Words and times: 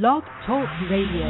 Blog 0.00 0.22
Talk 0.46 0.68
Radio. 0.90 1.28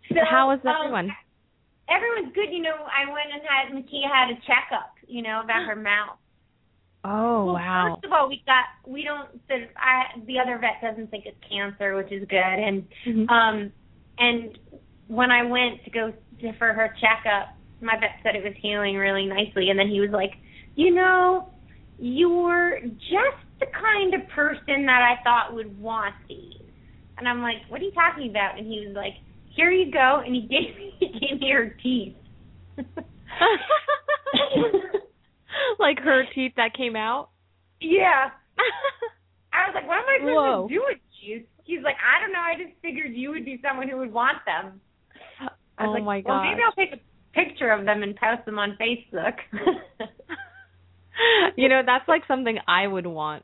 so, 0.09 0.15
How 0.29 0.51
is 0.51 0.59
um, 0.65 0.73
everyone? 0.77 1.11
everyone's 1.89 2.33
good. 2.35 2.51
You 2.51 2.61
know, 2.61 2.75
I 2.85 3.11
went 3.11 3.33
and 3.33 3.41
had 3.41 3.73
Makia 3.73 4.07
had 4.11 4.29
a 4.29 4.35
checkup. 4.45 4.93
You 5.07 5.23
know 5.23 5.41
about 5.43 5.65
her 5.65 5.75
mouth. 5.75 6.17
Oh 7.03 7.45
well, 7.45 7.55
wow! 7.55 7.95
First 7.95 8.05
of 8.05 8.11
all, 8.11 8.29
we 8.29 8.43
got 8.45 8.65
we 8.85 9.03
don't. 9.03 9.29
The, 9.47 9.65
I, 9.75 10.19
the 10.27 10.37
other 10.37 10.59
vet 10.59 10.81
doesn't 10.87 11.09
think 11.09 11.25
it's 11.25 11.37
cancer, 11.49 11.95
which 11.95 12.11
is 12.11 12.27
good. 12.29 12.37
And 12.37 12.83
Mhm. 13.07 13.29
um, 13.29 13.71
and 14.17 14.57
when 15.07 15.31
I 15.31 15.43
went 15.43 15.83
to 15.85 15.89
go 15.91 16.13
to, 16.41 16.53
for 16.57 16.73
her 16.73 16.95
checkup, 17.01 17.55
my 17.81 17.95
vet 17.99 18.19
said 18.23 18.35
it 18.35 18.43
was 18.43 18.53
healing 18.61 18.95
really 18.95 19.25
nicely. 19.25 19.69
And 19.69 19.77
then 19.79 19.89
he 19.89 19.99
was 19.99 20.11
like, 20.11 20.31
you 20.75 20.93
know, 20.93 21.49
you're 21.99 22.79
just 22.81 23.41
the 23.59 23.65
kind 23.67 24.13
of 24.13 24.21
person 24.29 24.85
that 24.85 25.01
I 25.01 25.21
thought 25.23 25.53
would 25.53 25.79
want 25.79 26.15
these. 26.27 26.55
And 27.17 27.27
I'm 27.27 27.41
like, 27.41 27.57
what 27.69 27.81
are 27.81 27.83
you 27.83 27.91
talking 27.91 28.29
about? 28.29 28.57
And 28.57 28.65
he 28.65 28.85
was 28.87 28.95
like, 28.95 29.13
here 29.55 29.71
you 29.71 29.91
go. 29.91 30.21
And 30.25 30.33
he 30.33 30.41
gave 30.47 30.75
me 30.75 30.93
he 30.99 31.07
gave 31.19 31.39
me 31.39 31.51
her 31.51 31.75
teeth. 31.83 32.15
like 35.79 35.99
her 35.99 36.23
teeth 36.33 36.53
that 36.57 36.73
came 36.75 36.95
out. 36.95 37.29
yeah. 37.79 38.29
I 39.53 39.67
was 39.67 39.75
like, 39.75 39.87
what 39.87 39.97
am 39.99 40.05
I 40.07 40.17
supposed 40.19 40.35
Whoa. 40.35 40.67
to 40.67 40.73
do 40.73 40.81
with 40.87 40.97
He's 41.21 41.83
like, 41.83 41.95
I 42.01 42.19
don't 42.21 42.33
know. 42.33 42.39
I 42.39 42.55
just 42.57 42.73
figured 42.81 43.13
you 43.13 43.29
would 43.31 43.45
be 43.45 43.61
someone 43.67 43.87
who 43.87 43.97
would 43.97 44.11
want 44.11 44.39
them. 44.45 44.81
I 45.77 45.85
was 45.85 45.89
oh 45.89 45.93
like, 45.93 46.03
my 46.03 46.21
god. 46.21 46.29
well, 46.29 46.43
maybe 46.43 46.61
I'll 46.65 46.73
take 46.73 46.93
a 46.93 46.99
picture 47.33 47.71
of 47.71 47.85
them 47.85 48.03
and 48.03 48.15
post 48.15 48.45
them 48.45 48.59
on 48.59 48.77
Facebook. 48.79 49.33
you 51.57 51.69
know, 51.69 51.81
that's 51.85 52.07
like 52.07 52.23
something 52.27 52.59
I 52.67 52.87
would 52.87 53.07
want. 53.07 53.43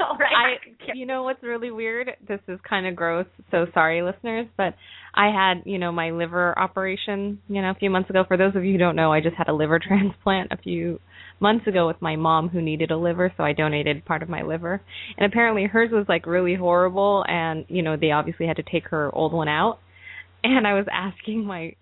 I 0.08 0.12
know, 0.12 0.18
right? 0.18 0.58
I, 0.58 0.92
you 0.94 1.06
know 1.06 1.22
what's 1.22 1.42
really 1.42 1.70
weird? 1.70 2.10
This 2.26 2.40
is 2.48 2.58
kind 2.68 2.86
of 2.86 2.96
gross. 2.96 3.26
So 3.50 3.66
sorry, 3.74 4.02
listeners, 4.02 4.46
but 4.56 4.74
I 5.14 5.26
had, 5.26 5.62
you 5.66 5.78
know, 5.78 5.92
my 5.92 6.10
liver 6.10 6.58
operation, 6.58 7.40
you 7.48 7.60
know, 7.62 7.70
a 7.70 7.74
few 7.74 7.90
months 7.90 8.10
ago. 8.10 8.24
For 8.26 8.36
those 8.36 8.54
of 8.54 8.64
you 8.64 8.72
who 8.72 8.78
don't 8.78 8.96
know, 8.96 9.12
I 9.12 9.20
just 9.20 9.36
had 9.36 9.48
a 9.48 9.52
liver 9.52 9.78
transplant 9.86 10.52
a 10.52 10.56
few 10.56 11.00
months 11.40 11.66
ago 11.66 11.86
with 11.86 12.00
my 12.00 12.16
mom 12.16 12.48
who 12.48 12.60
needed 12.60 12.90
a 12.90 12.96
liver, 12.96 13.32
so 13.36 13.42
I 13.42 13.52
donated 13.52 14.04
part 14.04 14.22
of 14.22 14.28
my 14.28 14.42
liver. 14.42 14.80
And 15.16 15.30
apparently 15.30 15.64
hers 15.64 15.90
was 15.92 16.06
like 16.08 16.26
really 16.26 16.54
horrible, 16.54 17.24
and 17.26 17.64
you 17.68 17.82
know, 17.82 17.96
they 17.96 18.10
obviously 18.10 18.46
had 18.46 18.56
to 18.56 18.62
take 18.62 18.88
her 18.88 19.14
old 19.14 19.32
one 19.32 19.48
out. 19.48 19.78
And 20.42 20.66
I 20.66 20.74
was 20.74 20.86
asking 20.90 21.44
my 21.44 21.74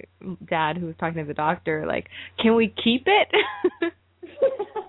dad, 0.49 0.79
who 0.79 0.87
was 0.87 0.97
talking 0.99 1.23
to 1.23 1.29
the 1.29 1.35
doctor, 1.35 1.85
like, 1.87 2.07
can 2.43 2.57
we 2.57 2.75
keep 2.83 3.05
it? 3.07 3.93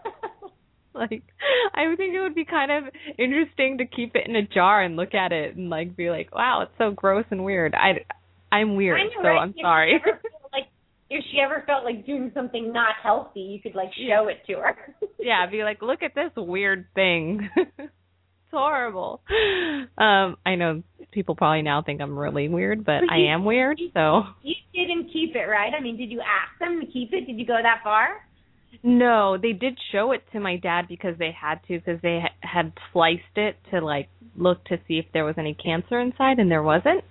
like 1.00 1.24
I 1.74 1.88
would 1.88 1.98
think 1.98 2.14
it 2.14 2.22
would 2.22 2.36
be 2.36 2.46
kind 2.46 2.72
of 2.72 2.84
interesting 3.18 3.78
to 3.80 3.86
keep 3.86 4.16
it 4.16 4.28
in 4.28 4.36
a 4.36 4.44
jar 4.46 4.82
and 4.84 4.96
look 4.96 5.14
at 5.16 5.32
it 5.32 5.56
and 5.56 5.70
like 5.70 5.96
be 5.96 6.10
like, 6.10 6.34
wow, 6.36 6.62
it's 6.64 6.72
so 6.78 6.92
gross 6.92 7.26
and 7.32 7.44
weird. 7.44 7.74
I 7.74 8.06
I'm 8.52 8.76
weird, 8.76 9.00
know, 9.00 9.22
so 9.22 9.28
right? 9.30 9.38
I'm 9.42 9.50
If 9.56 9.62
sorry. 9.62 10.02
felt 10.04 10.18
like 10.54 10.66
if 11.10 11.24
she 11.32 11.40
ever 11.40 11.64
felt 11.66 11.84
like 11.86 12.06
doing 12.06 12.32
something 12.34 12.72
not 12.74 12.96
healthy, 13.02 13.42
you 13.42 13.60
could 13.62 13.76
like 13.76 13.90
show 14.08 14.28
it 14.28 14.38
to 14.48 14.60
her. 14.60 14.96
yeah, 15.20 15.46
be 15.50 15.64
like, 15.64 15.82
look 15.82 16.04
at 16.04 16.14
this 16.16 16.32
weird 16.36 16.86
thing. 16.96 17.50
it's 17.56 17.90
horrible. 18.52 19.22
Um, 19.98 20.38
I 20.46 20.56
know 20.56 20.84
people 21.12 21.36
probably 21.36 21.62
now 21.62 21.82
think 21.82 22.02
I'm 22.02 22.18
really 22.18 22.48
weird, 22.50 22.86
but 22.86 23.02
But 23.02 23.12
I 23.14 23.18
you- 23.18 23.28
am 23.28 23.46
weird, 23.46 23.80
so 23.94 24.24
You 24.44 24.56
didn't 24.74 25.12
keep 25.12 25.36
it, 25.36 25.46
right? 25.46 25.72
I 25.78 25.82
mean, 25.82 25.98
did 25.98 26.12
you 26.12 26.22
ask 26.22 26.58
them 26.60 26.80
to 26.80 26.86
keep 26.86 27.14
it? 27.14 27.26
Did 27.26 27.38
you 27.40 27.46
go 27.46 27.58
that 27.62 27.82
far? 27.84 28.26
No, 28.84 29.38
they 29.42 29.54
did 29.54 29.78
show 29.92 30.12
it 30.12 30.24
to 30.32 30.40
my 30.40 30.58
dad 30.58 30.88
because 30.88 31.16
they 31.18 31.32
had 31.32 31.56
to 31.68 31.80
because 31.80 32.02
they 32.02 32.22
ha- 32.22 32.36
had 32.42 32.74
sliced 32.94 33.24
it 33.36 33.58
to 33.72 33.82
like 33.82 34.08
look 34.38 34.64
to 34.66 34.78
see 34.88 35.00
if 35.00 35.06
there 35.14 35.26
was 35.26 35.36
any 35.38 35.54
cancer 35.54 36.00
inside 36.00 36.40
and 36.40 36.50
there 36.50 36.64
wasn't. 36.64 37.04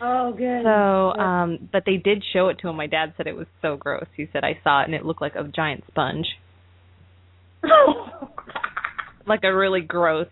Oh, 0.00 0.32
good. 0.32 0.62
So, 0.62 1.20
um, 1.20 1.68
but 1.72 1.82
they 1.84 1.96
did 1.96 2.22
show 2.32 2.48
it 2.48 2.58
to 2.60 2.68
him. 2.68 2.76
My 2.76 2.86
dad 2.86 3.14
said 3.16 3.26
it 3.26 3.36
was 3.36 3.48
so 3.62 3.76
gross. 3.76 4.06
He 4.16 4.28
said 4.32 4.44
I 4.44 4.58
saw 4.62 4.82
it 4.82 4.84
and 4.84 4.94
it 4.94 5.04
looked 5.04 5.20
like 5.20 5.34
a 5.34 5.44
giant 5.44 5.84
sponge, 5.88 6.26
like 9.26 9.40
a 9.44 9.54
really 9.54 9.80
gross 9.80 10.28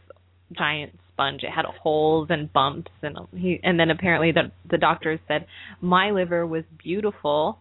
giant 0.53 0.93
sponge. 1.13 1.43
It 1.43 1.51
had 1.51 1.65
holes 1.83 2.29
and 2.31 2.53
bumps, 2.53 2.91
and 3.03 3.17
he 3.33 3.59
and 3.63 3.81
then 3.81 3.91
apparently 3.91 4.33
the 4.33 4.53
the 4.71 4.79
doctors 4.79 5.21
said 5.27 5.47
my 5.81 6.11
liver 6.11 6.47
was 6.47 6.65
beautiful, 6.83 7.59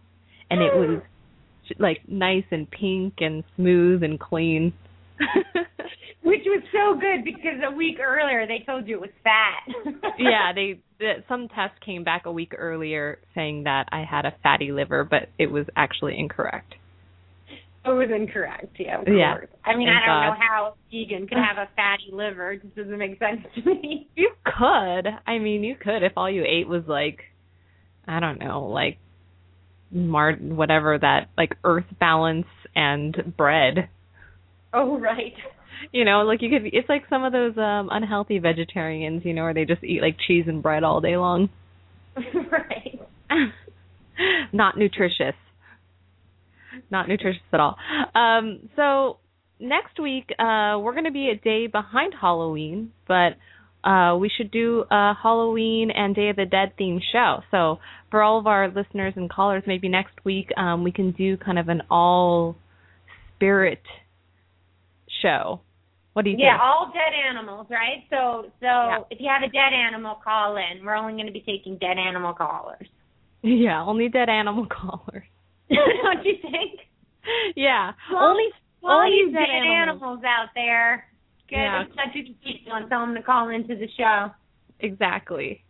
and 0.50 0.60
it 0.60 0.74
was 0.74 1.02
like 1.78 2.00
nice 2.08 2.44
and 2.50 2.70
pink 2.70 3.14
and 3.18 3.44
smooth 3.56 4.02
and 4.02 4.18
clean. 4.20 4.72
Which 6.22 6.42
was 6.44 6.62
so 6.72 6.98
good 6.98 7.24
because 7.24 7.60
a 7.66 7.74
week 7.74 7.98
earlier 8.00 8.46
they 8.46 8.64
told 8.66 8.88
you 8.88 8.96
it 8.96 9.00
was 9.00 9.10
fat. 9.22 9.92
yeah, 10.18 10.52
they 10.52 10.80
the, 10.98 11.22
some 11.28 11.48
test 11.48 11.80
came 11.84 12.02
back 12.04 12.26
a 12.26 12.32
week 12.32 12.52
earlier 12.56 13.18
saying 13.34 13.64
that 13.64 13.84
I 13.92 14.04
had 14.08 14.24
a 14.24 14.34
fatty 14.42 14.72
liver, 14.72 15.04
but 15.04 15.28
it 15.38 15.46
was 15.50 15.66
actually 15.76 16.18
incorrect. 16.18 16.74
It 17.84 17.90
was 17.90 18.08
incorrect. 18.12 18.74
Yeah, 18.80 19.00
of 19.02 19.06
Yeah. 19.06 19.36
course. 19.36 19.48
I 19.64 19.76
mean, 19.76 19.86
Thank 19.86 20.02
I 20.02 20.06
don't 20.06 20.16
God. 20.16 20.26
know 20.30 20.36
how 20.40 20.74
vegan 20.90 21.28
could 21.28 21.38
have 21.38 21.58
a 21.58 21.68
fatty 21.76 22.10
liver. 22.12 22.52
It 22.52 22.62
just 22.62 22.74
doesn't 22.74 22.98
make 22.98 23.18
sense 23.20 23.42
to 23.54 23.64
me. 23.64 24.08
You 24.16 24.30
could. 24.44 25.06
I 25.26 25.38
mean, 25.38 25.62
you 25.62 25.76
could 25.76 26.02
if 26.02 26.12
all 26.16 26.28
you 26.28 26.42
ate 26.44 26.66
was 26.66 26.82
like, 26.88 27.20
I 28.08 28.18
don't 28.18 28.40
know, 28.40 28.66
like 28.66 28.98
mar 29.90 30.32
whatever 30.34 30.98
that 30.98 31.28
like 31.36 31.56
earth 31.64 31.86
balance 31.98 32.46
and 32.74 33.34
bread. 33.36 33.88
Oh, 34.72 34.98
right. 34.98 35.34
You 35.92 36.04
know, 36.04 36.22
like 36.22 36.42
you 36.42 36.50
could. 36.50 36.66
It's 36.72 36.88
like 36.88 37.04
some 37.08 37.24
of 37.24 37.32
those 37.32 37.56
um 37.56 37.88
unhealthy 37.90 38.38
vegetarians, 38.38 39.24
you 39.24 39.34
know, 39.34 39.44
where 39.44 39.54
they 39.54 39.64
just 39.64 39.84
eat 39.84 40.02
like 40.02 40.16
cheese 40.26 40.44
and 40.46 40.62
bread 40.62 40.84
all 40.84 41.00
day 41.00 41.16
long. 41.16 41.48
right. 42.16 43.00
Not 44.52 44.78
nutritious. 44.78 45.34
Not 46.90 47.08
nutritious 47.08 47.42
at 47.52 47.60
all. 47.60 47.76
Um, 48.14 48.68
so 48.76 49.18
next 49.58 49.98
week, 50.00 50.30
uh, 50.38 50.78
we're 50.80 50.92
going 50.92 51.04
to 51.04 51.10
be 51.10 51.30
a 51.30 51.36
day 51.36 51.66
behind 51.66 52.14
Halloween, 52.18 52.92
but 53.08 53.36
uh, 53.86 54.16
we 54.16 54.28
should 54.36 54.50
do 54.50 54.84
a 54.90 55.14
Halloween 55.22 55.90
and 55.94 56.14
Day 56.14 56.28
of 56.30 56.36
the 56.36 56.44
Dead 56.44 56.72
themed 56.78 57.00
show. 57.12 57.38
So 57.50 57.78
for 58.10 58.22
all 58.22 58.38
of 58.38 58.46
our 58.46 58.68
listeners 58.68 59.14
and 59.16 59.30
callers, 59.30 59.62
maybe 59.66 59.88
next 59.88 60.14
week 60.24 60.48
um, 60.56 60.82
we 60.84 60.92
can 60.92 61.12
do 61.12 61.36
kind 61.36 61.58
of 61.58 61.68
an 61.68 61.82
all 61.90 62.56
spirit 63.36 63.82
show. 65.22 65.60
What 66.12 66.24
do 66.24 66.30
you 66.30 66.36
Yeah, 66.38 66.52
think? 66.52 66.60
Yeah, 66.60 66.64
all 66.64 66.92
dead 66.92 67.12
animals, 67.28 67.66
right? 67.70 68.04
So, 68.10 68.46
so 68.60 68.66
Yeah. 68.66 68.98
if 69.10 69.20
you 69.20 69.28
have 69.28 69.42
a 69.42 69.52
dead 69.52 69.72
animal, 69.72 70.16
call 70.24 70.56
in. 70.56 70.84
We're 70.84 70.96
only 70.96 71.12
going 71.12 71.26
to 71.26 71.32
be 71.32 71.40
taking 71.44 71.76
dead 71.78 71.98
animal 71.98 72.32
callers. 72.34 72.86
Yeah, 73.42 73.84
only 73.84 74.08
dead 74.08 74.28
animal 74.28 74.66
callers. 74.78 75.22
Don't 75.70 76.24
you 76.24 76.34
think? 76.42 76.80
Yeah, 77.54 77.92
Well, 78.10 78.24
only 78.30 78.44
All 78.82 79.02
only 79.04 79.16
you 79.18 79.26
dead 79.30 79.38
dead 79.46 79.62
animals. 79.62 80.00
animals 80.02 80.20
out 80.24 80.48
there, 80.54 81.04
get 81.48 81.58
Yeah. 81.58 81.82
in 81.82 81.88
touch 81.88 82.14
with 82.14 82.40
people 82.42 82.72
and 82.74 82.88
tell 82.88 83.00
them 83.00 83.14
to 83.14 83.22
call 83.22 83.48
into 83.48 83.74
the 83.74 83.88
show. 83.96 84.30
Exactly. 84.80 85.62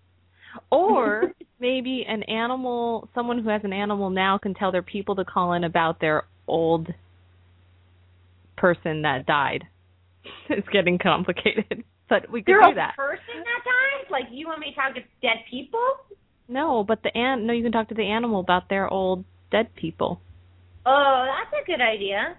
Or 0.71 1.33
maybe 1.61 2.05
an 2.09 2.23
animal, 2.25 3.09
someone 3.15 3.39
who 3.43 3.49
has 3.49 3.63
an 3.65 3.73
animal 3.73 4.11
now 4.11 4.39
can 4.39 4.55
tell 4.55 4.73
their 4.73 4.83
people 4.83 5.17
to 5.17 5.25
call 5.25 5.53
in 5.53 5.65
about 5.65 6.01
their 6.01 6.25
old 6.49 6.89
person 8.57 9.03
that 9.03 9.27
died. 9.27 9.65
it's 10.51 10.69
getting 10.69 10.99
complicated, 10.99 11.85
but 12.09 12.31
we 12.31 12.43
could 12.43 12.53
do 12.53 12.71
a 12.71 12.75
that. 12.75 12.97
person 12.97 13.37
that 13.37 13.63
died? 13.65 14.11
Like 14.11 14.25
you 14.31 14.47
want 14.47 14.61
me 14.61 14.71
to 14.71 14.75
talk 14.75 14.95
to 14.95 15.01
dead 15.23 15.39
people? 15.51 15.81
No, 16.49 16.85
but 16.85 17.03
the 17.03 17.17
an 17.17 17.47
no, 17.47 17.53
you 17.53 17.63
can 17.63 17.73
talk 17.73 17.89
to 17.89 17.95
the 17.95 18.05
animal 18.05 18.41
about 18.41 18.69
their 18.69 18.89
old 18.89 19.25
dead 19.51 19.75
people. 19.75 20.21
Oh, 20.85 21.27
that's 21.27 21.63
a 21.63 21.67
good 21.67 21.81
idea. 21.81 22.37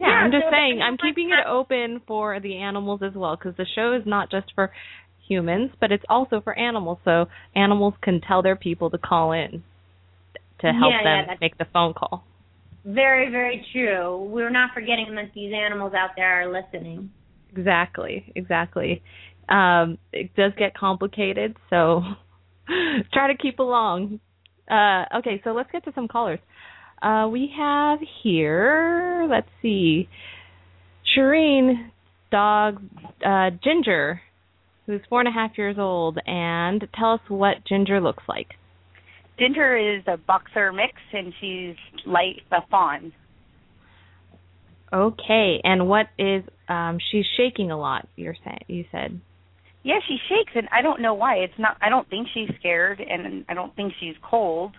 Yeah, 0.00 0.08
I'm 0.08 0.30
just 0.30 0.44
so 0.44 0.50
saying 0.50 0.80
I'm 0.82 0.96
keeping 0.98 1.30
it 1.30 1.46
open 1.48 2.00
for 2.06 2.38
the 2.40 2.56
animals 2.58 3.00
as 3.02 3.14
well 3.14 3.36
because 3.36 3.56
the 3.56 3.66
show 3.74 3.92
is 3.94 4.02
not 4.06 4.30
just 4.30 4.52
for 4.54 4.70
humans, 5.28 5.70
but 5.80 5.90
it's 5.92 6.04
also 6.08 6.40
for 6.40 6.56
animals. 6.58 6.98
So 7.04 7.26
animals 7.54 7.94
can 8.02 8.20
tell 8.20 8.42
their 8.42 8.56
people 8.56 8.90
to 8.90 8.98
call 8.98 9.32
in 9.32 9.62
to 10.60 10.66
help 10.72 10.92
Yeah, 10.92 10.98
yeah, 11.02 11.02
them 11.04 11.24
that's- 11.26 11.38
make 11.40 11.58
the 11.58 11.66
phone 11.72 11.94
call. 11.94 12.24
Very, 12.84 13.30
very 13.30 13.66
true. 13.72 14.28
We're 14.30 14.50
not 14.50 14.70
forgetting 14.72 15.14
that 15.16 15.32
these 15.34 15.52
animals 15.52 15.92
out 15.92 16.10
there 16.14 16.40
are 16.42 16.52
listening. 16.52 17.10
Exactly, 17.50 18.32
exactly. 18.36 19.02
Um, 19.48 19.98
it 20.12 20.34
does 20.36 20.52
get 20.56 20.74
complicated, 20.74 21.56
so 21.68 22.02
try 23.12 23.32
to 23.32 23.36
keep 23.36 23.58
along. 23.58 24.20
Uh, 24.70 25.04
okay, 25.18 25.40
so 25.42 25.50
let's 25.50 25.70
get 25.72 25.84
to 25.84 25.92
some 25.94 26.06
callers. 26.06 26.38
Uh, 27.02 27.28
we 27.30 27.50
have 27.56 27.98
here, 28.22 29.26
let's 29.28 29.48
see, 29.62 30.08
Shireen, 31.16 31.90
dog 32.30 32.82
uh, 33.24 33.50
Ginger, 33.62 34.20
who's 34.86 35.00
four 35.08 35.20
and 35.20 35.28
a 35.28 35.32
half 35.32 35.58
years 35.58 35.76
old, 35.78 36.18
and 36.26 36.86
tell 36.98 37.14
us 37.14 37.20
what 37.28 37.56
Ginger 37.68 38.00
looks 38.00 38.24
like. 38.28 38.48
Ginger 39.38 39.76
is 39.76 40.02
a 40.06 40.16
boxer 40.16 40.72
mix, 40.72 40.94
and 41.12 41.32
she's 41.40 41.76
light 42.06 42.40
a 42.50 42.66
fawn. 42.70 43.12
Okay, 44.92 45.60
and 45.64 45.88
what 45.88 46.06
is 46.18 46.44
um 46.68 46.98
she's 47.10 47.24
shaking 47.36 47.70
a 47.70 47.78
lot, 47.78 48.08
you're 48.16 48.36
saying 48.44 48.64
you 48.68 48.84
said. 48.90 49.20
Yeah, 49.82 49.98
she 50.08 50.16
shakes, 50.28 50.52
and 50.54 50.68
I 50.72 50.82
don't 50.82 51.00
know 51.00 51.14
why. 51.14 51.36
It's 51.36 51.58
not. 51.58 51.76
I 51.80 51.90
don't 51.90 52.08
think 52.08 52.28
she's 52.32 52.48
scared, 52.58 53.00
and 53.00 53.44
I 53.48 53.54
don't 53.54 53.74
think 53.76 53.92
she's 54.00 54.14
cold. 54.22 54.72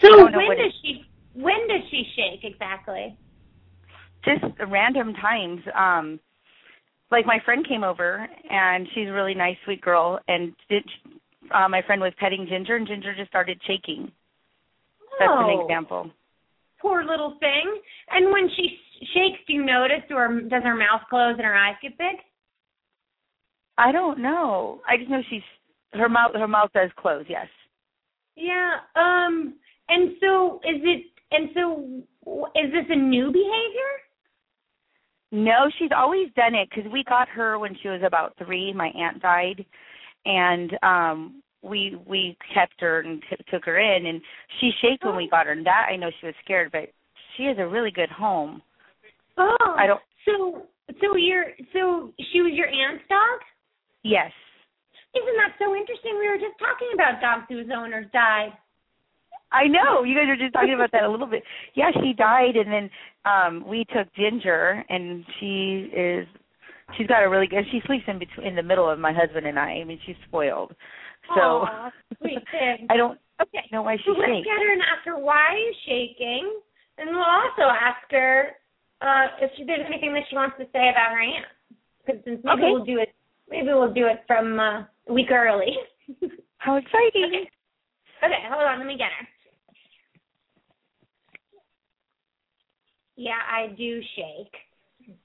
So 0.00 0.08
I 0.12 0.16
don't 0.16 0.32
know 0.32 0.38
when 0.38 0.56
does 0.56 0.66
it- 0.66 0.74
she 0.82 1.04
when 1.34 1.66
does 1.68 1.82
she 1.90 2.04
shake 2.14 2.44
exactly? 2.44 3.16
Just 4.24 4.44
random 4.68 5.14
times. 5.14 5.60
Um, 5.74 6.20
like 7.10 7.26
my 7.26 7.38
friend 7.44 7.66
came 7.66 7.84
over, 7.84 8.26
and 8.48 8.86
she's 8.94 9.08
a 9.08 9.12
really 9.12 9.34
nice, 9.34 9.56
sweet 9.64 9.80
girl, 9.80 10.18
and 10.28 10.54
did, 10.68 10.84
uh, 11.50 11.68
my 11.68 11.82
friend 11.82 12.00
was 12.00 12.12
petting 12.18 12.46
Ginger, 12.48 12.76
and 12.76 12.86
Ginger 12.86 13.14
just 13.14 13.28
started 13.28 13.60
shaking. 13.66 14.10
That's 15.18 15.30
oh, 15.30 15.48
an 15.48 15.60
example. 15.60 16.10
Poor 16.80 17.04
little 17.04 17.36
thing. 17.38 17.80
And 18.10 18.32
when 18.32 18.48
she 18.56 18.78
shakes, 19.14 19.40
do 19.46 19.52
you 19.52 19.64
notice, 19.64 20.02
or 20.10 20.40
does 20.40 20.62
her 20.62 20.74
mouth 20.74 21.02
close 21.10 21.34
and 21.36 21.44
her 21.44 21.54
eyes 21.54 21.76
get 21.82 21.98
big? 21.98 22.16
I 23.78 23.92
don't 23.92 24.18
know. 24.18 24.80
I 24.88 24.96
just 24.96 25.10
know 25.10 25.22
she's 25.28 25.42
her 25.92 26.08
mouth. 26.08 26.32
Her 26.34 26.48
mouth 26.48 26.70
does 26.72 26.90
close. 26.96 27.24
Yes. 27.28 27.48
Yeah. 28.36 28.80
Um. 28.96 29.54
And 29.92 30.16
so 30.20 30.60
is 30.64 30.80
it? 30.82 31.04
And 31.30 31.50
so 31.54 32.48
is 32.56 32.72
this 32.72 32.86
a 32.88 32.96
new 32.96 33.26
behavior? 33.26 33.92
No, 35.32 35.68
she's 35.78 35.90
always 35.94 36.28
done 36.34 36.54
it 36.54 36.68
because 36.70 36.90
we 36.90 37.04
got 37.04 37.28
her 37.28 37.58
when 37.58 37.76
she 37.82 37.88
was 37.88 38.00
about 38.04 38.34
three. 38.38 38.72
My 38.72 38.88
aunt 38.88 39.20
died, 39.20 39.64
and 40.24 40.72
um 40.82 41.42
we 41.62 41.98
we 42.06 42.36
kept 42.54 42.80
her 42.80 43.00
and 43.00 43.22
t- 43.28 43.36
took 43.50 43.64
her 43.66 43.78
in, 43.78 44.06
and 44.06 44.20
she 44.60 44.70
shaked 44.80 45.04
when 45.04 45.16
we 45.16 45.28
got 45.28 45.46
her. 45.46 45.52
And 45.52 45.66
that 45.66 45.88
I 45.90 45.96
know 45.96 46.10
she 46.20 46.26
was 46.26 46.34
scared, 46.42 46.72
but 46.72 46.88
she 47.36 47.44
has 47.44 47.56
a 47.58 47.68
really 47.68 47.90
good 47.90 48.10
home. 48.10 48.62
Oh. 49.36 49.76
I 49.78 49.86
don't. 49.86 50.00
So 50.24 50.66
so 51.00 51.16
you're 51.16 51.52
so 51.74 52.12
she 52.32 52.40
was 52.40 52.52
your 52.54 52.68
aunt's 52.68 53.04
dog? 53.08 53.40
Yes. 54.02 54.32
Isn't 55.14 55.36
that 55.36 55.52
so 55.58 55.76
interesting? 55.76 56.16
We 56.18 56.28
were 56.28 56.40
just 56.40 56.58
talking 56.58 56.88
about 56.94 57.20
dogs 57.20 57.44
whose 57.48 57.68
owners 57.68 58.06
died. 58.12 58.52
I 59.52 59.66
know. 59.68 60.02
You 60.02 60.14
guys 60.14 60.26
were 60.28 60.36
just 60.36 60.52
talking 60.54 60.74
about 60.74 60.92
that 60.92 61.04
a 61.04 61.10
little 61.10 61.26
bit. 61.26 61.42
Yeah, 61.74 61.90
she 62.02 62.12
died 62.12 62.56
and 62.56 62.72
then 62.72 62.90
um 63.24 63.66
we 63.68 63.84
took 63.94 64.12
Ginger 64.14 64.84
and 64.88 65.24
she 65.38 65.90
is 65.94 66.26
she's 66.96 67.06
got 67.06 67.22
a 67.22 67.28
really 67.28 67.46
good 67.46 67.64
she 67.70 67.80
sleeps 67.86 68.04
in 68.08 68.18
between 68.18 68.46
in 68.46 68.56
the 68.56 68.62
middle 68.62 68.88
of 68.88 68.98
my 68.98 69.12
husband 69.12 69.46
and 69.46 69.58
I. 69.58 69.80
I 69.80 69.84
mean 69.84 70.00
she's 70.06 70.16
spoiled. 70.26 70.74
So 71.34 71.68
Aw, 71.68 71.90
sweet 72.18 72.42
thing. 72.50 72.86
I 72.90 72.96
don't 72.96 73.18
Okay. 73.42 73.66
know 73.72 73.82
why 73.82 73.96
she 73.96 74.04
So 74.06 74.12
let's 74.12 74.44
get 74.44 74.54
her 74.54 74.72
and 74.72 74.82
ask 74.82 75.04
her 75.06 75.18
why 75.18 75.56
is 75.68 75.76
shaking, 75.86 76.60
and 76.98 77.10
we'll 77.10 77.24
also 77.24 77.62
ask 77.66 78.06
her 78.10 78.54
uh, 79.00 79.26
if 79.40 79.50
she, 79.56 79.64
there's 79.64 79.82
anything 79.86 80.14
that 80.14 80.22
she 80.30 80.36
wants 80.36 80.54
to 80.58 80.64
say 80.72 80.90
about 80.90 81.10
her 81.10 81.20
aunt. 81.20 81.46
Because 82.06 82.22
maybe 82.26 82.46
Okay. 82.46 82.70
we'll 82.70 82.84
do 82.84 82.98
it. 82.98 83.10
Maybe 83.50 83.66
we'll 83.66 83.92
do 83.92 84.06
it 84.06 84.22
from 84.26 84.60
uh, 84.60 84.84
a 85.08 85.12
week 85.12 85.30
early. 85.32 85.74
How 86.58 86.76
exciting. 86.76 87.46
okay, 88.22 88.42
hold 88.46 88.62
on. 88.62 88.78
Let 88.78 88.86
me 88.86 88.96
get 88.96 89.10
her. 89.10 89.26
Yeah, 93.22 93.38
I 93.48 93.68
do 93.76 94.00
shake. 94.16 95.16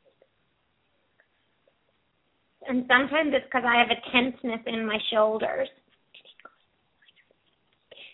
And 2.69 2.85
sometimes 2.87 3.33
it's 3.33 3.45
because 3.45 3.63
I 3.65 3.79
have 3.79 3.89
a 3.89 4.11
tenseness 4.11 4.59
in 4.67 4.85
my 4.85 4.99
shoulders. 5.11 5.67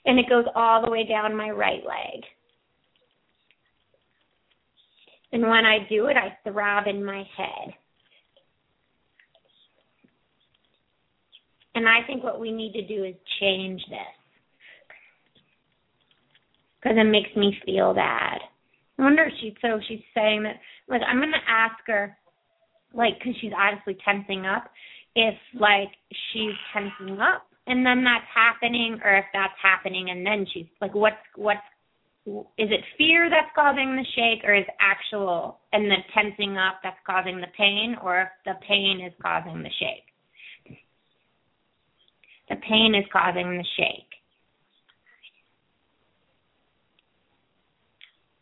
And 0.06 0.18
it 0.18 0.30
goes 0.30 0.46
all 0.56 0.86
the 0.86 0.90
way 0.90 1.06
down 1.06 1.36
my 1.36 1.50
right 1.50 1.84
leg. 1.86 2.24
And 5.34 5.42
when 5.42 5.66
I 5.66 5.80
do 5.90 6.06
it, 6.06 6.16
I 6.16 6.38
throb 6.50 6.88
in 6.88 7.04
my 7.04 7.24
head. 7.36 7.74
And 11.76 11.90
I 11.90 12.08
think 12.08 12.24
what 12.24 12.40
we 12.40 12.54
need 12.54 12.72
to 12.72 12.88
do 12.88 13.04
is 13.04 13.16
change 13.42 13.82
this. 13.90 14.00
Because 16.82 16.98
it 16.98 17.04
makes 17.04 17.36
me 17.36 17.58
feel 17.66 17.94
bad. 17.94 18.40
I 18.98 19.04
wonder 19.04 19.24
if 19.24 19.34
she, 19.42 19.56
so 19.62 19.80
she's 19.88 20.04
saying 20.14 20.44
that, 20.44 20.60
like, 20.88 21.02
I'm 21.08 21.20
to 21.20 21.50
ask 21.50 21.76
her, 21.88 22.16
like, 22.94 23.18
because 23.18 23.34
she's 23.42 23.52
obviously 23.58 23.98
tensing 24.06 24.46
up, 24.46 24.70
if, 25.16 25.36
like, 25.60 25.90
she's 26.32 26.54
tensing 26.72 27.20
up 27.20 27.48
and 27.66 27.86
then 27.86 28.04
that's 28.04 28.28
happening, 28.34 29.00
or 29.04 29.18
if 29.18 29.26
that's 29.34 29.58
happening 29.62 30.10
and 30.10 30.26
then 30.26 30.46
she's, 30.54 30.68
like, 30.80 30.94
what's, 30.94 31.16
what's, 31.36 31.62
is 32.26 32.70
it 32.72 32.82
fear 32.98 33.30
that's 33.30 33.52
causing 33.56 33.96
the 33.96 34.06
shake 34.16 34.48
or 34.48 34.56
is 34.56 34.66
actual 34.80 35.60
and 35.74 35.90
the 35.90 35.98
tensing 36.14 36.58
up 36.58 36.80
that's 36.84 37.00
causing 37.06 37.42
the 37.42 37.52
pain 37.58 37.96
or 38.02 38.22
if 38.22 38.28
the 38.46 38.54
pain 38.68 39.02
is 39.06 39.14
causing 39.22 39.64
the 39.64 39.70
shake? 39.80 40.78
The 42.50 42.56
pain 42.58 42.94
is 42.96 43.06
causing 43.12 43.58
the 43.58 43.66
shake 43.76 44.23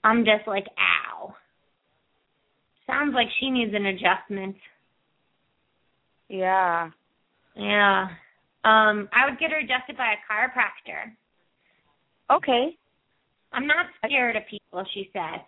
i'm 0.03 0.25
just 0.25 0.48
like 0.48 0.65
ow 0.79 1.34
sounds 2.88 3.13
like 3.13 3.27
she 3.39 3.50
needs 3.50 3.74
an 3.74 3.86
adjustment 3.86 4.55
Yeah. 6.29 6.89
yeah 7.55 8.08
um 8.63 9.10
i 9.13 9.29
would 9.29 9.39
get 9.39 9.51
her 9.51 9.60
adjusted 9.60 9.98
by 9.98 10.13
a 10.13 10.31
chiropractor 10.31 11.15
Okay. 12.31 12.70
I'm 13.51 13.67
not 13.67 13.88
scared 14.05 14.38
of 14.38 14.43
people, 14.50 14.86
she 14.93 15.10
said. 15.12 15.41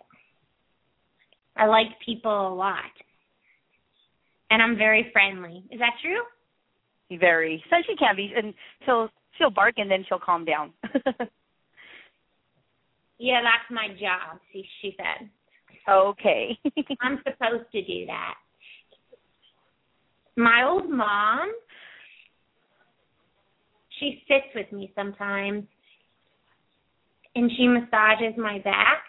I 1.56 1.66
like 1.66 1.86
people 2.04 2.48
a 2.48 2.54
lot. 2.54 2.92
And 4.50 4.60
I'm 4.62 4.76
very 4.76 5.08
friendly. 5.12 5.64
Is 5.70 5.80
that 5.80 5.94
true? 6.02 6.20
Very. 7.18 7.62
So 7.70 7.76
she 7.86 7.96
can 7.96 8.16
be 8.16 8.32
and 8.36 8.52
she'll 8.84 9.08
she'll 9.38 9.50
bark 9.50 9.74
and 9.78 9.90
then 9.90 10.04
she'll 10.08 10.18
calm 10.18 10.44
down. 10.44 10.72
Yeah, 13.18 13.40
that's 13.42 13.70
my 13.70 13.88
job, 13.94 14.40
she, 14.52 14.64
she 14.80 14.96
said. 14.96 15.28
okay. 15.88 16.58
I'm 17.00 17.18
supposed 17.18 17.70
to 17.72 17.82
do 17.82 18.06
that. 18.06 18.34
My 20.36 20.64
old 20.68 20.90
mom, 20.90 21.52
she 24.00 24.22
sits 24.26 24.46
with 24.54 24.72
me 24.72 24.92
sometimes 24.96 25.64
and 27.36 27.50
she 27.56 27.68
massages 27.68 28.36
my 28.36 28.58
back. 28.58 29.04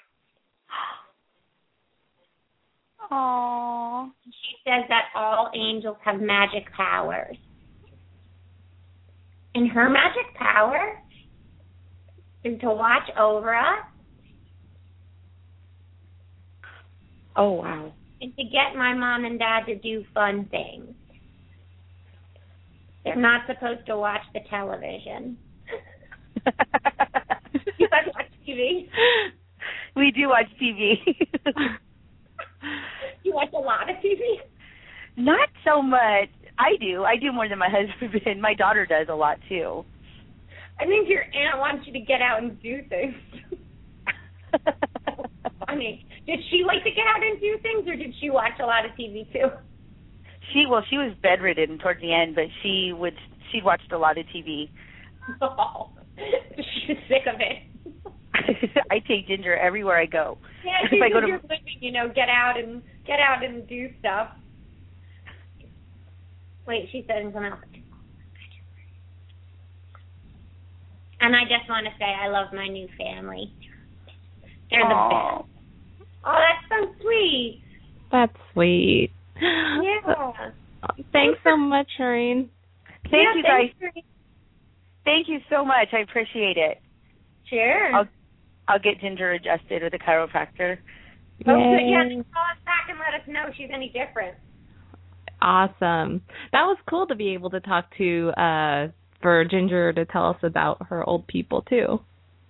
Aww. 3.12 4.12
She 4.26 4.56
says 4.64 4.84
that 4.90 5.06
all 5.16 5.50
angels 5.56 5.98
have 6.04 6.22
magic 6.22 6.72
powers. 6.76 7.38
And 9.56 9.72
her 9.72 9.90
magic 9.90 10.36
power 10.36 11.02
is 12.44 12.60
to 12.62 12.68
watch 12.68 13.10
over 13.18 13.56
us 13.56 13.86
Oh 17.36 17.52
wow. 17.52 17.92
and 18.22 18.36
to 18.36 18.44
get 18.44 18.76
my 18.78 18.94
mom 18.94 19.26
and 19.26 19.38
dad 19.38 19.66
to 19.68 19.76
do 19.76 20.04
fun 20.14 20.48
things. 20.50 20.94
They're 23.04 23.16
not 23.16 23.46
supposed 23.48 23.86
to 23.88 23.98
watch 23.98 24.22
the 24.34 24.40
television. 24.50 25.38
you 27.78 27.88
guys 27.90 28.08
watch 28.16 28.32
TV? 28.48 28.88
we 29.96 30.12
do 30.12 30.30
watch 30.30 30.48
TV. 30.62 30.96
you 33.24 33.34
watch 33.34 33.50
a 33.54 33.58
lot 33.58 33.90
of 33.90 33.98
TV? 33.98 34.40
Not 35.18 35.50
so 35.64 35.82
much. 35.82 36.30
I 36.58 36.78
do. 36.80 37.04
I 37.04 37.18
do 37.18 37.32
more 37.32 37.48
than 37.48 37.60
my 37.60 37.70
husband. 38.02 38.42
My 38.42 38.56
daughter 38.56 38.86
does 38.88 39.08
a 39.10 39.16
lot 39.16 39.38
too. 39.48 39.86
I 40.80 40.86
think 40.86 41.08
your 41.08 41.22
aunt 41.22 41.60
wants 41.60 41.86
you 41.86 41.94
to 41.94 42.00
get 42.00 42.22
out 42.22 42.42
and 42.42 42.60
do 42.62 42.82
things. 42.90 43.16
Funny. 45.68 46.06
Did 46.28 46.40
she 46.50 46.64
like 46.66 46.84
to 46.84 46.92
get 46.92 47.06
out 47.08 47.24
and 47.24 47.40
do 47.40 47.58
things, 47.62 47.88
or 47.88 47.96
did 47.96 48.14
she 48.22 48.30
watch 48.30 48.54
a 48.62 48.66
lot 48.66 48.86
of 48.86 48.92
TV 48.92 49.32
too? 49.32 49.48
she 50.54 50.66
well, 50.70 50.84
she 50.90 50.98
was 50.98 51.12
bedridden 51.24 51.80
towards 51.80 52.00
the 52.02 52.14
end, 52.14 52.36
but 52.36 52.46
she 52.62 52.94
would 52.94 53.16
she 53.52 53.62
watched 53.64 53.92
a 53.92 53.98
lot 53.98 54.18
of 54.18 54.26
TV. 54.28 54.70
Oh, 55.42 55.90
she's 56.58 56.98
sick 57.10 57.24
of 57.28 57.40
it. 57.40 58.72
I 58.92 59.00
take 59.08 59.28
Ginger 59.28 59.56
everywhere 59.58 59.98
I 59.98 60.06
go. 60.06 60.38
Yeah, 60.64 60.88
If 60.92 61.02
I 61.02 61.10
go 61.10 61.22
to- 61.22 61.28
living, 61.28 61.66
you 61.80 61.92
know, 61.92 62.08
get 62.14 62.30
out 62.30 62.60
and 62.60 62.84
get 63.08 63.20
out 63.20 63.44
and 63.44 63.68
do 63.68 63.90
stuff. 64.00 64.30
Wait, 66.68 66.90
she's 66.92 67.06
saying 67.08 67.32
something 67.34 67.52
else. 67.52 67.62
And 71.22 71.36
I 71.36 71.42
just 71.44 71.68
want 71.70 71.86
to 71.86 71.92
say 71.98 72.06
I 72.06 72.28
love 72.28 72.48
my 72.54 72.68
new 72.68 72.88
family. 72.98 73.52
They're 74.70 74.82
the 74.88 74.94
Aw. 74.94 75.38
best. 75.42 75.50
Oh, 76.26 76.34
that's 76.34 76.66
so 76.70 76.94
sweet. 77.02 77.62
That's 78.12 78.36
sweet. 78.54 79.12
Yeah. 79.42 80.32
Thanks 81.12 81.40
so 81.44 81.58
much, 81.58 81.88
Shireen. 82.00 82.50
Thank 83.04 83.14
Yeah, 83.14 83.36
you 83.36 83.44
guys. 83.44 83.70
thanks 83.80 84.08
Thank 85.04 85.28
you 85.28 85.40
so 85.50 85.64
much. 85.64 85.90
I 85.94 86.00
appreciate 86.00 86.58
it. 86.58 86.82
Sure. 87.50 87.96
I'll 87.96 88.08
I'll 88.68 88.80
get 88.80 89.00
Ginger 89.00 89.34
adjusted 89.34 89.84
with 89.84 89.94
a 89.94 90.00
chiropractor. 90.00 90.78
Oh. 91.48 91.56
Yay. 91.58 91.90
Yeah, 91.92 92.04
call 92.34 92.44
us 92.50 92.58
back 92.66 92.88
and 92.90 92.98
let 92.98 93.14
us 93.22 93.28
know 93.28 93.50
if 93.50 93.56
she's 93.56 93.70
any 93.72 93.88
different. 93.90 94.36
Awesome. 95.42 96.22
That 96.52 96.64
was 96.64 96.78
cool 96.90 97.06
to 97.08 97.16
be 97.16 97.34
able 97.34 97.52
to 97.52 97.60
talk 97.60 97.86
to 97.98 98.30
uh 98.30 98.88
for 99.22 99.46
Ginger 99.46 99.94
to 99.94 100.06
tell 100.06 100.30
us 100.30 100.38
about 100.44 100.88
her 100.90 101.08
old 101.08 101.28
people 101.28 101.62
too. 101.64 102.00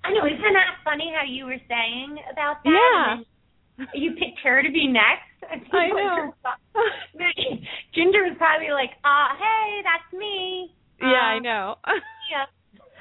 I 0.03 0.11
know. 0.11 0.25
Isn't 0.25 0.39
that 0.53 0.77
funny 0.85 1.11
how 1.15 1.23
you 1.27 1.45
were 1.45 1.57
saying 1.67 2.17
about 2.31 2.63
that? 2.63 2.69
Yeah. 3.17 3.23
And 4.45 4.63
then 4.63 4.63
You 4.63 4.63
picked 4.63 4.63
her 4.63 4.63
to 4.63 4.71
be 4.71 4.87
next. 4.87 5.31
think 5.71 5.73
I 5.73 5.89
know. 5.89 6.33
Ginger 7.93 8.23
was 8.23 8.35
probably 8.37 8.71
like, 8.71 8.91
"Ah, 9.03 9.35
hey, 9.37 9.81
that's 9.83 10.13
me." 10.19 10.73
yeah, 11.01 11.07
I 11.07 11.37
Um, 11.37 11.43
know. 11.43 11.75
Yeah. 12.31 12.45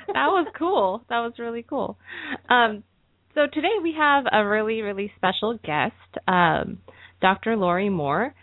that 0.09 0.27
was 0.27 0.47
cool. 0.59 1.03
That 1.09 1.21
was 1.21 1.33
really 1.39 1.63
cool. 1.63 1.97
Um, 2.51 2.85
so 3.35 3.47
today 3.53 3.73
we 3.83 3.95
have 3.97 4.25
a 4.31 4.47
really, 4.47 4.83
really 4.83 5.11
special 5.17 5.59
guest, 5.65 5.95
um, 6.29 6.79
Dr. 7.23 7.57
Laurie 7.57 7.89
Moore, 7.89 8.35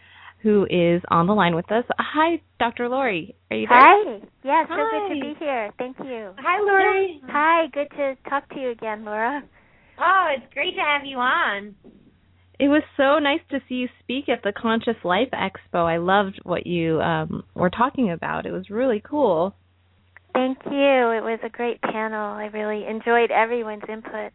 who 0.41 0.65
is 0.69 1.03
on 1.09 1.27
the 1.27 1.33
line 1.33 1.55
with 1.55 1.71
us. 1.71 1.85
Hi, 1.99 2.41
Dr. 2.59 2.89
Laurie. 2.89 3.35
Are 3.51 3.57
you 3.57 3.67
there? 3.67 3.77
Hi. 3.77 4.21
Yeah, 4.43 4.63
so 4.67 4.75
good 4.75 5.13
to 5.13 5.21
be 5.21 5.35
here. 5.39 5.69
Thank 5.77 5.99
you. 5.99 6.31
Hi, 6.39 6.59
Laurie. 6.61 7.21
Hi, 7.27 7.67
good 7.71 7.89
to 7.95 8.15
talk 8.27 8.49
to 8.49 8.59
you 8.59 8.71
again, 8.71 9.05
Laura. 9.05 9.43
Oh, 9.99 10.27
it's 10.35 10.51
great 10.53 10.73
to 10.75 10.81
have 10.81 11.05
you 11.05 11.17
on. 11.17 11.75
It 12.61 12.67
was 12.67 12.83
so 12.95 13.17
nice 13.17 13.39
to 13.49 13.59
see 13.67 13.73
you 13.73 13.87
speak 14.03 14.29
at 14.29 14.43
the 14.43 14.51
Conscious 14.51 15.03
Life 15.03 15.29
Expo. 15.33 15.83
I 15.83 15.97
loved 15.97 16.39
what 16.43 16.67
you 16.67 17.01
um, 17.01 17.43
were 17.55 17.71
talking 17.71 18.11
about. 18.11 18.45
It 18.45 18.51
was 18.51 18.69
really 18.69 19.01
cool. 19.03 19.55
Thank 20.31 20.59
you. 20.65 20.71
It 20.71 21.23
was 21.23 21.39
a 21.43 21.49
great 21.49 21.81
panel. 21.81 22.19
I 22.19 22.51
really 22.53 22.85
enjoyed 22.85 23.31
everyone's 23.31 23.81
input. 23.91 24.31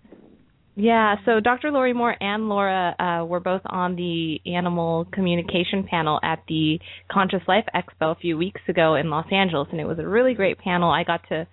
Yeah, 0.74 1.14
so 1.24 1.38
Dr. 1.38 1.70
Laurie 1.70 1.92
Moore 1.92 2.16
and 2.20 2.48
Laura 2.48 2.96
uh, 2.98 3.24
were 3.24 3.38
both 3.38 3.62
on 3.64 3.94
the 3.94 4.40
animal 4.44 5.06
communication 5.12 5.86
panel 5.88 6.18
at 6.24 6.40
the 6.48 6.80
Conscious 7.08 7.42
Life 7.46 7.66
Expo 7.76 8.10
a 8.10 8.18
few 8.18 8.36
weeks 8.36 8.60
ago 8.68 8.96
in 8.96 9.08
Los 9.08 9.26
Angeles, 9.30 9.68
and 9.70 9.80
it 9.80 9.86
was 9.86 10.00
a 10.00 10.06
really 10.06 10.34
great 10.34 10.58
panel. 10.58 10.90
I 10.90 11.04
got 11.04 11.20
to 11.28 11.46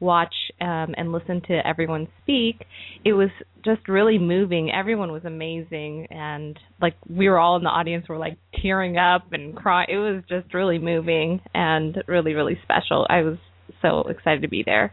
watch 0.00 0.34
um, 0.60 0.94
and 0.96 1.12
listen 1.12 1.42
to 1.48 1.66
everyone 1.66 2.08
speak. 2.22 2.64
It 3.04 3.12
was 3.12 3.30
just 3.64 3.88
really 3.88 4.18
moving. 4.18 4.70
Everyone 4.70 5.12
was 5.12 5.24
amazing, 5.24 6.06
and 6.10 6.58
like 6.80 6.94
we 7.08 7.28
were 7.28 7.38
all 7.38 7.56
in 7.56 7.62
the 7.62 7.68
audience 7.70 8.08
were 8.08 8.18
like 8.18 8.38
tearing 8.62 8.96
up 8.96 9.32
and 9.32 9.54
crying. 9.56 9.88
It 9.90 9.98
was 9.98 10.22
just 10.28 10.54
really 10.54 10.78
moving 10.78 11.40
and 11.54 11.96
really, 12.06 12.34
really 12.34 12.58
special. 12.62 13.06
I 13.08 13.22
was 13.22 13.38
so 13.82 14.00
excited 14.08 14.42
to 14.42 14.48
be 14.48 14.62
there. 14.64 14.92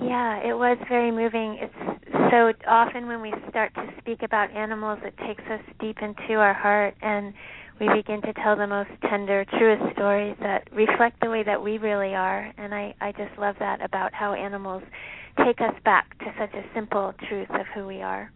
Yeah, 0.00 0.38
it 0.38 0.54
was 0.54 0.78
very 0.88 1.10
moving. 1.10 1.58
It's 1.60 2.00
so 2.30 2.52
often 2.68 3.08
when 3.08 3.20
we 3.20 3.32
start 3.48 3.74
to 3.74 3.86
speak 3.98 4.22
about 4.22 4.50
animals, 4.52 5.00
it 5.02 5.14
takes 5.26 5.42
us 5.50 5.60
deep 5.80 5.96
into 6.00 6.34
our 6.34 6.54
heart 6.54 6.94
and 7.02 7.34
we 7.80 7.88
begin 7.94 8.20
to 8.22 8.32
tell 8.42 8.56
the 8.56 8.66
most 8.66 8.90
tender, 9.08 9.44
truest 9.58 9.94
stories 9.94 10.36
that 10.40 10.68
reflect 10.72 11.20
the 11.20 11.30
way 11.30 11.42
that 11.44 11.62
we 11.62 11.78
really 11.78 12.14
are. 12.14 12.52
And 12.58 12.74
I, 12.74 12.94
I 13.00 13.12
just 13.12 13.38
love 13.38 13.56
that 13.60 13.84
about 13.84 14.12
how 14.12 14.34
animals 14.34 14.82
take 15.44 15.60
us 15.60 15.74
back 15.84 16.18
to 16.18 16.26
such 16.38 16.52
a 16.54 16.62
simple 16.74 17.14
truth 17.28 17.48
of 17.50 17.66
who 17.74 17.86
we 17.86 18.02
are. 18.02 18.32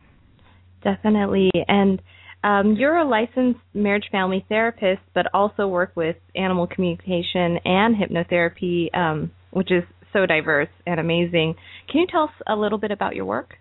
Definitely. 0.84 1.50
And 1.68 2.00
um, 2.44 2.74
you're 2.78 2.96
a 2.96 3.08
licensed 3.08 3.60
marriage 3.74 4.06
family 4.10 4.44
therapist, 4.48 5.02
but 5.14 5.26
also 5.32 5.68
work 5.68 5.92
with 5.94 6.16
animal 6.34 6.66
communication 6.66 7.58
and 7.64 7.94
hypnotherapy, 7.96 8.94
um, 8.96 9.30
which 9.50 9.70
is 9.70 9.84
so 10.12 10.26
diverse 10.26 10.68
and 10.86 11.00
amazing. 11.00 11.54
Can 11.90 12.00
you 12.00 12.06
tell 12.10 12.24
us 12.24 12.30
a 12.46 12.56
little 12.56 12.78
bit 12.78 12.90
about 12.90 13.14
your 13.14 13.24
work? 13.24 13.54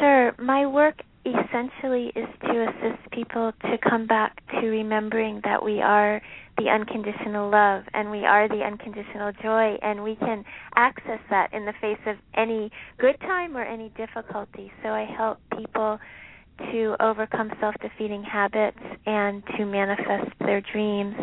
Sure. 0.00 0.32
My 0.38 0.66
work 0.66 1.00
essentially 1.30 2.12
is 2.14 2.28
to 2.42 2.68
assist 2.68 3.10
people 3.12 3.52
to 3.62 3.78
come 3.78 4.06
back 4.06 4.42
to 4.50 4.66
remembering 4.66 5.40
that 5.44 5.64
we 5.64 5.80
are 5.80 6.20
the 6.58 6.68
unconditional 6.68 7.50
love 7.50 7.84
and 7.94 8.10
we 8.10 8.24
are 8.24 8.48
the 8.48 8.62
unconditional 8.62 9.32
joy 9.42 9.76
and 9.82 10.02
we 10.04 10.16
can 10.16 10.44
access 10.76 11.20
that 11.30 11.52
in 11.52 11.64
the 11.64 11.72
face 11.80 11.98
of 12.06 12.16
any 12.34 12.70
good 12.98 13.18
time 13.20 13.56
or 13.56 13.62
any 13.62 13.90
difficulty. 13.96 14.72
So 14.82 14.90
I 14.90 15.04
help 15.04 15.38
people 15.56 15.98
to 16.70 16.96
overcome 17.00 17.50
self-defeating 17.58 18.22
habits 18.22 18.78
and 19.06 19.42
to 19.56 19.64
manifest 19.64 20.30
their 20.40 20.60
dreams 20.60 21.16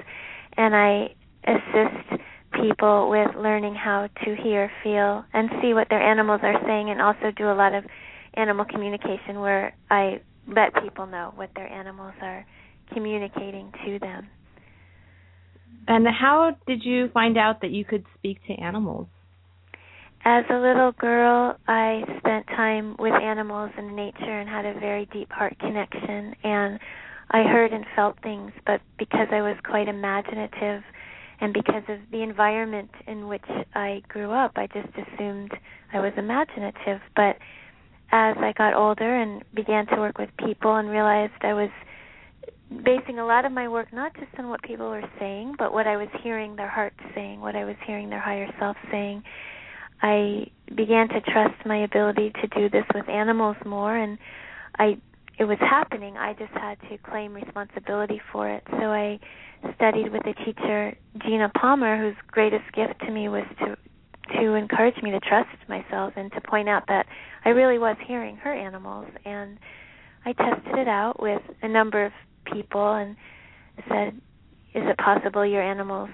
and 0.57 0.75
I 0.75 1.13
assist 1.45 2.21
people 2.53 3.09
with 3.09 3.35
learning 3.35 3.75
how 3.75 4.09
to 4.23 4.35
hear, 4.35 4.71
feel, 4.83 5.23
and 5.33 5.49
see 5.61 5.73
what 5.73 5.87
their 5.89 6.01
animals 6.01 6.41
are 6.43 6.59
saying, 6.65 6.89
and 6.89 7.01
also 7.01 7.31
do 7.35 7.49
a 7.49 7.55
lot 7.55 7.73
of 7.73 7.85
animal 8.35 8.65
communication 8.65 9.39
where 9.39 9.75
I 9.89 10.21
let 10.47 10.73
people 10.83 11.05
know 11.05 11.33
what 11.35 11.49
their 11.55 11.67
animals 11.71 12.13
are 12.21 12.45
communicating 12.93 13.71
to 13.85 13.99
them. 13.99 14.27
And 15.87 16.05
how 16.07 16.55
did 16.67 16.83
you 16.83 17.09
find 17.13 17.37
out 17.37 17.61
that 17.61 17.71
you 17.71 17.85
could 17.85 18.05
speak 18.17 18.37
to 18.47 18.53
animals? 18.53 19.07
As 20.23 20.45
a 20.51 20.55
little 20.55 20.91
girl, 20.91 21.57
I 21.67 22.03
spent 22.19 22.45
time 22.47 22.95
with 22.99 23.13
animals 23.13 23.71
and 23.75 23.95
nature 23.95 24.39
and 24.39 24.47
had 24.47 24.65
a 24.65 24.79
very 24.79 25.07
deep 25.11 25.31
heart 25.31 25.57
connection, 25.59 26.35
and 26.43 26.79
I 27.31 27.43
heard 27.43 27.73
and 27.73 27.85
felt 27.95 28.21
things, 28.21 28.51
but 28.67 28.81
because 28.99 29.27
I 29.31 29.41
was 29.41 29.57
quite 29.63 29.87
imaginative, 29.87 30.83
and 31.39 31.53
because 31.53 31.81
of 31.89 31.97
the 32.11 32.21
environment 32.21 32.91
in 33.07 33.27
which 33.27 33.45
I 33.73 34.03
grew 34.09 34.31
up, 34.31 34.51
I 34.57 34.67
just 34.67 34.89
assumed 34.89 35.51
I 35.91 35.99
was 35.99 36.13
imaginative. 36.15 37.01
But 37.15 37.37
as 38.11 38.35
I 38.39 38.53
got 38.57 38.73
older 38.73 39.15
and 39.15 39.43
began 39.53 39.87
to 39.87 39.95
work 39.95 40.17
with 40.17 40.29
people 40.37 40.75
and 40.75 40.89
realized 40.89 41.33
I 41.41 41.53
was 41.53 41.69
basing 42.83 43.19
a 43.19 43.25
lot 43.25 43.45
of 43.45 43.51
my 43.51 43.67
work 43.67 43.91
not 43.93 44.13
just 44.15 44.31
on 44.37 44.49
what 44.49 44.61
people 44.63 44.89
were 44.89 45.09
saying, 45.19 45.55
but 45.57 45.73
what 45.73 45.87
I 45.87 45.97
was 45.97 46.07
hearing 46.23 46.55
their 46.55 46.69
hearts 46.69 46.99
saying, 47.15 47.41
what 47.41 47.55
I 47.55 47.65
was 47.65 47.75
hearing 47.85 48.09
their 48.09 48.19
higher 48.19 48.47
self 48.59 48.77
saying, 48.91 49.23
I 50.01 50.47
began 50.75 51.09
to 51.09 51.21
trust 51.21 51.65
my 51.65 51.83
ability 51.83 52.31
to 52.41 52.47
do 52.47 52.69
this 52.69 52.85
with 52.93 53.07
animals 53.09 53.57
more 53.65 53.95
and 53.95 54.17
I 54.77 54.97
it 55.37 55.45
was 55.45 55.57
happening. 55.59 56.17
I 56.17 56.33
just 56.33 56.51
had 56.53 56.77
to 56.89 56.97
claim 56.99 57.33
responsibility 57.33 58.21
for 58.31 58.47
it. 58.47 58.63
So 58.69 58.91
I 58.91 59.19
studied 59.75 60.11
with 60.11 60.21
a 60.27 60.33
teacher, 60.45 60.95
Gina 61.25 61.49
Palmer, 61.59 61.97
whose 61.97 62.15
greatest 62.27 62.65
gift 62.73 62.99
to 63.01 63.11
me 63.11 63.27
was 63.27 63.45
to 63.59 63.75
to 64.39 64.53
encourage 64.53 65.01
me 65.01 65.11
to 65.11 65.19
trust 65.19 65.49
myself 65.67 66.13
and 66.15 66.31
to 66.33 66.41
point 66.41 66.69
out 66.69 66.83
that 66.87 67.05
I 67.45 67.49
really 67.49 67.77
was 67.77 67.97
hearing 68.05 68.35
her 68.37 68.53
animals. 68.53 69.07
And 69.25 69.57
I 70.25 70.33
tested 70.33 70.77
it 70.77 70.87
out 70.87 71.21
with 71.21 71.41
a 71.61 71.67
number 71.67 72.05
of 72.05 72.11
people 72.51 72.93
and 72.93 73.15
said, 73.87 74.15
Is 74.73 74.83
it 74.85 74.97
possible 74.97 75.45
your 75.45 75.61
animals 75.61 76.09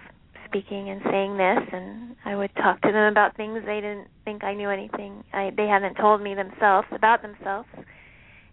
speaking 0.45 0.89
and 0.89 1.01
saying 1.09 1.37
this? 1.37 1.59
And 1.71 2.15
I 2.25 2.35
would 2.35 2.53
talk 2.55 2.81
to 2.81 2.91
them 2.91 3.11
about 3.11 3.35
things 3.35 3.61
they 3.65 3.81
didn't 3.81 4.07
think 4.25 4.43
I 4.43 4.53
knew 4.53 4.69
anything. 4.69 5.23
I 5.33 5.51
they 5.55 5.67
haven't 5.67 5.95
told 5.95 6.21
me 6.21 6.35
themselves 6.35 6.87
about 6.91 7.21
themselves 7.21 7.69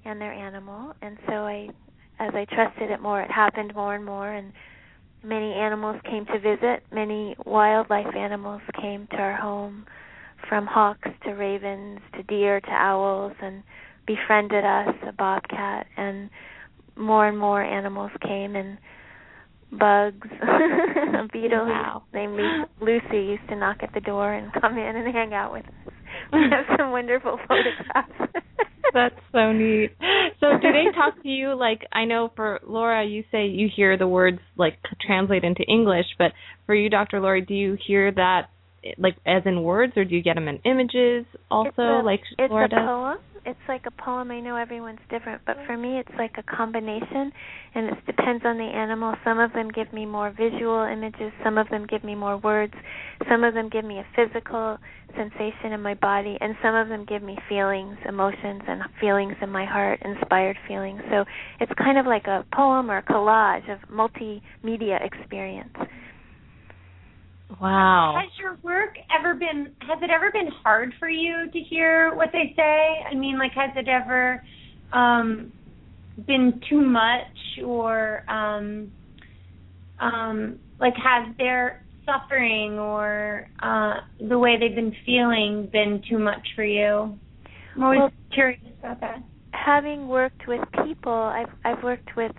and 0.04 0.20
their 0.20 0.32
animal. 0.32 0.94
And 1.02 1.18
so 1.26 1.34
I 1.34 1.68
as 2.18 2.32
I 2.34 2.44
trusted 2.46 2.90
it 2.90 3.00
more 3.00 3.20
it 3.20 3.30
happened 3.30 3.74
more 3.74 3.94
and 3.94 4.04
more. 4.04 4.30
And 4.30 4.52
many 5.24 5.52
animals 5.52 5.96
came 6.08 6.26
to 6.26 6.38
visit 6.38 6.82
many 6.92 7.34
wildlife 7.46 8.14
animals 8.16 8.60
came 8.80 9.06
to 9.10 9.16
our 9.16 9.36
home 9.36 9.86
from 10.48 10.66
hawks 10.66 11.08
to 11.24 11.30
ravens 11.32 12.00
to 12.14 12.22
deer 12.24 12.60
to 12.60 12.70
owls 12.70 13.32
and 13.42 13.62
befriended 14.06 14.64
us, 14.64 14.94
a 15.08 15.12
bobcat, 15.12 15.86
and 15.96 16.28
more 16.96 17.26
and 17.26 17.38
more 17.38 17.62
animals 17.62 18.10
came 18.22 18.54
and 18.54 18.76
bugs. 19.72 20.28
a 20.42 21.26
beetle 21.32 21.66
Wow. 21.66 22.02
named 22.12 22.34
Lu- 22.36 22.64
Lucy 22.80 23.24
used 23.24 23.48
to 23.48 23.56
knock 23.56 23.78
at 23.82 23.92
the 23.94 24.00
door 24.00 24.32
and 24.34 24.52
come 24.60 24.76
in 24.78 24.96
and 24.96 25.14
hang 25.14 25.32
out 25.34 25.52
with 25.52 25.64
us. 25.66 25.92
We 26.32 26.40
have 26.50 26.64
some 26.78 26.90
wonderful 26.92 27.38
photographs. 27.48 28.32
That's 28.94 29.14
so 29.32 29.52
neat. 29.52 29.90
So 30.40 30.58
do 30.62 30.72
they 30.72 30.84
talk 30.94 31.20
to 31.22 31.28
you 31.28 31.58
like 31.58 31.80
I 31.92 32.04
know 32.04 32.30
for 32.36 32.60
Laura 32.66 33.04
you 33.04 33.24
say 33.32 33.46
you 33.46 33.68
hear 33.74 33.98
the 33.98 34.06
words 34.06 34.38
like 34.56 34.78
translate 35.04 35.42
into 35.42 35.64
English, 35.64 36.06
but 36.16 36.32
for 36.66 36.74
you 36.74 36.88
Dr. 36.88 37.20
Laurie 37.20 37.40
do 37.40 37.54
you 37.54 37.76
hear 37.86 38.12
that 38.12 38.48
like 38.98 39.16
as 39.26 39.42
in 39.46 39.62
words 39.62 39.92
or 39.96 40.04
do 40.04 40.14
you 40.14 40.22
get 40.22 40.34
them 40.34 40.48
in 40.48 40.58
images 40.64 41.24
also 41.50 41.68
it's 41.68 41.78
a, 41.78 42.02
like 42.04 42.20
it's 42.38 42.52
a 42.52 42.68
poem. 42.68 43.18
It's 43.46 43.60
like 43.68 43.82
a 43.86 43.90
poem. 44.02 44.30
I 44.30 44.40
know 44.40 44.56
everyone's 44.56 45.04
different, 45.10 45.42
but 45.44 45.56
for 45.66 45.76
me, 45.76 45.98
it's 45.98 46.16
like 46.16 46.36
a 46.38 46.42
combination, 46.42 47.30
and 47.74 47.88
it 47.90 48.06
depends 48.06 48.42
on 48.46 48.56
the 48.56 48.64
animal. 48.64 49.14
Some 49.22 49.38
of 49.38 49.52
them 49.52 49.68
give 49.70 49.92
me 49.92 50.06
more 50.06 50.30
visual 50.30 50.82
images. 50.90 51.30
Some 51.44 51.58
of 51.58 51.68
them 51.68 51.86
give 51.86 52.02
me 52.04 52.14
more 52.14 52.38
words. 52.38 52.72
Some 53.28 53.44
of 53.44 53.52
them 53.52 53.68
give 53.68 53.84
me 53.84 53.98
a 53.98 54.06
physical 54.16 54.78
sensation 55.14 55.72
in 55.72 55.82
my 55.82 55.92
body, 55.92 56.38
and 56.40 56.54
some 56.62 56.74
of 56.74 56.88
them 56.88 57.04
give 57.04 57.22
me 57.22 57.36
feelings, 57.46 57.98
emotions, 58.08 58.62
and 58.66 58.80
feelings 58.98 59.34
in 59.42 59.50
my 59.50 59.66
heart, 59.66 60.00
inspired 60.02 60.56
feelings. 60.66 61.02
So 61.10 61.26
it's 61.60 61.72
kind 61.76 61.98
of 61.98 62.06
like 62.06 62.26
a 62.26 62.46
poem 62.54 62.90
or 62.90 62.98
a 62.98 63.02
collage 63.02 63.70
of 63.70 63.78
multimedia 63.90 65.04
experience. 65.04 65.76
Wow. 67.60 68.18
Has 68.20 68.30
your 68.38 68.58
work 68.62 68.96
ever 69.16 69.34
been 69.34 69.72
has 69.80 69.98
it 70.02 70.10
ever 70.10 70.30
been 70.32 70.48
hard 70.62 70.92
for 70.98 71.08
you 71.08 71.50
to 71.52 71.58
hear 71.60 72.14
what 72.14 72.30
they 72.32 72.52
say? 72.56 72.96
I 73.10 73.14
mean, 73.14 73.38
like 73.38 73.52
has 73.52 73.70
it 73.76 73.88
ever 73.88 74.42
um 74.92 75.52
been 76.26 76.60
too 76.68 76.80
much 76.80 77.62
or 77.64 78.22
um 78.30 78.90
um 80.00 80.58
like 80.80 80.94
has 80.96 81.34
their 81.38 81.82
suffering 82.06 82.78
or 82.78 83.46
uh 83.62 83.94
the 84.28 84.38
way 84.38 84.56
they've 84.58 84.74
been 84.74 84.94
feeling 85.06 85.68
been 85.72 86.02
too 86.08 86.18
much 86.18 86.46
for 86.56 86.64
you? 86.64 87.18
I'm 87.76 87.82
always 87.82 87.98
Well- 88.00 88.12
curious 88.32 88.60
about 88.80 89.00
that. 89.00 89.22
having 89.52 90.08
worked 90.08 90.46
with 90.48 90.60
people, 90.84 91.12
I've 91.12 91.50
I've 91.64 91.82
worked 91.84 92.16
with 92.16 92.32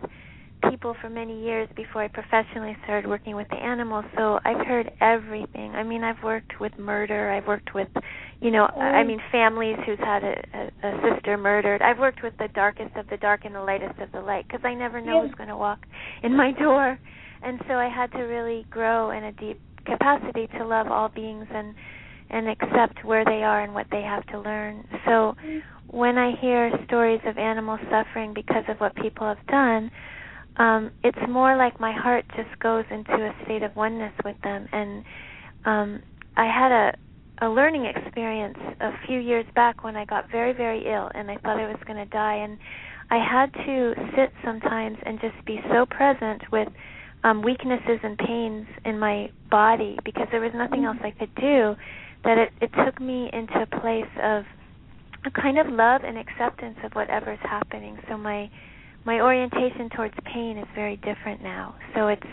people 0.69 0.95
for 1.01 1.09
many 1.09 1.43
years 1.43 1.67
before 1.75 2.03
I 2.03 2.07
professionally 2.07 2.75
started 2.83 3.07
working 3.07 3.35
with 3.35 3.47
the 3.49 3.55
animals. 3.55 4.05
So 4.17 4.39
I've 4.45 4.65
heard 4.65 4.91
everything. 5.01 5.71
I 5.71 5.83
mean, 5.83 6.03
I've 6.03 6.21
worked 6.23 6.59
with 6.59 6.77
murder. 6.77 7.31
I've 7.31 7.47
worked 7.47 7.73
with, 7.73 7.87
you 8.41 8.51
know, 8.51 8.65
I 8.65 9.01
oh. 9.01 9.03
mean, 9.03 9.19
families 9.31 9.77
who's 9.85 9.99
had 9.99 10.23
a, 10.23 10.35
a, 10.53 10.87
a 10.87 11.13
sister 11.15 11.37
murdered. 11.37 11.81
I've 11.81 11.99
worked 11.99 12.23
with 12.23 12.33
the 12.37 12.49
darkest 12.53 12.95
of 12.95 13.07
the 13.09 13.17
dark 13.17 13.45
and 13.45 13.55
the 13.55 13.61
lightest 13.61 13.99
of 13.99 14.11
the 14.11 14.21
light 14.21 14.47
because 14.47 14.63
I 14.63 14.73
never 14.73 15.01
know 15.01 15.21
Yeah. 15.21 15.27
who's 15.27 15.35
going 15.35 15.49
to 15.49 15.57
walk 15.57 15.79
in 16.23 16.35
my 16.35 16.51
door, 16.51 16.99
and 17.43 17.61
so 17.67 17.75
I 17.75 17.89
had 17.89 18.11
to 18.13 18.23
really 18.23 18.65
grow 18.69 19.11
in 19.11 19.23
a 19.25 19.31
deep 19.31 19.59
capacity 19.85 20.47
to 20.57 20.65
love 20.65 20.87
all 20.87 21.09
beings 21.09 21.47
and 21.53 21.75
and 22.29 22.49
accept 22.49 23.05
where 23.05 23.23
they 23.23 23.43
are 23.43 23.61
and 23.61 23.73
what 23.73 23.85
they 23.91 24.01
have 24.01 24.25
to 24.27 24.39
learn. 24.39 24.83
So 25.05 25.35
mm. 25.45 25.61
when 25.87 26.17
I 26.17 26.31
hear 26.41 26.71
stories 26.87 27.21
of 27.25 27.37
animals 27.37 27.79
suffering 27.91 28.33
because 28.33 28.63
of 28.67 28.77
what 28.79 28.95
people 28.95 29.27
have 29.27 29.45
done, 29.47 29.91
um, 30.57 30.91
it's 31.03 31.17
more 31.29 31.57
like 31.57 31.79
my 31.79 31.91
heart 31.91 32.25
just 32.35 32.57
goes 32.59 32.85
into 32.89 33.13
a 33.13 33.35
state 33.43 33.63
of 33.63 33.75
oneness 33.75 34.13
with 34.23 34.37
them. 34.43 34.67
And 34.71 35.03
um, 35.65 36.01
I 36.37 36.45
had 36.45 36.71
a 36.71 36.93
a 37.41 37.49
learning 37.49 37.85
experience 37.85 38.57
a 38.79 38.91
few 39.05 39.19
years 39.19 39.45
back 39.55 39.83
when 39.83 39.97
I 39.97 40.05
got 40.05 40.31
very 40.31 40.53
very 40.53 40.85
ill 40.87 41.11
and 41.13 41.29
I 41.29 41.35
thought 41.35 41.59
I 41.59 41.67
was 41.67 41.77
going 41.85 41.97
to 41.97 42.05
die. 42.05 42.35
And 42.35 42.57
I 43.11 43.17
had 43.17 43.53
to 43.65 43.93
sit 44.15 44.31
sometimes 44.43 44.97
and 45.05 45.19
just 45.19 45.35
be 45.45 45.59
so 45.69 45.85
present 45.85 46.43
with 46.51 46.69
um 47.25 47.41
weaknesses 47.41 47.99
and 48.03 48.17
pains 48.17 48.67
in 48.85 48.97
my 48.97 49.29
body 49.51 49.97
because 50.05 50.27
there 50.31 50.39
was 50.39 50.51
nothing 50.55 50.85
else 50.85 50.97
I 51.03 51.11
could 51.11 51.35
do 51.35 51.75
that 52.23 52.37
it 52.37 52.49
it 52.61 52.71
took 52.85 53.01
me 53.01 53.29
into 53.33 53.61
a 53.61 53.81
place 53.81 54.11
of 54.23 54.45
a 55.25 55.31
kind 55.31 55.57
of 55.57 55.67
love 55.67 56.01
and 56.05 56.17
acceptance 56.17 56.77
of 56.83 56.93
whatever's 56.93 57.39
happening. 57.41 57.97
So 58.07 58.17
my 58.17 58.49
my 59.05 59.21
orientation 59.21 59.89
towards 59.95 60.13
pain 60.33 60.57
is 60.57 60.67
very 60.75 60.97
different 60.97 61.41
now 61.41 61.75
so 61.95 62.07
it's 62.07 62.23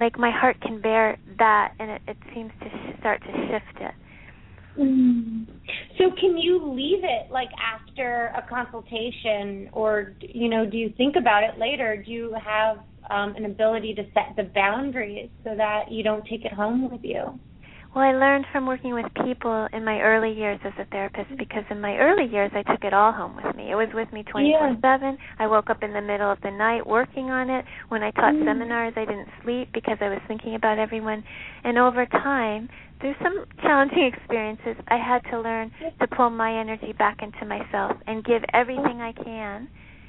like 0.00 0.18
my 0.18 0.30
heart 0.30 0.56
can 0.60 0.80
bear 0.80 1.16
that 1.38 1.72
and 1.78 1.90
it, 1.90 2.02
it 2.06 2.16
seems 2.34 2.50
to 2.60 2.68
sh- 2.68 2.98
start 3.00 3.20
to 3.22 3.32
shift 3.48 3.80
it 3.80 3.94
So 5.98 6.10
can 6.20 6.36
you 6.36 6.72
leave 6.72 7.02
it 7.02 7.30
like 7.30 7.48
after 7.62 8.30
a 8.36 8.42
consultation 8.48 9.70
or 9.72 10.16
you 10.20 10.48
know 10.48 10.66
do 10.66 10.76
you 10.76 10.92
think 10.96 11.16
about 11.16 11.42
it 11.42 11.58
later? 11.58 12.02
Do 12.04 12.12
you 12.12 12.36
have 12.44 12.78
um 13.10 13.34
an 13.36 13.46
ability 13.46 13.94
to 13.94 14.02
set 14.12 14.36
the 14.36 14.50
boundaries 14.54 15.30
so 15.44 15.54
that 15.56 15.90
you 15.90 16.02
don't 16.02 16.24
take 16.26 16.44
it 16.44 16.52
home 16.52 16.90
with 16.90 17.00
you? 17.02 17.40
Well, 17.96 18.04
I 18.04 18.12
learned 18.12 18.44
from 18.52 18.66
working 18.66 18.92
with 18.92 19.06
people 19.24 19.68
in 19.72 19.82
my 19.82 20.00
early 20.02 20.30
years 20.30 20.60
as 20.66 20.74
a 20.78 20.84
therapist 20.92 21.30
because 21.38 21.64
in 21.70 21.80
my 21.80 21.96
early 21.96 22.30
years 22.30 22.50
I 22.54 22.62
took 22.70 22.84
it 22.84 22.92
all 22.92 23.10
home 23.10 23.40
with 23.42 23.56
me. 23.56 23.70
It 23.70 23.74
was 23.74 23.88
with 23.94 24.12
me 24.12 24.22
24/7. 24.22 25.16
I 25.38 25.46
woke 25.46 25.70
up 25.70 25.82
in 25.82 25.94
the 25.94 26.02
middle 26.02 26.30
of 26.30 26.38
the 26.42 26.50
night 26.50 26.86
working 26.86 27.30
on 27.30 27.48
it. 27.48 27.64
When 27.88 28.02
I 28.02 28.10
taught 28.10 28.34
mm. 28.34 28.44
seminars, 28.44 28.92
I 28.96 29.06
didn't 29.06 29.30
sleep 29.42 29.70
because 29.72 29.96
I 30.02 30.10
was 30.10 30.20
thinking 30.28 30.56
about 30.56 30.78
everyone. 30.78 31.24
And 31.64 31.78
over 31.78 32.04
time, 32.04 32.68
through 33.00 33.14
some 33.22 33.46
challenging 33.62 34.12
experiences, 34.12 34.76
I 34.88 34.98
had 34.98 35.24
to 35.30 35.40
learn 35.40 35.72
to 35.98 36.06
pull 36.06 36.28
my 36.28 36.52
energy 36.52 36.92
back 36.92 37.22
into 37.22 37.46
myself 37.46 37.96
and 38.06 38.22
give 38.22 38.44
everything 38.52 39.00
I 39.00 39.12
can 39.12 39.68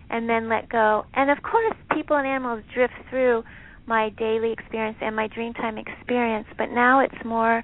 and 0.10 0.28
then 0.28 0.50
let 0.50 0.68
go. 0.68 1.06
And 1.14 1.32
of 1.32 1.42
course, 1.42 1.74
people 1.94 2.18
and 2.18 2.28
animals 2.28 2.64
drift 2.74 2.96
through 3.10 3.46
my 3.88 4.10
daily 4.18 4.52
experience 4.52 4.98
and 5.02 5.16
my 5.16 5.28
dreamtime 5.30 5.80
experience, 5.80 6.48
but 6.58 6.70
now 6.70 7.00
it's 7.00 7.26
more 7.26 7.64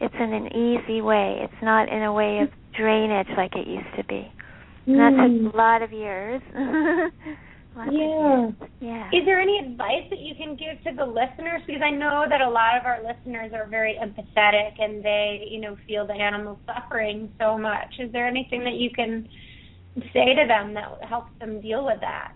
it's 0.00 0.14
in 0.18 0.32
an 0.32 0.48
easy 0.48 1.00
way. 1.00 1.38
It's 1.40 1.62
not 1.62 1.88
in 1.88 2.02
a 2.02 2.12
way 2.12 2.40
of 2.40 2.48
drainage 2.76 3.28
like 3.36 3.54
it 3.54 3.66
used 3.66 3.94
to 3.96 4.04
be. 4.04 4.30
And 4.86 4.98
that 4.98 5.10
took 5.10 5.52
hmm. 5.52 5.54
a 5.54 5.56
lot 5.56 5.82
of 5.82 5.92
years. 5.92 6.42
Of 7.74 7.90
Yeah. 7.90 8.50
years. 8.50 8.54
Yeah. 8.80 9.08
Is 9.14 9.24
there 9.24 9.40
any 9.40 9.58
advice 9.58 10.04
that 10.10 10.18
you 10.18 10.34
can 10.34 10.56
give 10.56 10.82
to 10.84 10.92
the 10.94 11.06
listeners? 11.06 11.62
Because 11.66 11.80
I 11.82 11.90
know 11.90 12.26
that 12.28 12.42
a 12.42 12.48
lot 12.48 12.76
of 12.76 12.84
our 12.84 13.00
listeners 13.02 13.52
are 13.54 13.66
very 13.66 13.96
empathetic 13.96 14.72
and 14.78 15.02
they, 15.02 15.46
you 15.48 15.58
know, 15.58 15.76
feel 15.86 16.06
the 16.06 16.12
animals 16.12 16.58
suffering 16.66 17.32
so 17.40 17.56
much. 17.56 17.94
Is 17.98 18.12
there 18.12 18.26
anything 18.26 18.62
that 18.64 18.74
you 18.74 18.90
can 18.90 19.26
say 20.12 20.34
to 20.34 20.44
them 20.46 20.74
that 20.74 21.02
helps 21.08 21.30
them 21.40 21.62
deal 21.62 21.86
with 21.86 22.00
that? 22.00 22.34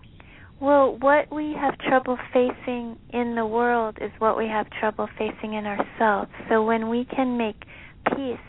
Well, 0.59 0.97
what 0.99 1.31
we 1.31 1.53
have 1.59 1.77
trouble 1.77 2.17
facing 2.33 2.97
in 3.11 3.35
the 3.35 3.45
world 3.45 3.97
is 4.01 4.11
what 4.17 4.37
we 4.37 4.47
have 4.47 4.67
trouble 4.79 5.07
facing 5.17 5.53
in 5.53 5.65
ourselves. 5.65 6.31
So 6.49 6.63
when 6.63 6.89
we 6.89 7.05
can 7.05 7.37
make 7.37 7.61
peace 8.15 8.39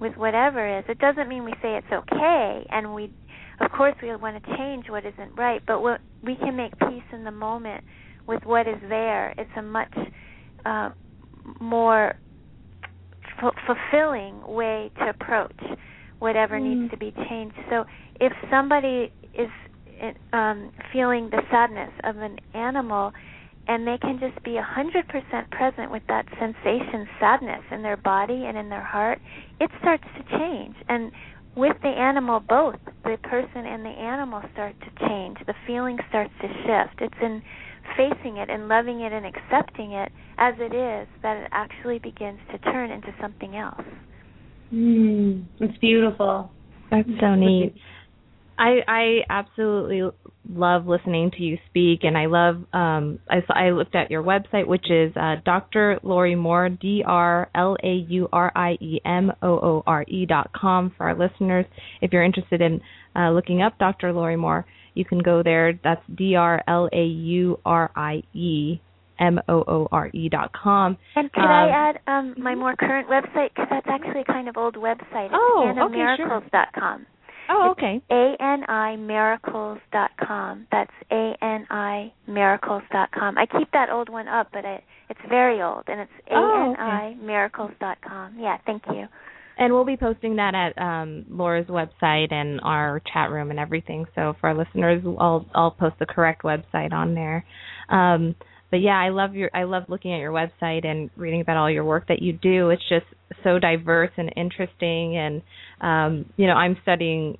with 0.00 0.16
whatever 0.16 0.78
is, 0.78 0.84
it 0.88 0.98
doesn't 0.98 1.28
mean 1.28 1.44
we 1.44 1.52
say 1.60 1.76
it's 1.76 1.92
okay 1.92 2.66
and 2.70 2.94
we 2.94 3.12
of 3.60 3.70
course 3.72 3.94
we 4.02 4.08
want 4.16 4.42
to 4.42 4.56
change 4.56 4.86
what 4.88 5.04
isn't 5.04 5.36
right, 5.36 5.60
but 5.66 5.82
what 5.82 6.00
we 6.24 6.34
can 6.36 6.56
make 6.56 6.72
peace 6.78 7.04
in 7.12 7.24
the 7.24 7.30
moment 7.30 7.84
with 8.26 8.42
what 8.44 8.66
is 8.66 8.80
there. 8.88 9.34
It's 9.36 9.50
a 9.54 9.62
much 9.62 9.92
uh, 10.64 10.90
more 11.60 12.14
f- 13.42 13.54
fulfilling 13.66 14.40
way 14.46 14.90
to 14.98 15.10
approach 15.10 15.60
whatever 16.20 16.58
needs 16.58 16.90
to 16.90 16.96
be 16.96 17.12
changed. 17.28 17.54
So 17.68 17.84
if 18.18 18.32
somebody 18.50 19.12
is 19.34 19.50
um, 20.32 20.70
feeling 20.92 21.30
the 21.30 21.42
sadness 21.50 21.90
of 22.04 22.16
an 22.18 22.38
animal, 22.54 23.12
and 23.68 23.86
they 23.86 23.98
can 23.98 24.18
just 24.18 24.42
be 24.44 24.56
a 24.56 24.62
hundred 24.62 25.06
percent 25.08 25.50
present 25.50 25.90
with 25.90 26.02
that 26.08 26.26
sensation, 26.38 27.06
sadness 27.18 27.62
in 27.70 27.82
their 27.82 27.96
body 27.96 28.44
and 28.46 28.56
in 28.56 28.68
their 28.68 28.84
heart, 28.84 29.18
it 29.60 29.70
starts 29.80 30.04
to 30.16 30.38
change. 30.38 30.74
And 30.88 31.12
with 31.56 31.76
the 31.82 31.88
animal, 31.88 32.40
both 32.40 32.76
the 33.04 33.16
person 33.22 33.66
and 33.66 33.84
the 33.84 33.90
animal 33.90 34.40
start 34.52 34.74
to 34.80 35.08
change. 35.08 35.36
The 35.46 35.54
feeling 35.66 35.98
starts 36.08 36.32
to 36.40 36.48
shift. 36.48 37.00
It's 37.00 37.22
in 37.22 37.42
facing 37.96 38.36
it 38.36 38.48
and 38.48 38.68
loving 38.68 39.00
it 39.00 39.12
and 39.12 39.26
accepting 39.26 39.92
it 39.92 40.12
as 40.38 40.54
it 40.58 40.74
is 40.74 41.08
that 41.22 41.36
it 41.36 41.48
actually 41.52 41.98
begins 41.98 42.38
to 42.52 42.58
turn 42.58 42.90
into 42.90 43.12
something 43.20 43.56
else. 43.56 43.82
Mm, 44.72 45.44
it's 45.58 45.76
beautiful. 45.78 46.52
That's 46.90 47.08
so 47.20 47.34
neat. 47.34 47.74
I 48.60 48.80
I 48.86 49.02
absolutely 49.30 50.02
love 50.52 50.86
listening 50.86 51.30
to 51.32 51.42
you 51.42 51.56
speak, 51.70 52.00
and 52.02 52.16
I 52.18 52.26
love. 52.26 52.56
Um, 52.74 53.18
I 53.30 53.36
I 53.48 53.70
looked 53.70 53.94
at 53.94 54.10
your 54.10 54.22
website, 54.22 54.66
which 54.66 54.90
is 54.90 55.16
uh, 55.16 55.36
Dr. 55.44 55.98
Laurie 56.02 56.34
Moore, 56.34 56.68
D 56.68 57.02
R 57.06 57.48
L 57.54 57.76
A 57.82 57.94
U 58.08 58.28
R 58.32 58.52
I 58.54 58.72
E 58.80 59.00
M 59.04 59.32
O 59.42 59.48
O 59.48 59.82
R 59.86 60.04
E 60.06 60.26
dot 60.26 60.50
com 60.52 60.92
for 60.96 61.08
our 61.08 61.16
listeners. 61.16 61.64
If 62.02 62.12
you're 62.12 62.22
interested 62.24 62.60
in 62.60 62.80
uh, 63.16 63.30
looking 63.30 63.62
up 63.62 63.78
Dr. 63.78 64.12
Laurie 64.12 64.36
Moore, 64.36 64.66
you 64.94 65.04
can 65.06 65.20
go 65.20 65.42
there. 65.42 65.78
That's 65.82 66.02
D 66.14 66.34
R 66.34 66.62
L 66.68 66.88
A 66.92 67.04
U 67.04 67.58
R 67.64 67.90
I 67.96 68.22
E 68.34 68.78
M 69.18 69.38
O 69.48 69.64
O 69.66 69.88
R 69.90 70.10
E 70.12 70.28
dot 70.28 70.50
com. 70.52 70.98
And 71.16 71.32
could 71.32 71.40
Um, 71.44 71.48
I 71.50 71.68
add 71.70 72.00
um, 72.06 72.34
my 72.38 72.54
more 72.54 72.76
current 72.76 73.08
website 73.08 73.50
because 73.54 73.68
that's 73.70 73.86
actually 73.88 74.20
a 74.20 74.24
kind 74.24 74.48
of 74.48 74.56
old 74.58 74.74
website. 74.76 75.26
It's 75.26 75.34
Oh, 75.34 75.72
okay, 75.86 76.04
sure. 76.18 76.28
animiracles.com. 76.28 77.06
Oh, 77.50 77.70
okay. 77.72 78.00
A 78.10 78.36
N 78.40 78.64
I 78.68 78.96
miracles.com. 78.96 80.66
That's 80.70 80.92
A 81.10 81.32
N 81.42 81.66
I 81.70 82.12
keep 83.58 83.70
that 83.72 83.90
old 83.90 84.08
one 84.08 84.28
up, 84.28 84.48
but 84.52 84.64
it, 84.64 84.82
it's 85.08 85.20
very 85.28 85.60
old, 85.60 85.84
and 85.88 86.00
it's 86.00 86.12
A 86.30 86.34
Oh, 86.34 86.74
N 86.78 86.80
I 86.80 87.14
miracles.com. 87.20 88.36
Yeah, 88.38 88.58
thank 88.66 88.82
you. 88.88 89.06
And 89.58 89.74
we'll 89.74 89.84
be 89.84 89.96
posting 89.96 90.36
that 90.36 90.54
at 90.54 90.80
um, 90.80 91.26
Laura's 91.28 91.66
website 91.66 92.32
and 92.32 92.60
our 92.62 93.02
chat 93.12 93.30
room 93.30 93.50
and 93.50 93.58
everything. 93.58 94.06
So 94.14 94.34
for 94.40 94.48
our 94.48 94.56
listeners, 94.56 95.02
I'll 95.18 95.44
I'll 95.54 95.72
post 95.72 95.96
the 95.98 96.06
correct 96.06 96.42
website 96.44 96.92
on 96.92 97.14
there. 97.14 97.44
Um, 97.90 98.36
but 98.70 98.78
yeah, 98.78 98.98
I 98.98 99.08
love 99.10 99.34
your 99.34 99.50
I 99.54 99.64
love 99.64 99.84
looking 99.88 100.12
at 100.12 100.18
your 100.18 100.32
website 100.32 100.86
and 100.86 101.10
reading 101.16 101.40
about 101.40 101.56
all 101.56 101.70
your 101.70 101.84
work 101.84 102.06
that 102.08 102.22
you 102.22 102.32
do. 102.32 102.70
It's 102.70 102.88
just 102.88 103.06
so 103.44 103.58
diverse 103.58 104.10
and 104.16 104.32
interesting. 104.36 105.16
And 105.16 105.42
um, 105.80 106.26
you 106.36 106.46
know, 106.46 106.54
I'm 106.54 106.76
studying 106.82 107.38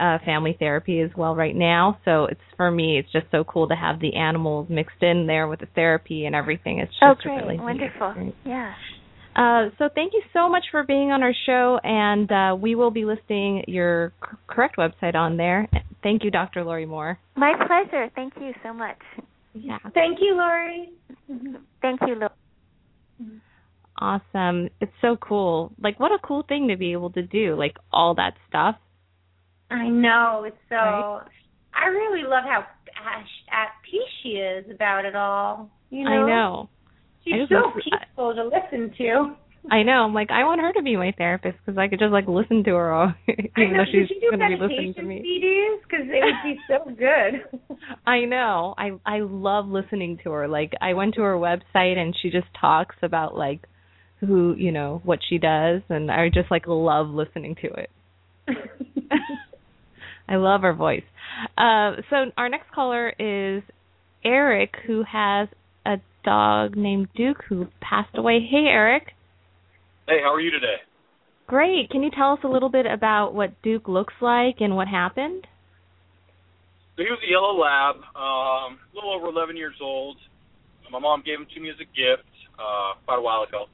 uh, 0.00 0.18
family 0.24 0.56
therapy 0.58 1.00
as 1.00 1.10
well 1.16 1.34
right 1.34 1.54
now. 1.54 1.98
So 2.04 2.24
it's 2.26 2.40
for 2.56 2.70
me, 2.70 2.98
it's 2.98 3.10
just 3.12 3.26
so 3.30 3.44
cool 3.44 3.68
to 3.68 3.74
have 3.76 4.00
the 4.00 4.14
animals 4.16 4.66
mixed 4.68 5.02
in 5.02 5.26
there 5.26 5.48
with 5.48 5.60
the 5.60 5.68
therapy 5.74 6.26
and 6.26 6.34
everything. 6.34 6.80
It's 6.80 6.92
just 6.92 7.02
Oh, 7.02 7.14
great. 7.22 7.36
really 7.36 7.58
Wonderful. 7.58 8.08
experience. 8.08 8.36
Yeah. 8.44 8.74
Uh, 9.36 9.70
so 9.78 9.88
thank 9.94 10.14
you 10.14 10.22
so 10.32 10.48
much 10.48 10.64
for 10.72 10.82
being 10.82 11.12
on 11.12 11.22
our 11.22 11.34
show, 11.46 11.78
and 11.84 12.32
uh, 12.32 12.56
we 12.60 12.74
will 12.74 12.90
be 12.90 13.04
listing 13.04 13.62
your 13.68 14.12
c- 14.20 14.36
correct 14.48 14.76
website 14.76 15.14
on 15.14 15.36
there. 15.36 15.68
Thank 16.02 16.24
you, 16.24 16.30
Dr. 16.32 16.64
Laurie 16.64 16.86
Moore. 16.86 17.18
My 17.36 17.52
pleasure. 17.54 18.08
Thank 18.16 18.32
you 18.40 18.52
so 18.64 18.72
much. 18.72 18.98
Yeah, 19.54 19.78
Thank 19.94 20.18
you, 20.20 20.34
Laurie. 20.36 20.90
Thank 21.82 22.00
you, 22.06 22.14
Lil. 22.14 22.28
awesome. 23.98 24.68
It's 24.80 24.92
so 25.00 25.16
cool. 25.16 25.72
Like, 25.82 25.98
what 25.98 26.12
a 26.12 26.18
cool 26.22 26.44
thing 26.48 26.68
to 26.68 26.76
be 26.76 26.92
able 26.92 27.10
to 27.10 27.22
do, 27.22 27.56
like 27.56 27.76
all 27.92 28.14
that 28.16 28.34
stuff. 28.48 28.76
I 29.70 29.88
know 29.88 30.44
it's 30.46 30.56
so. 30.68 30.76
Right. 30.76 31.22
I 31.74 31.86
really 31.88 32.22
love 32.22 32.44
how 32.44 32.60
Ash, 33.00 33.28
at 33.52 33.68
peace 33.88 34.00
she 34.22 34.30
is 34.30 34.64
about 34.74 35.04
it 35.04 35.14
all. 35.14 35.70
You 35.90 36.04
know, 36.04 36.10
I 36.10 36.26
know. 36.26 36.68
she's 37.24 37.34
I 37.34 37.48
so 37.48 37.54
love- 37.54 37.74
peaceful 37.76 38.34
to 38.34 38.44
listen 38.44 38.92
to. 38.98 39.34
I 39.70 39.82
know. 39.82 40.04
I'm 40.04 40.14
like, 40.14 40.30
I 40.30 40.44
want 40.44 40.60
her 40.60 40.72
to 40.74 40.82
be 40.82 40.96
my 40.96 41.12
therapist 41.16 41.58
because 41.64 41.78
I 41.78 41.88
could 41.88 41.98
just 41.98 42.12
like 42.12 42.26
listen 42.26 42.64
to 42.64 42.70
her, 42.70 42.92
all, 42.92 43.08
I 43.28 43.32
even 43.60 43.72
know. 43.76 43.84
though 43.84 43.90
she's 43.90 44.08
going 44.30 44.38
to 44.40 44.48
be 44.48 44.56
listening 44.60 44.94
to 44.94 45.02
me. 45.02 45.20
CDs? 45.20 45.82
Because 45.82 46.06
it 46.08 46.24
would 46.24 46.42
be 46.44 46.58
so 46.68 46.90
good. 46.96 47.78
I 48.06 48.20
know. 48.24 48.74
I 48.78 48.92
I 49.04 49.20
love 49.20 49.66
listening 49.68 50.18
to 50.24 50.30
her. 50.30 50.48
Like 50.48 50.72
I 50.80 50.94
went 50.94 51.14
to 51.16 51.22
her 51.22 51.34
website 51.36 51.96
and 51.98 52.14
she 52.20 52.30
just 52.30 52.46
talks 52.58 52.96
about 53.02 53.36
like 53.36 53.66
who, 54.20 54.54
you 54.56 54.72
know, 54.72 55.00
what 55.04 55.18
she 55.28 55.38
does 55.38 55.82
and 55.88 56.10
I 56.10 56.28
just 56.28 56.50
like 56.50 56.64
love 56.66 57.08
listening 57.08 57.56
to 57.56 57.68
it. 57.68 57.90
I 60.28 60.36
love 60.36 60.62
her 60.62 60.74
voice. 60.74 61.04
Uh 61.56 61.92
so 62.10 62.30
our 62.36 62.48
next 62.48 62.70
caller 62.74 63.10
is 63.18 63.62
Eric 64.24 64.74
who 64.86 65.04
has 65.10 65.48
a 65.86 65.96
dog 66.24 66.76
named 66.76 67.08
Duke 67.14 67.44
who 67.48 67.66
passed 67.80 68.16
away. 68.16 68.40
Hey 68.50 68.66
Eric. 68.68 69.08
Hey, 70.08 70.24
how 70.24 70.32
are 70.32 70.40
you 70.40 70.50
today? 70.50 70.80
Great. 71.48 71.90
Can 71.90 72.02
you 72.02 72.08
tell 72.08 72.32
us 72.32 72.38
a 72.42 72.48
little 72.48 72.70
bit 72.70 72.86
about 72.88 73.34
what 73.34 73.52
Duke 73.60 73.88
looks 73.88 74.14
like 74.22 74.56
and 74.64 74.74
what 74.74 74.88
happened? 74.88 75.44
So 76.96 77.04
he 77.04 77.12
was 77.12 77.20
a 77.20 77.28
yellow 77.28 77.52
lab, 77.52 78.00
um, 78.16 78.80
a 78.80 78.92
little 78.96 79.12
over 79.12 79.28
11 79.28 79.52
years 79.60 79.76
old. 79.84 80.16
My 80.90 80.98
mom 80.98 81.20
gave 81.20 81.36
him 81.36 81.46
to 81.52 81.60
me 81.60 81.68
as 81.68 81.76
a 81.76 81.88
gift 81.92 82.24
uh, 82.56 82.96
quite 83.04 83.20
a 83.20 83.20
while 83.20 83.44
ago. 83.44 83.68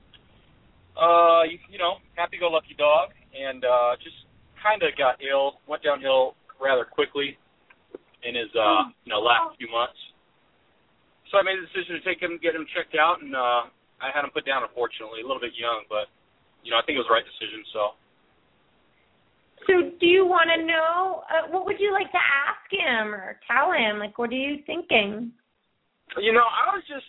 Uh, 0.98 1.46
you, 1.46 1.62
you 1.70 1.78
know, 1.78 2.02
happy-go-lucky 2.18 2.74
dog, 2.74 3.14
and 3.30 3.62
uh, 3.62 3.94
just 4.02 4.26
kind 4.58 4.82
of 4.82 4.90
got 4.98 5.22
ill, 5.22 5.62
went 5.70 5.86
downhill 5.86 6.34
rather 6.58 6.82
quickly 6.82 7.38
in 8.26 8.34
his 8.34 8.50
uh, 8.58 8.90
you 9.06 9.14
know 9.14 9.22
last 9.22 9.54
few 9.54 9.70
months. 9.70 10.02
So 11.30 11.38
I 11.38 11.46
made 11.46 11.62
the 11.62 11.70
decision 11.70 11.94
to 11.94 12.02
take 12.02 12.18
him, 12.18 12.42
get 12.42 12.58
him 12.58 12.66
checked 12.74 12.98
out, 12.98 13.22
and 13.22 13.38
uh, 13.38 13.70
I 14.02 14.10
had 14.10 14.26
him 14.26 14.34
put 14.34 14.42
down. 14.42 14.66
Unfortunately, 14.66 15.22
a 15.22 15.26
little 15.26 15.42
bit 15.42 15.54
young, 15.54 15.86
but 15.86 16.10
you 16.64 16.72
know 16.72 16.80
I 16.80 16.82
think 16.82 16.96
it 16.96 17.02
was 17.04 17.08
the 17.08 17.14
right 17.14 17.28
decision. 17.28 17.62
So 17.72 17.94
so, 19.66 19.96
do 19.96 20.04
you 20.04 20.26
want 20.28 20.52
to 20.52 20.60
know 20.60 21.24
uh, 21.24 21.48
what 21.48 21.64
would 21.64 21.80
you 21.80 21.92
like 21.92 22.12
to 22.12 22.20
ask 22.20 22.68
him 22.68 23.14
or 23.14 23.40
tell 23.48 23.72
him? 23.72 23.96
Like, 23.96 24.18
what 24.18 24.28
are 24.28 24.36
you 24.36 24.60
thinking? 24.66 25.32
You 26.20 26.32
know, 26.36 26.44
I 26.44 26.68
was 26.76 26.84
just, 26.84 27.08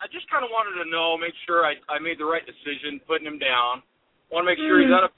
I 0.00 0.08
just 0.08 0.24
kind 0.32 0.40
of 0.40 0.48
wanted 0.48 0.82
to 0.82 0.88
know, 0.88 1.20
make 1.20 1.36
sure 1.44 1.68
I 1.68 1.76
I 1.92 2.00
made 2.00 2.16
the 2.16 2.24
right 2.24 2.42
decision 2.48 2.96
putting 3.04 3.28
him 3.28 3.36
down. 3.36 3.84
Want 4.32 4.48
to 4.48 4.48
make 4.48 4.58
sure 4.58 4.80
he's 4.80 4.88
Mm. 4.88 4.96
out 4.96 5.04
of, 5.04 5.12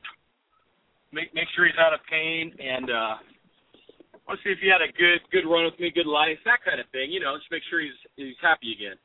make 1.14 1.30
make 1.30 1.46
sure 1.54 1.64
he's 1.64 1.78
out 1.78 1.94
of 1.94 2.02
pain, 2.10 2.50
and 2.58 2.90
uh, 2.90 3.14
want 4.26 4.34
to 4.34 4.42
see 4.42 4.50
if 4.50 4.58
he 4.58 4.66
had 4.66 4.82
a 4.82 4.90
good 4.98 5.22
good 5.30 5.46
run 5.46 5.64
with 5.64 5.78
me, 5.78 5.94
good 5.94 6.10
life, 6.10 6.42
that 6.44 6.58
kind 6.66 6.82
of 6.82 6.90
thing. 6.90 7.14
You 7.14 7.22
know, 7.22 7.38
just 7.38 7.50
make 7.54 7.62
sure 7.70 7.78
he's 7.80 7.96
he's 8.18 8.38
happy 8.42 8.74
again. 8.74 8.98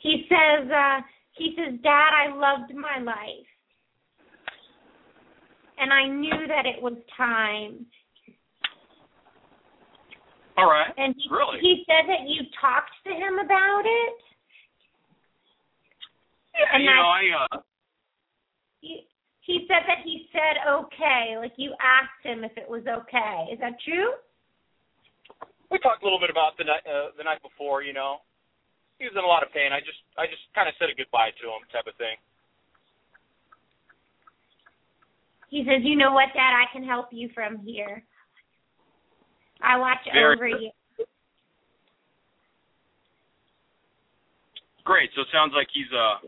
He 0.00 0.24
says, 0.32 0.64
uh, 0.72 1.04
he 1.40 1.56
says, 1.56 1.80
Dad, 1.82 2.10
I 2.12 2.28
loved 2.36 2.74
my 2.76 3.00
life. 3.02 3.48
And 5.80 5.88
I 5.90 6.04
knew 6.06 6.44
that 6.52 6.66
it 6.68 6.82
was 6.82 6.92
time. 7.16 7.86
All 10.58 10.68
right. 10.68 10.92
And 10.98 11.14
he, 11.16 11.24
Really? 11.32 11.56
he 11.64 11.82
said 11.88 12.04
that 12.12 12.28
you 12.28 12.44
talked 12.60 12.92
to 13.08 13.12
him 13.16 13.38
about 13.40 13.82
it. 13.88 14.16
Yeah, 16.52 16.74
and 16.76 16.82
you 16.84 16.90
that- 16.90 17.00
know, 17.00 17.08
I 17.08 17.22
uh, 17.56 17.60
He, 18.82 19.06
he 19.40 19.64
said 19.66 19.88
that 19.88 20.04
he 20.04 20.28
said 20.32 20.60
okay, 20.68 21.40
like 21.40 21.56
you 21.56 21.72
asked 21.80 22.20
him 22.22 22.44
if 22.44 22.52
it 22.58 22.68
was 22.68 22.82
okay. 22.84 23.48
Is 23.52 23.58
that 23.60 23.80
true? 23.80 24.12
we 25.70 25.78
talked 25.78 26.02
a 26.02 26.04
little 26.04 26.20
bit 26.20 26.28
about 26.30 26.58
the 26.58 26.64
night 26.64 26.82
uh, 26.84 27.16
the 27.16 27.24
night 27.24 27.40
before. 27.40 27.80
You 27.82 27.94
know, 27.94 28.18
he 29.00 29.08
was 29.08 29.16
in 29.16 29.24
a 29.24 29.26
lot 29.26 29.42
of 29.42 29.48
pain. 29.50 29.72
I 29.72 29.80
just 29.80 29.98
I 30.20 30.28
just 30.28 30.44
kind 30.52 30.68
of 30.68 30.76
said 30.76 30.92
a 30.92 30.94
goodbye 30.94 31.32
to 31.40 31.44
him, 31.48 31.64
type 31.72 31.88
of 31.88 31.96
thing. 31.96 32.20
He 35.48 35.64
says, 35.64 35.80
"You 35.82 35.96
know 35.96 36.12
what, 36.12 36.28
Dad? 36.36 36.52
I 36.52 36.68
can 36.70 36.84
help 36.84 37.08
you 37.10 37.32
from 37.34 37.64
here. 37.64 38.04
I 39.64 39.80
watch 39.80 40.04
Very 40.12 40.36
over 40.36 40.48
good. 40.52 40.68
you." 40.68 40.70
Great. 44.84 45.10
So 45.16 45.22
it 45.22 45.32
sounds 45.32 45.56
like 45.56 45.68
he's 45.72 45.90
uh, 45.96 46.20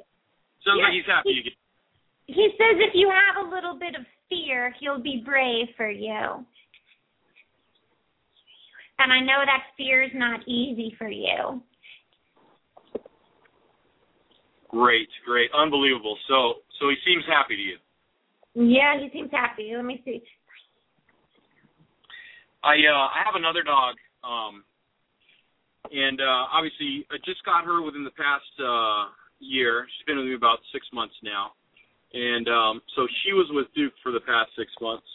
sounds 0.65 0.81
Yeah, 0.81 0.89
like 0.89 0.97
he's 0.97 1.07
happy 1.07 1.45
he-. 1.45 2.33
He 2.33 2.49
says 2.57 2.81
if 2.81 2.95
you 2.95 3.13
have 3.13 3.45
a 3.45 3.49
little 3.49 3.79
bit 3.79 3.95
of 3.95 4.07
fear, 4.29 4.73
he'll 4.81 5.03
be 5.03 5.23
brave 5.25 5.69
for 5.77 5.91
you. 5.91 6.47
And 8.99 9.13
I 9.13 9.21
know 9.21 9.45
that 9.45 9.65
fear 9.77 10.03
is 10.03 10.13
not 10.15 10.47
easy 10.49 10.95
for 10.97 11.09
you. 11.09 11.61
Great, 14.73 15.09
great, 15.27 15.51
unbelievable. 15.53 16.17
So 16.29 16.65
so 16.81 16.89
he 16.89 16.97
seems 17.05 17.25
happy 17.29 17.57
to 17.57 17.63
you. 17.63 17.79
Yeah, 18.57 18.97
he 18.99 19.13
seems 19.13 19.31
happy. 19.31 19.73
Let 19.77 19.85
me 19.85 20.01
see. 20.05 20.23
I 22.65 22.81
uh 22.89 23.07
I 23.13 23.21
have 23.25 23.37
another 23.37 23.63
dog, 23.63 23.97
um 24.25 24.65
and 25.93 26.21
uh 26.21 26.49
obviously 26.57 27.05
I 27.13 27.21
just 27.25 27.45
got 27.45 27.65
her 27.65 27.83
within 27.83 28.03
the 28.03 28.17
past 28.17 28.49
uh 28.65 29.13
year. 29.41 29.85
She's 29.93 30.07
been 30.07 30.17
with 30.17 30.27
me 30.27 30.35
about 30.35 30.59
six 30.73 30.87
months 30.93 31.15
now. 31.23 31.53
And 32.17 32.49
um 32.49 32.81
so 32.97 33.05
she 33.23 33.37
was 33.37 33.53
with 33.53 33.69
Duke 33.77 33.93
for 34.03 34.11
the 34.11 34.25
past 34.25 34.57
six 34.57 34.73
months. 34.81 35.07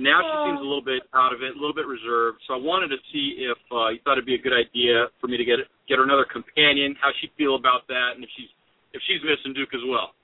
Now 0.00 0.24
she 0.24 0.34
seems 0.48 0.64
a 0.64 0.66
little 0.66 0.82
bit 0.84 1.04
out 1.12 1.36
of 1.36 1.44
it, 1.44 1.52
a 1.52 1.60
little 1.60 1.76
bit 1.76 1.86
reserved. 1.86 2.40
So 2.48 2.56
I 2.56 2.60
wanted 2.60 2.88
to 2.88 3.00
see 3.12 3.44
if 3.52 3.60
uh 3.68 3.92
you 3.92 4.00
thought 4.00 4.16
it'd 4.16 4.24
be 4.24 4.40
a 4.40 4.44
good 4.44 4.56
idea 4.56 5.12
for 5.20 5.28
me 5.28 5.36
to 5.36 5.44
get 5.44 5.60
get 5.88 6.00
her 6.00 6.08
another 6.08 6.24
companion, 6.24 6.96
how 7.04 7.12
she'd 7.20 7.36
feel 7.36 7.60
about 7.60 7.84
that 7.92 8.16
and 8.16 8.24
if 8.24 8.30
she's 8.32 8.48
if 8.94 9.02
she's 9.06 9.20
missing 9.22 9.52
Duke 9.52 9.74
as 9.74 9.82
well. 9.86 10.14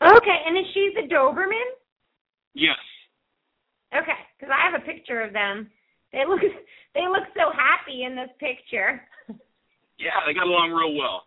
Okay, 0.00 0.38
and 0.46 0.56
is 0.56 0.64
she 0.72 0.94
the 0.94 1.12
Doberman? 1.12 1.68
Yes. 2.54 2.78
Okay, 3.92 4.18
because 4.38 4.54
I 4.54 4.70
have 4.70 4.80
a 4.80 4.84
picture 4.84 5.20
of 5.20 5.32
them. 5.32 5.68
They 6.12 6.24
look 6.26 6.40
they 6.94 7.06
look 7.10 7.26
so 7.34 7.50
happy 7.52 8.04
in 8.04 8.16
this 8.16 8.30
picture. 8.40 9.02
Yeah, 10.00 10.14
they 10.24 10.32
got 10.32 10.46
along 10.46 10.70
real 10.70 10.94
well. 10.94 11.24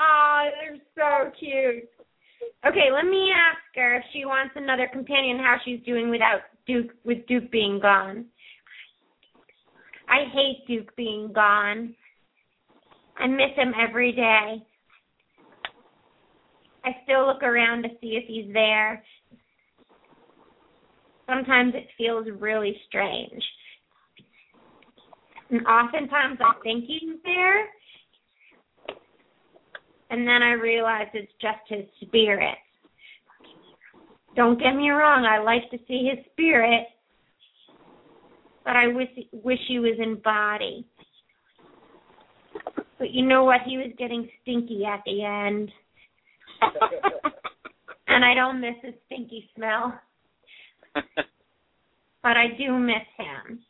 Oh, 0.00 0.48
they're 0.56 0.80
so 0.96 1.30
cute. 1.38 1.84
Okay, 2.66 2.88
let 2.90 3.04
me 3.04 3.30
ask 3.36 3.58
her 3.74 3.96
if 3.96 4.04
she 4.14 4.24
wants 4.24 4.54
another 4.56 4.88
companion, 4.90 5.38
how 5.38 5.56
she's 5.62 5.80
doing 5.84 6.08
without 6.08 6.40
Duke 6.66 6.92
with 7.04 7.26
Duke 7.26 7.50
being 7.50 7.78
gone. 7.78 8.24
I 10.08 10.24
hate 10.32 10.66
Duke 10.66 10.96
being 10.96 11.34
gone. 11.34 11.94
I 13.18 13.26
miss 13.26 13.54
him 13.56 13.74
every 13.78 14.12
day. 14.12 14.62
I 16.84 16.90
still 17.04 17.26
look 17.26 17.42
around 17.42 17.82
to 17.82 17.88
see 18.00 18.18
if 18.22 18.24
he's 18.26 18.52
there. 18.52 19.02
Sometimes 21.28 21.74
it 21.74 21.88
feels 21.98 22.26
really 22.38 22.76
strange. 22.88 23.42
And 25.50 25.66
oftentimes 25.66 26.38
I 26.40 26.52
think 26.62 26.84
he's 26.86 27.16
there, 27.24 27.66
And 30.10 30.26
then 30.26 30.42
I 30.42 30.52
realize 30.52 31.06
it's 31.12 31.32
just 31.40 31.58
his 31.68 31.84
spirit. 32.06 32.56
Don't 34.36 34.58
get 34.58 34.74
me 34.74 34.90
wrong, 34.90 35.26
I 35.26 35.38
like 35.42 35.68
to 35.70 35.78
see 35.88 36.10
his 36.14 36.24
spirit, 36.32 36.86
but 38.64 38.76
I 38.76 38.86
wish 38.86 39.08
wish 39.32 39.58
he 39.66 39.78
was 39.78 39.98
in 39.98 40.20
body. 40.22 40.86
But 42.98 43.10
you 43.10 43.26
know 43.26 43.44
what? 43.44 43.62
He 43.66 43.76
was 43.78 43.92
getting 43.98 44.28
stinky 44.42 44.84
at 44.84 45.02
the 45.04 45.24
end, 45.24 45.70
and 48.08 48.24
I 48.24 48.34
don't 48.34 48.60
miss 48.60 48.74
his 48.82 48.94
stinky 49.06 49.48
smell. 49.54 49.98
but 50.94 52.36
I 52.36 52.48
do 52.58 52.78
miss 52.78 53.06
him. 53.16 53.60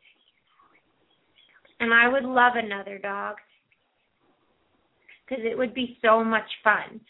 And 1.80 1.94
I 1.94 2.08
would 2.08 2.24
love 2.24 2.54
another 2.56 2.98
dog 2.98 3.36
because 5.28 5.44
it 5.44 5.56
would 5.56 5.74
be 5.74 5.98
so 6.02 6.24
much 6.24 6.48
fun. 6.64 7.00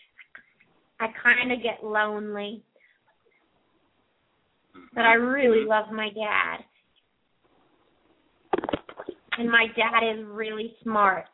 I 1.01 1.07
kind 1.23 1.53
of 1.53 1.63
get 1.63 1.85
lonely, 1.85 2.65
but 4.95 5.05
I 5.05 5.15
really 5.15 5.65
love 5.65 5.93
my 5.93 6.09
dad. 6.11 6.65
And 9.39 9.49
my 9.51 9.67
dad 9.77 10.01
is 10.13 10.27
really 10.27 10.75
smart. 10.83 11.27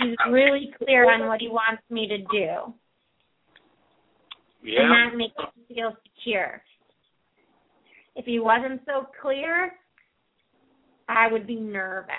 He's 0.00 0.16
really 0.30 0.72
clear 0.78 1.10
on 1.10 1.26
what 1.26 1.40
he 1.40 1.48
wants 1.48 1.82
me 1.90 2.06
to 2.08 2.18
do. 2.18 2.72
Yeah. 4.62 4.82
And 4.82 4.90
that 4.90 5.16
makes 5.16 5.34
me 5.56 5.74
feel 5.74 5.96
secure. 6.16 6.62
If 8.16 8.24
he 8.26 8.38
wasn't 8.38 8.80
so 8.86 9.06
clear, 9.22 9.72
I 11.08 11.30
would 11.30 11.46
be 11.46 11.56
nervous. 11.56 12.12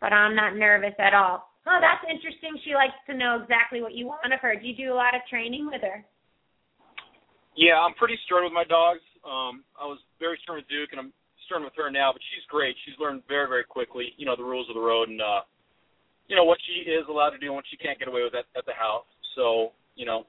But 0.00 0.12
I'm 0.12 0.36
not 0.36 0.56
nervous 0.56 0.94
at 0.98 1.14
all. 1.14 1.48
Oh, 1.66 1.78
that's 1.80 2.04
interesting. 2.06 2.60
She 2.64 2.74
likes 2.74 2.94
to 3.08 3.14
know 3.16 3.40
exactly 3.42 3.82
what 3.82 3.94
you 3.94 4.06
want 4.06 4.32
of 4.32 4.40
her. 4.40 4.54
Do 4.54 4.66
you 4.66 4.76
do 4.76 4.92
a 4.92 4.94
lot 4.94 5.14
of 5.14 5.22
training 5.28 5.66
with 5.66 5.82
her? 5.82 6.04
Yeah, 7.56 7.80
I'm 7.80 7.94
pretty 7.94 8.14
stern 8.24 8.44
with 8.44 8.52
my 8.52 8.64
dogs. 8.64 9.00
Um, 9.24 9.64
I 9.74 9.88
was 9.88 9.98
very 10.20 10.38
stern 10.44 10.62
with 10.62 10.68
Duke, 10.68 10.92
and 10.92 11.00
I'm 11.00 11.12
stern 11.46 11.64
with 11.64 11.72
her 11.76 11.90
now. 11.90 12.12
But 12.12 12.22
she's 12.30 12.44
great. 12.46 12.76
She's 12.84 12.94
learned 13.00 13.22
very, 13.26 13.48
very 13.48 13.64
quickly. 13.64 14.12
You 14.16 14.26
know 14.26 14.36
the 14.36 14.44
rules 14.46 14.68
of 14.68 14.76
the 14.76 14.84
road, 14.84 15.08
and 15.08 15.20
uh, 15.20 15.42
you 16.28 16.36
know 16.36 16.44
what 16.44 16.58
she 16.66 16.88
is 16.90 17.04
allowed 17.08 17.30
to 17.30 17.38
do 17.38 17.46
and 17.46 17.54
what 17.54 17.64
she 17.70 17.76
can't 17.76 17.98
get 17.98 18.08
away 18.08 18.22
with 18.22 18.34
at, 18.34 18.46
at 18.56 18.66
the 18.66 18.72
house. 18.72 19.06
So 19.34 19.72
you 19.94 20.06
know, 20.06 20.24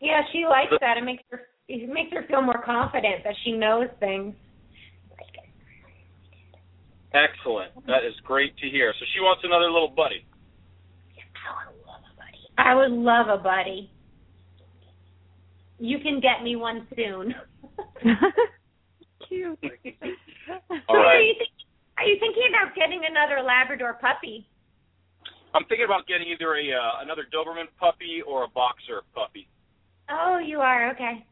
Yeah, 0.00 0.22
she 0.32 0.44
likes 0.48 0.72
that. 0.80 0.96
It 0.96 1.04
makes 1.04 1.22
her 1.30 1.42
it 1.68 1.88
makes 1.88 2.12
her 2.12 2.24
feel 2.28 2.42
more 2.42 2.62
confident 2.64 3.22
that 3.24 3.34
she 3.44 3.52
knows 3.52 3.88
things. 4.00 4.34
excellent. 7.12 7.74
That 7.86 8.04
is 8.06 8.14
great 8.24 8.56
to 8.58 8.68
hear. 8.68 8.94
So 8.98 9.04
she 9.14 9.20
wants 9.20 9.42
another 9.44 9.70
little 9.70 9.88
buddy. 9.94 10.24
I 11.46 11.66
would 11.66 11.82
love 11.86 12.02
a 12.06 12.14
buddy. 12.16 12.42
I 12.58 12.74
would 12.74 12.92
love 12.92 13.26
a 13.28 13.42
buddy. 13.42 13.90
You 15.78 15.98
can 15.98 16.20
get 16.20 16.42
me 16.44 16.56
one 16.56 16.86
soon. 16.94 17.34
Cute. 19.28 19.58
All 20.88 20.96
Are 20.96 21.20
you, 21.20 21.34
think, 21.38 21.50
are 21.96 22.04
you 22.04 22.16
thinking 22.20 22.42
about 22.50 22.74
getting 22.76 23.00
another 23.08 23.42
Labrador 23.42 23.94
puppy? 24.00 24.46
I'm 25.54 25.64
thinking 25.68 25.84
about 25.84 26.06
getting 26.06 26.28
either 26.28 26.54
a 26.54 26.72
uh, 26.72 27.02
another 27.02 27.24
Doberman 27.32 27.66
puppy 27.78 28.22
or 28.26 28.44
a 28.44 28.48
boxer 28.48 29.02
puppy. 29.14 29.48
Oh, 30.08 30.38
you 30.38 30.60
are 30.60 30.90
okay. 30.92 31.24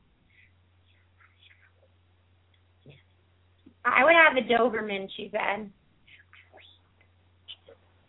I 3.84 4.04
would 4.04 4.14
have 4.14 4.36
a 4.36 4.42
Doberman. 4.46 5.08
She 5.16 5.30
said. 5.32 5.70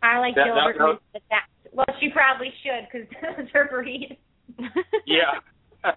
I 0.02 0.20
like 0.20 0.36
That- 0.36 0.48
that- 0.56 0.76
Doberman. 0.80 1.00
but 1.14 1.22
that, 1.30 1.46
well, 1.74 1.86
she 2.00 2.10
probably 2.10 2.52
should 2.64 2.88
because 2.92 3.08
that's 3.38 3.50
her 3.54 3.68
breed. 3.70 4.18
Yeah. 5.06 5.40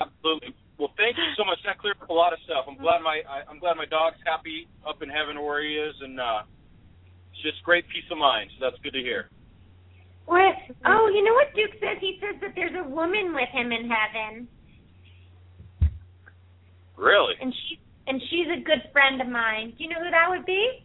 Absolutely. 0.00 0.54
Well, 0.78 0.92
thank 0.96 1.16
you 1.16 1.24
so 1.36 1.44
much. 1.44 1.58
That 1.64 1.78
cleared 1.78 1.96
up 2.02 2.08
a 2.08 2.12
lot 2.12 2.32
of 2.32 2.38
stuff. 2.44 2.64
I'm 2.68 2.76
glad 2.76 3.00
my 3.02 3.22
I, 3.28 3.42
I'm 3.48 3.58
glad 3.58 3.76
my 3.76 3.86
dog's 3.86 4.16
happy 4.26 4.68
up 4.86 5.02
in 5.02 5.08
heaven 5.08 5.40
where 5.42 5.62
he 5.62 5.74
is, 5.76 5.94
and 6.02 6.20
uh, 6.20 6.42
it's 7.36 7.54
just 7.54 7.62
great 7.64 7.84
peace 7.88 8.08
of 8.10 8.18
mind. 8.18 8.50
So 8.56 8.64
that's 8.64 8.80
good 8.82 8.92
to 8.94 9.00
hear. 9.00 9.28
What? 10.24 10.56
Oh, 10.84 11.08
you 11.12 11.22
know 11.22 11.34
what 11.34 11.54
Duke 11.54 11.78
says? 11.78 11.98
He 12.00 12.18
says 12.18 12.40
that 12.40 12.54
there's 12.56 12.74
a 12.74 12.88
woman 12.88 13.34
with 13.34 13.48
him 13.52 13.70
in 13.70 13.88
heaven, 13.88 14.48
Really, 16.96 17.34
and 17.40 17.52
she 17.52 17.78
and 18.06 18.20
she's 18.30 18.46
a 18.48 18.64
good 18.64 18.90
friend 18.90 19.20
of 19.20 19.28
mine. 19.28 19.74
Do 19.76 19.84
you 19.84 19.90
know 19.90 20.00
who 20.02 20.10
that 20.10 20.30
would 20.30 20.46
be? 20.46 20.82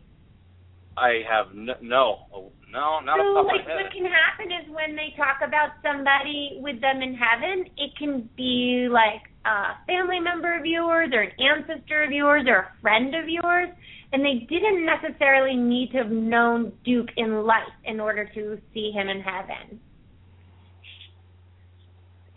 I 0.98 1.24
have 1.24 1.56
no 1.56 1.74
no 1.82 2.52
no 2.70 3.00
not 3.00 3.16
so, 3.16 3.40
off 3.40 3.48
like, 3.48 3.66
my 3.66 3.76
what 3.76 3.92
can 3.94 4.06
happen 4.06 4.52
is 4.52 4.70
when 4.76 4.96
they 4.96 5.16
talk 5.16 5.40
about 5.40 5.80
somebody 5.82 6.60
with 6.60 6.82
them 6.82 7.02
in 7.02 7.16
heaven, 7.16 7.66
it 7.78 7.96
can 7.98 8.30
be 8.36 8.90
like 8.92 9.24
a 9.46 9.80
family 9.88 10.20
member 10.20 10.54
of 10.54 10.66
yours, 10.66 11.10
or 11.14 11.22
an 11.22 11.32
ancestor 11.40 12.04
of 12.04 12.12
yours, 12.12 12.44
or 12.46 12.58
a 12.58 12.72
friend 12.82 13.16
of 13.16 13.30
yours, 13.30 13.70
and 14.13 14.24
they 14.26 14.45
didn't 14.50 14.86
necessarily 14.86 15.56
need 15.56 15.91
to 15.91 16.00
have 16.00 16.12
known 16.12 16.74
Duke 16.84 17.10
in 17.17 17.43
life 17.45 17.63
in 17.86 18.00
order 18.00 18.26
to 18.34 18.60
see 18.74 18.91
him 18.91 19.08
in 19.08 19.21
heaven. 19.21 19.80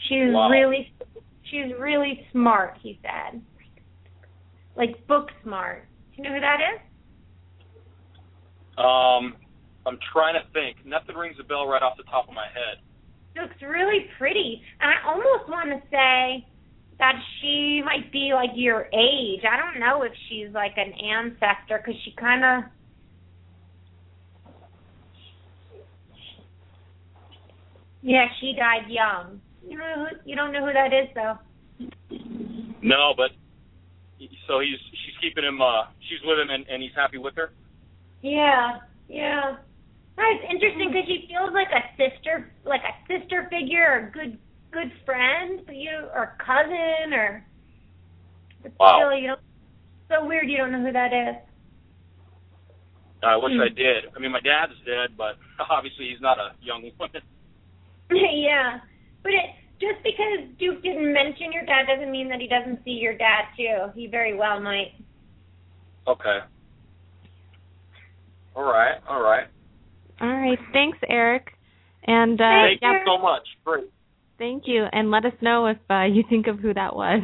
She's 0.08 0.32
Wow. 0.32 0.50
really, 0.50 0.92
she's 1.44 1.72
really 1.78 2.26
smart. 2.30 2.78
He 2.82 3.00
said, 3.02 3.42
like 4.76 5.06
book 5.06 5.30
smart. 5.42 5.88
Do 6.14 6.22
you 6.22 6.28
know 6.28 6.34
who 6.34 6.40
that 6.40 6.60
is? 6.60 6.80
Um, 8.76 9.36
I'm 9.86 9.98
trying 10.12 10.34
to 10.34 10.42
think. 10.52 10.84
Nothing 10.84 11.16
rings 11.16 11.36
a 11.40 11.44
bell 11.44 11.66
right 11.66 11.82
off 11.82 11.96
the 11.96 12.04
top 12.04 12.28
of 12.28 12.34
my 12.34 12.46
head. 12.54 12.78
looks 13.40 13.60
really 13.62 14.06
pretty. 14.18 14.62
And 14.80 14.90
I 14.92 15.08
almost 15.10 15.48
want 15.48 15.68
to 15.70 15.80
say 15.90 16.46
that 16.98 17.14
she 17.40 17.82
might 17.84 18.12
be 18.12 18.30
like 18.34 18.50
your 18.54 18.86
age. 18.92 19.42
I 19.50 19.56
don't 19.56 19.80
know 19.80 20.02
if 20.02 20.12
she's 20.28 20.52
like 20.52 20.74
an 20.76 20.92
ancestor 20.92 21.82
because 21.84 22.00
she 22.04 22.14
kind 22.18 22.44
of. 22.44 22.70
Yeah, 28.02 28.26
she 28.40 28.54
died 28.56 28.90
young. 28.90 29.40
You 29.66 29.78
know, 29.78 29.94
who, 29.96 30.30
you 30.30 30.36
don't 30.36 30.52
know 30.52 30.66
who 30.66 30.72
that 30.72 30.92
is 30.92 31.08
though. 31.14 31.38
No, 32.82 33.14
but 33.16 33.30
so 34.46 34.60
he's 34.60 34.78
she's 34.90 35.16
keeping 35.20 35.44
him. 35.44 35.60
uh 35.60 35.84
She's 36.08 36.20
with 36.24 36.38
him, 36.38 36.50
and, 36.50 36.66
and 36.68 36.82
he's 36.82 36.94
happy 36.94 37.18
with 37.18 37.34
her. 37.36 37.50
Yeah, 38.22 38.78
yeah. 39.08 39.56
That's 40.16 40.44
interesting 40.48 40.88
because 40.92 41.08
she 41.08 41.26
feels 41.26 41.50
like 41.52 41.72
a 41.74 41.82
sister, 41.96 42.52
like 42.64 42.82
a 42.84 42.94
sister 43.08 43.48
figure, 43.50 43.82
or 43.82 44.08
a 44.08 44.10
good 44.12 44.38
good 44.74 44.90
friend, 45.06 45.60
but 45.66 45.76
you 45.76 45.90
or 46.12 46.36
cousin, 46.44 47.14
or. 47.14 47.46
But 48.62 48.72
Wow. 48.80 48.98
still, 48.98 49.14
you 49.18 49.26
don't. 49.28 49.40
So 50.10 50.26
weird. 50.26 50.50
You 50.50 50.58
don't 50.58 50.72
know 50.72 50.82
who 50.84 50.92
that 50.92 51.12
is. 51.14 51.36
I 53.22 53.36
wish 53.36 53.52
Hmm. 53.54 53.60
I 53.62 53.68
did. 53.68 54.04
I 54.14 54.18
mean, 54.18 54.32
my 54.32 54.40
dad's 54.40 54.76
dead, 54.84 55.16
but 55.16 55.38
obviously 55.70 56.10
he's 56.10 56.20
not 56.20 56.38
a 56.38 56.52
young 56.60 56.82
woman. 56.98 57.22
yeah, 58.10 58.80
but 59.22 59.32
it 59.32 59.46
just 59.80 60.02
because 60.04 60.56
Duke 60.58 60.82
didn't 60.82 61.12
mention 61.12 61.52
your 61.52 61.64
dad 61.64 61.86
doesn't 61.86 62.10
mean 62.10 62.28
that 62.28 62.40
he 62.40 62.48
doesn't 62.48 62.84
see 62.84 62.92
your 62.92 63.16
dad 63.16 63.44
too. 63.56 63.90
He 63.94 64.06
very 64.06 64.36
well 64.36 64.60
might. 64.60 64.92
Okay. 66.06 66.38
All 68.54 68.62
right. 68.64 68.96
All 69.08 69.22
right. 69.22 69.46
All 70.20 70.28
right. 70.28 70.58
Thanks, 70.72 70.98
Eric. 71.08 71.48
And 72.06 72.40
uh, 72.40 72.44
Thank 72.44 72.82
yeah, 72.82 72.92
you 72.92 72.98
so 73.06 73.18
much. 73.18 73.42
Great. 73.64 73.84
Thank 74.44 74.64
you. 74.66 74.84
And 74.92 75.10
let 75.10 75.24
us 75.24 75.32
know 75.40 75.66
if 75.66 75.78
uh, 75.90 76.04
you 76.04 76.22
think 76.28 76.46
of 76.46 76.58
who 76.58 76.74
that 76.74 76.94
was. 76.94 77.22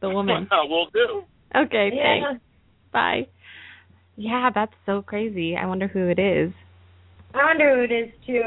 The 0.00 0.10
woman. 0.10 0.48
We'll 0.68 0.86
do. 0.92 1.22
Okay, 1.56 1.90
Yeah. 1.94 2.02
thanks. 2.02 2.42
Bye. 2.92 3.26
Yeah, 4.16 4.50
that's 4.54 4.72
so 4.84 5.00
crazy. 5.02 5.56
I 5.56 5.66
wonder 5.66 5.86
who 5.88 6.08
it 6.08 6.18
is. 6.18 6.52
I 7.34 7.44
wonder 7.44 7.74
who 7.74 7.82
it 7.82 7.92
is 7.92 8.10
too. 8.26 8.42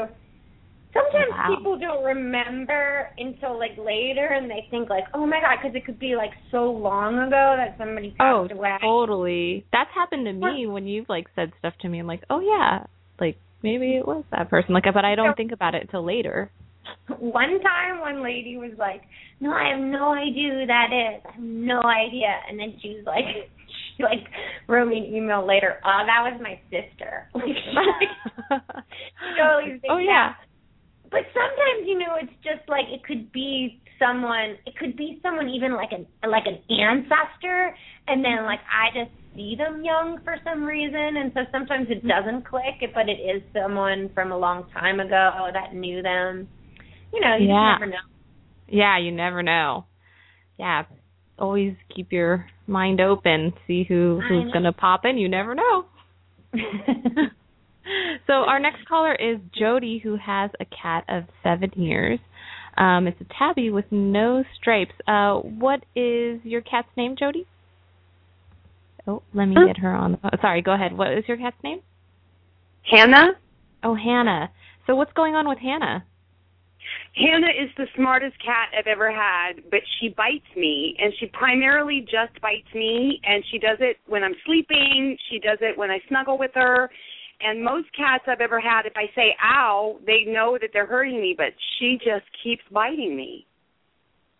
Sometimes 0.92 1.30
Wow. 1.30 1.56
people 1.56 1.78
don't 1.78 2.04
remember 2.04 3.10
until 3.18 3.58
like 3.58 3.76
later, 3.76 4.26
and 4.26 4.48
they 4.50 4.66
think 4.70 4.88
like, 4.88 5.04
"Oh 5.12 5.26
my 5.26 5.40
god," 5.40 5.58
because 5.60 5.74
it 5.76 5.84
could 5.84 5.98
be 5.98 6.14
like 6.16 6.30
so 6.50 6.70
long 6.70 7.18
ago 7.18 7.54
that 7.58 7.76
somebody 7.78 8.14
Oh, 8.20 8.46
passed 8.48 8.52
away. 8.52 8.78
totally. 8.80 9.66
That's 9.72 9.90
happened 9.94 10.24
to 10.26 10.32
me 10.32 10.66
when 10.66 10.86
you've 10.86 11.08
like 11.08 11.26
said 11.34 11.52
stuff 11.58 11.74
to 11.82 11.88
me. 11.88 11.98
I'm 11.98 12.06
like, 12.06 12.22
oh 12.30 12.40
yeah, 12.40 12.86
like 13.20 13.36
maybe 13.62 13.96
it 13.96 14.06
was 14.06 14.24
that 14.30 14.48
person. 14.48 14.72
Like, 14.72 14.84
but 14.94 15.04
I 15.04 15.14
don't 15.16 15.36
think 15.36 15.52
about 15.52 15.74
it 15.74 15.88
till 15.90 16.04
later. 16.04 16.50
One 17.18 17.60
time, 17.60 18.00
one 18.00 18.22
lady 18.22 18.56
was 18.56 18.72
like, 18.78 19.02
"No, 19.40 19.50
I 19.50 19.70
have 19.70 19.80
no 19.80 20.12
idea 20.12 20.50
who 20.52 20.66
that 20.66 20.88
is. 20.92 21.22
I 21.26 21.32
have 21.32 21.42
no 21.42 21.82
idea." 21.82 22.34
And 22.48 22.58
then 22.58 22.76
she 22.82 22.88
was 22.96 23.04
like, 23.06 23.24
she 23.96 24.02
like 24.02 24.26
wrote 24.68 24.88
me 24.88 24.98
an 24.98 25.14
email 25.14 25.46
later. 25.46 25.80
Oh, 25.84 26.02
that 26.06 26.30
was 26.30 26.40
my 26.42 26.58
sister. 26.70 27.30
Like, 27.76 28.60
always 29.42 29.80
oh 29.88 29.98
yeah. 29.98 30.32
that. 30.32 30.36
But 31.10 31.22
sometimes, 31.32 31.86
you 31.86 31.98
know, 31.98 32.16
it's 32.20 32.32
just 32.42 32.68
like 32.68 32.86
it 32.88 33.04
could 33.04 33.32
be 33.32 33.80
someone. 33.98 34.56
It 34.66 34.76
could 34.76 34.96
be 34.96 35.20
someone 35.22 35.48
even 35.48 35.74
like 35.74 35.90
an 35.92 36.06
like 36.28 36.44
an 36.46 36.58
ancestor, 36.70 37.74
and 38.06 38.24
then 38.24 38.38
mm-hmm. 38.38 38.46
like 38.46 38.60
I 38.66 38.90
just 38.94 39.10
see 39.34 39.54
them 39.56 39.84
young 39.84 40.18
for 40.24 40.36
some 40.44 40.64
reason, 40.64 41.16
and 41.16 41.32
so 41.34 41.40
sometimes 41.52 41.88
it 41.90 41.98
mm-hmm. 41.98 42.08
doesn't 42.08 42.46
click, 42.46 42.82
but 42.94 43.08
it 43.08 43.20
is 43.20 43.42
someone 43.52 44.10
from 44.14 44.32
a 44.32 44.38
long 44.38 44.66
time 44.72 45.00
ago 45.00 45.48
that 45.52 45.74
knew 45.74 46.02
them. 46.02 46.48
You 47.12 47.20
know, 47.20 47.36
you 47.36 47.48
Yeah. 47.48 47.72
never 47.72 47.86
know. 47.86 47.98
Yeah, 48.68 48.98
you 48.98 49.12
never 49.12 49.42
know. 49.42 49.86
Yeah, 50.58 50.84
always 51.38 51.74
keep 51.94 52.12
your 52.12 52.46
mind 52.66 53.00
open. 53.00 53.52
See 53.66 53.84
who 53.84 54.20
who's 54.28 54.50
gonna 54.52 54.72
pop 54.72 55.04
in. 55.04 55.18
You 55.18 55.28
never 55.28 55.54
know. 55.54 55.86
so 58.26 58.32
our 58.32 58.58
next 58.58 58.86
caller 58.86 59.14
is 59.14 59.38
Jody, 59.52 59.98
who 59.98 60.16
has 60.16 60.50
a 60.60 60.64
cat 60.64 61.04
of 61.08 61.24
seven 61.42 61.70
years. 61.76 62.18
Um, 62.76 63.06
it's 63.06 63.20
a 63.20 63.26
tabby 63.38 63.70
with 63.70 63.86
no 63.90 64.44
stripes. 64.60 64.94
Uh, 65.06 65.36
what 65.36 65.84
is 65.94 66.40
your 66.44 66.60
cat's 66.60 66.88
name, 66.96 67.16
Jody? 67.18 67.46
Oh, 69.06 69.22
let 69.32 69.46
me 69.46 69.56
get 69.66 69.78
her 69.78 69.94
on. 69.94 70.12
The 70.12 70.18
phone. 70.18 70.30
Sorry, 70.40 70.62
go 70.62 70.74
ahead. 70.74 70.96
What 70.96 71.12
is 71.12 71.24
your 71.28 71.36
cat's 71.36 71.56
name? 71.62 71.80
Hannah? 72.90 73.32
Oh, 73.82 73.94
Hannah. 73.94 74.50
So 74.86 74.94
what's 74.94 75.12
going 75.12 75.34
on 75.34 75.48
with 75.48 75.58
Hannah? 75.58 76.04
Hannah 77.14 77.52
is 77.52 77.70
the 77.76 77.86
smartest 77.96 78.36
cat 78.44 78.70
I've 78.76 78.86
ever 78.86 79.10
had, 79.10 79.70
but 79.70 79.80
she 79.98 80.10
bites 80.10 80.46
me, 80.56 80.96
and 80.98 81.12
she 81.18 81.26
primarily 81.26 82.00
just 82.00 82.40
bites 82.42 82.68
me, 82.74 83.20
and 83.24 83.42
she 83.50 83.58
does 83.58 83.78
it 83.80 83.96
when 84.06 84.22
I'm 84.22 84.34
sleeping. 84.44 85.16
She 85.30 85.38
does 85.38 85.58
it 85.60 85.78
when 85.78 85.90
I 85.90 85.98
snuggle 86.08 86.38
with 86.38 86.52
her. 86.54 86.90
And 87.40 87.62
most 87.62 87.88
cats 87.96 88.24
I've 88.26 88.40
ever 88.40 88.60
had, 88.60 88.86
if 88.86 88.94
I 88.96 89.12
say 89.14 89.36
ow, 89.42 89.98
they 90.06 90.24
know 90.26 90.56
that 90.60 90.70
they're 90.72 90.86
hurting 90.86 91.20
me, 91.20 91.34
but 91.36 91.52
she 91.78 91.98
just 91.98 92.24
keeps 92.42 92.62
biting 92.72 93.16
me. 93.16 93.46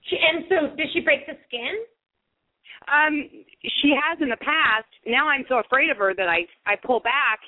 She, 0.09 0.17
and 0.17 0.45
so, 0.49 0.77
does 0.77 0.89
she 0.93 1.01
break 1.01 1.27
the 1.27 1.35
skin? 1.47 1.77
Um, 2.87 3.29
she 3.83 3.93
has 3.99 4.19
in 4.21 4.29
the 4.29 4.37
past. 4.37 4.87
Now 5.07 5.29
I'm 5.29 5.45
so 5.49 5.59
afraid 5.59 5.91
of 5.91 5.97
her 5.97 6.15
that 6.15 6.29
I 6.29 6.47
I 6.71 6.77
pull 6.77 7.01
back 7.01 7.41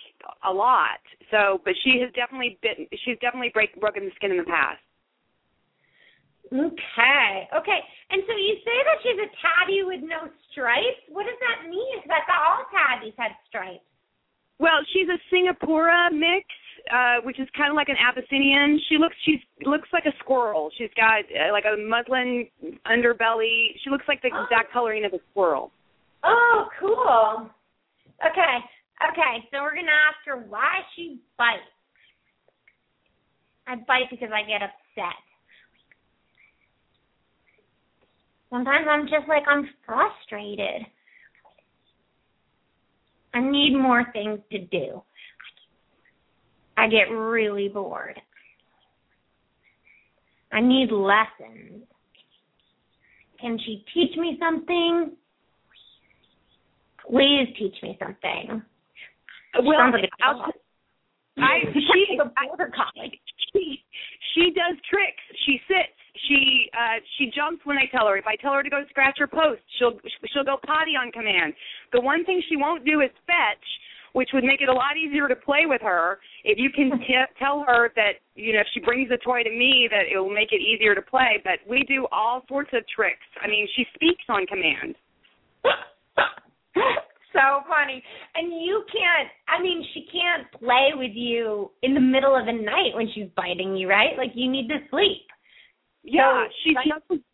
a 0.45 0.53
lot. 0.53 0.99
So, 1.31 1.61
but 1.65 1.75
she 1.85 2.01
has 2.03 2.13
definitely 2.15 2.59
bitten. 2.61 2.87
She's 3.05 3.19
definitely 3.21 3.51
break, 3.55 3.79
broken 3.81 4.05
the 4.05 4.11
skin 4.17 4.33
in 4.33 4.39
the 4.39 4.45
past. 4.45 4.83
Okay, 6.49 7.49
okay. 7.53 7.81
And 8.11 8.25
so 8.25 8.33
you 8.33 8.57
say 8.65 8.79
that 8.89 8.99
she's 9.05 9.21
a 9.21 9.29
tabby 9.37 9.85
with 9.85 10.01
no 10.01 10.33
stripes. 10.51 11.05
What 11.13 11.29
does 11.29 11.37
that 11.45 11.69
mean? 11.69 12.01
Because 12.01 12.17
I 12.17 12.25
thought 12.25 12.41
all 12.41 12.65
tabbies 12.73 13.13
had 13.21 13.37
stripes. 13.49 13.85
Well, 14.59 14.81
she's 14.93 15.07
a 15.13 15.21
Singapura 15.29 16.11
mix, 16.11 16.49
uh, 16.91 17.21
which 17.23 17.39
is 17.39 17.47
kind 17.57 17.71
of 17.71 17.77
like 17.77 17.89
an 17.89 18.01
Abyssinian. 18.01 18.81
She 18.89 18.97
looks 18.97 19.15
she's 19.25 19.39
looks 19.63 19.89
like 19.93 20.05
a 20.07 20.17
squirrel. 20.19 20.71
She's 20.77 20.91
got 20.97 21.23
uh, 21.31 21.53
like 21.53 21.65
a 21.69 21.77
muslin 21.77 22.49
underbelly. 22.89 23.77
She 23.85 23.91
looks 23.91 24.09
like 24.09 24.23
the 24.23 24.29
exact 24.29 24.73
coloring 24.73 25.05
of 25.05 25.13
a 25.13 25.21
squirrel. 25.31 25.71
Oh, 26.25 26.67
cool. 26.81 27.51
Okay, 28.25 28.57
okay. 29.13 29.47
So 29.53 29.63
we're 29.63 29.77
gonna 29.77 29.95
ask 29.95 30.19
her 30.27 30.43
why 30.49 30.83
she 30.97 31.21
bites. 31.37 31.63
I 33.69 33.77
bite 33.77 34.11
because 34.11 34.31
I 34.33 34.43
get 34.49 34.63
upset. 34.63 35.28
Sometimes 38.51 38.87
I'm 38.89 39.03
just 39.07 39.29
like 39.29 39.43
I'm 39.47 39.69
frustrated. 39.85 40.87
I 43.35 43.41
need 43.41 43.77
more 43.77 44.05
things 44.13 44.41
to 44.53 44.59
do. 44.59 45.03
I 46.77 46.89
get 46.89 47.11
really 47.13 47.69
bored. 47.69 48.21
I 50.53 50.61
need 50.61 50.91
lessons. 50.91 51.83
Can 53.41 53.59
she 53.65 53.85
teach 53.93 54.17
me 54.17 54.37
something? 54.41 55.13
Please 57.07 57.49
teach 57.59 57.75
me 57.83 57.99
something. 58.01 58.63
Well, 59.63 59.91
like 59.93 60.05
a 60.05 60.25
I'll, 60.25 60.39
dog. 60.39 60.51
I 61.39 61.61
she 61.73 62.17
Like 62.19 62.29
a 62.29 62.47
border 62.49 62.73
collie. 62.75 63.21
she 63.53 63.83
she 64.35 64.53
does 64.55 64.77
tricks. 64.91 65.23
She 65.47 65.61
sits. 65.69 65.98
She 66.27 66.71
uh 66.75 66.99
she 67.17 67.31
jumps 67.35 67.65
when 67.65 67.79
I 67.79 67.87
tell 67.91 68.07
her. 68.09 68.17
If 68.17 68.27
I 68.27 68.37
tell 68.37 68.53
her 68.55 68.63
to 68.63 68.71
go 68.71 68.83
scratch 68.91 69.19
her 69.19 69.27
post, 69.27 69.63
she'll 69.79 69.99
she'll 70.33 70.45
go 70.45 70.57
potty 70.67 70.97
on 70.97 71.13
command. 71.13 71.55
The 71.93 72.01
one 72.01 72.25
thing 72.25 72.43
she 72.49 72.57
won't 72.57 72.85
do 72.85 73.01
is 73.01 73.11
fetch, 73.27 73.67
which 74.13 74.31
would 74.33 74.45
make 74.45 74.61
it 74.61 74.69
a 74.69 74.73
lot 74.73 74.97
easier 74.97 75.29
to 75.29 75.37
play 75.37 75.67
with 75.67 75.83
her. 75.83 76.19
If 76.45 76.59
you 76.59 76.71
can 76.71 76.99
t- 77.07 77.33
tell 77.39 77.65
her 77.67 77.93
that 77.97 78.25
you 78.35 78.53
know 78.53 78.61
if 78.61 78.67
she 78.75 78.81
brings 78.81 79.11
a 79.11 79.19
toy 79.19 79.43
to 79.43 79.51
me 79.51 79.89
that 79.91 80.11
it 80.13 80.19
will 80.19 80.35
make 80.35 80.53
it 80.53 80.61
easier 80.61 80.95
to 80.95 81.03
play. 81.03 81.41
But 81.45 81.61
we 81.69 81.85
do 81.87 82.07
all 82.11 82.43
sorts 82.49 82.71
of 82.73 82.83
tricks. 82.89 83.27
I 83.43 83.49
mean, 83.49 83.69
she 83.77 83.85
speaks 83.95 84.25
on 84.29 84.47
command. 84.47 84.97
so 87.33 87.63
funny. 87.69 88.03
And 88.35 88.53
you 88.53 88.85
can't 88.91 89.29
I 89.49 89.63
mean, 89.63 89.85
she 89.95 90.07
can't 90.11 90.51
play 90.53 90.91
with 90.95 91.13
you 91.15 91.71
in 91.83 91.95
the 91.95 92.01
middle 92.01 92.37
of 92.37 92.47
the 92.47 92.53
night 92.53 92.95
when 92.95 93.09
she's 93.15 93.29
biting 93.37 93.77
you, 93.77 93.89
right? 93.89 94.17
Like 94.17 94.33
you 94.35 94.51
need 94.51 94.69
to 94.69 94.79
sleep. 94.91 95.27
Yeah, 96.11 96.45
she 96.65 96.75
doesn't. 96.75 97.25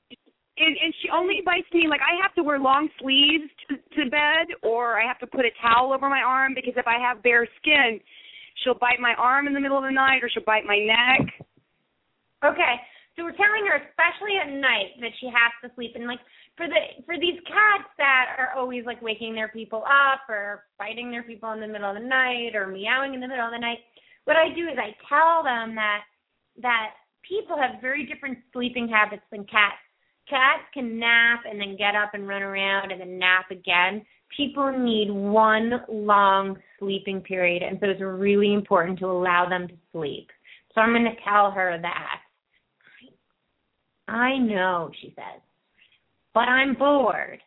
And, 0.55 0.77
and 0.79 0.95
she 1.03 1.11
only 1.11 1.43
bites 1.45 1.67
me 1.75 1.87
like 1.91 1.99
I 1.99 2.15
have 2.23 2.35
to 2.35 2.43
wear 2.43 2.61
long 2.61 2.89
sleeves 3.01 3.51
to, 3.67 3.75
to 3.75 4.11
bed, 4.11 4.55
or 4.63 5.01
I 5.01 5.07
have 5.07 5.19
to 5.19 5.27
put 5.27 5.45
a 5.45 5.51
towel 5.61 5.93
over 5.93 6.09
my 6.09 6.23
arm 6.23 6.55
because 6.55 6.75
if 6.77 6.87
I 6.87 6.95
have 7.03 7.23
bare 7.23 7.49
skin, 7.59 7.99
she'll 8.63 8.79
bite 8.79 9.03
my 9.03 9.15
arm 9.19 9.49
in 9.49 9.55
the 9.55 9.61
middle 9.61 9.79
of 9.79 9.83
the 9.83 9.91
night, 9.91 10.23
or 10.23 10.31
she'll 10.31 10.47
bite 10.47 10.63
my 10.65 10.79
neck. 10.79 11.27
Okay. 12.45 12.79
So 13.17 13.23
we're 13.23 13.39
telling 13.39 13.67
her 13.71 13.79
especially 13.79 14.39
at 14.43 14.51
night 14.51 14.99
that 14.99 15.15
she 15.23 15.27
has 15.27 15.55
to 15.63 15.71
sleep 15.75 15.95
and 15.95 16.07
like 16.07 16.19
for 16.57 16.67
the 16.67 17.03
for 17.07 17.15
these 17.15 17.39
cats 17.47 17.87
that 17.99 18.35
are 18.39 18.59
always 18.59 18.85
like 18.87 19.03
waking 19.03 19.35
their 19.35 19.49
people 19.49 19.83
up 19.87 20.27
or 20.29 20.65
biting 20.79 21.11
their 21.11 21.23
people 21.23 21.53
in 21.53 21.61
the 21.61 21.67
middle 21.67 21.91
of 21.91 21.95
the 21.95 22.07
night 22.07 22.55
or 22.55 22.67
meowing 22.67 23.15
in 23.15 23.21
the 23.21 23.29
middle 23.31 23.47
of 23.47 23.55
the 23.55 23.59
night, 23.59 23.79
what 24.25 24.37
I 24.37 24.51
do 24.55 24.67
is 24.67 24.79
I 24.79 24.95
tell 25.07 25.43
them 25.43 25.75
that 25.75 26.03
that 26.63 26.99
people 27.29 27.57
have 27.57 27.81
very 27.81 28.07
different 28.07 28.39
sleeping 28.53 28.89
habits 28.89 29.23
than 29.31 29.45
cats. 29.45 29.77
Cats 30.29 30.63
can 30.73 30.99
nap 30.99 31.41
and 31.49 31.61
then 31.61 31.77
get 31.77 31.95
up 31.95 32.15
and 32.15 32.27
run 32.27 32.43
around 32.43 32.91
and 32.91 33.01
then 33.01 33.19
nap 33.19 33.51
again. 33.51 34.05
People 34.37 34.73
need 34.77 35.11
one 35.11 35.73
long 35.89 36.57
sleeping 36.79 37.21
period, 37.21 37.63
and 37.63 37.79
so 37.81 37.89
it's 37.89 38.01
really 38.01 38.53
important 38.53 38.99
to 38.99 39.07
allow 39.07 39.49
them 39.49 39.69
to 39.69 39.75
sleep. 39.93 40.29
So 40.75 40.81
I'm 40.81 40.93
going 40.93 41.05
to 41.05 41.23
tell 41.29 41.51
her 41.51 41.79
that. 41.81 42.21
I 44.09 44.37
know, 44.39 44.91
she 45.01 45.09
says, 45.09 45.41
but 46.35 46.41
I'm 46.41 46.75
bored. 46.75 47.41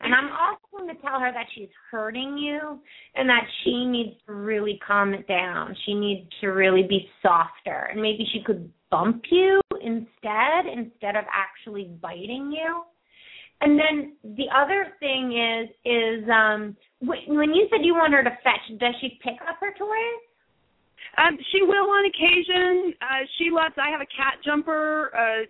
And 0.00 0.14
I'm 0.14 0.30
also 0.30 0.60
going 0.70 0.94
to 0.94 1.02
tell 1.02 1.18
her 1.18 1.32
that 1.32 1.46
she's 1.54 1.70
hurting 1.90 2.38
you 2.38 2.78
and 3.16 3.28
that 3.28 3.42
she 3.64 3.84
needs 3.84 4.14
to 4.26 4.32
really 4.32 4.78
calm 4.86 5.12
it 5.12 5.26
down. 5.26 5.74
She 5.86 5.94
needs 5.94 6.30
to 6.40 6.48
really 6.48 6.84
be 6.84 7.08
softer. 7.20 7.88
And 7.90 8.00
maybe 8.00 8.24
she 8.32 8.42
could 8.44 8.70
bump 8.90 9.22
you 9.30 9.60
instead, 9.82 10.66
instead 10.72 11.16
of 11.16 11.24
actually 11.32 11.90
biting 12.00 12.52
you. 12.52 12.82
And 13.60 13.78
then 13.78 14.16
the 14.36 14.46
other 14.54 14.94
thing 15.00 15.34
is, 15.34 15.68
is 15.84 16.28
um 16.30 16.76
wh- 17.00 17.28
when 17.28 17.52
you 17.54 17.66
said 17.70 17.84
you 17.84 17.94
want 17.94 18.12
her 18.12 18.22
to 18.22 18.30
fetch, 18.44 18.78
does 18.78 18.94
she 19.00 19.18
pick 19.22 19.34
up 19.48 19.56
her 19.60 19.72
toys? 19.78 20.22
Um, 21.16 21.36
she 21.50 21.62
will 21.62 21.90
on 21.90 22.04
occasion. 22.06 22.94
Uh, 23.02 23.26
she 23.38 23.50
loves. 23.50 23.74
I 23.76 23.90
have 23.90 24.00
a 24.00 24.06
cat 24.14 24.38
jumper, 24.44 25.10
uh, 25.16 25.42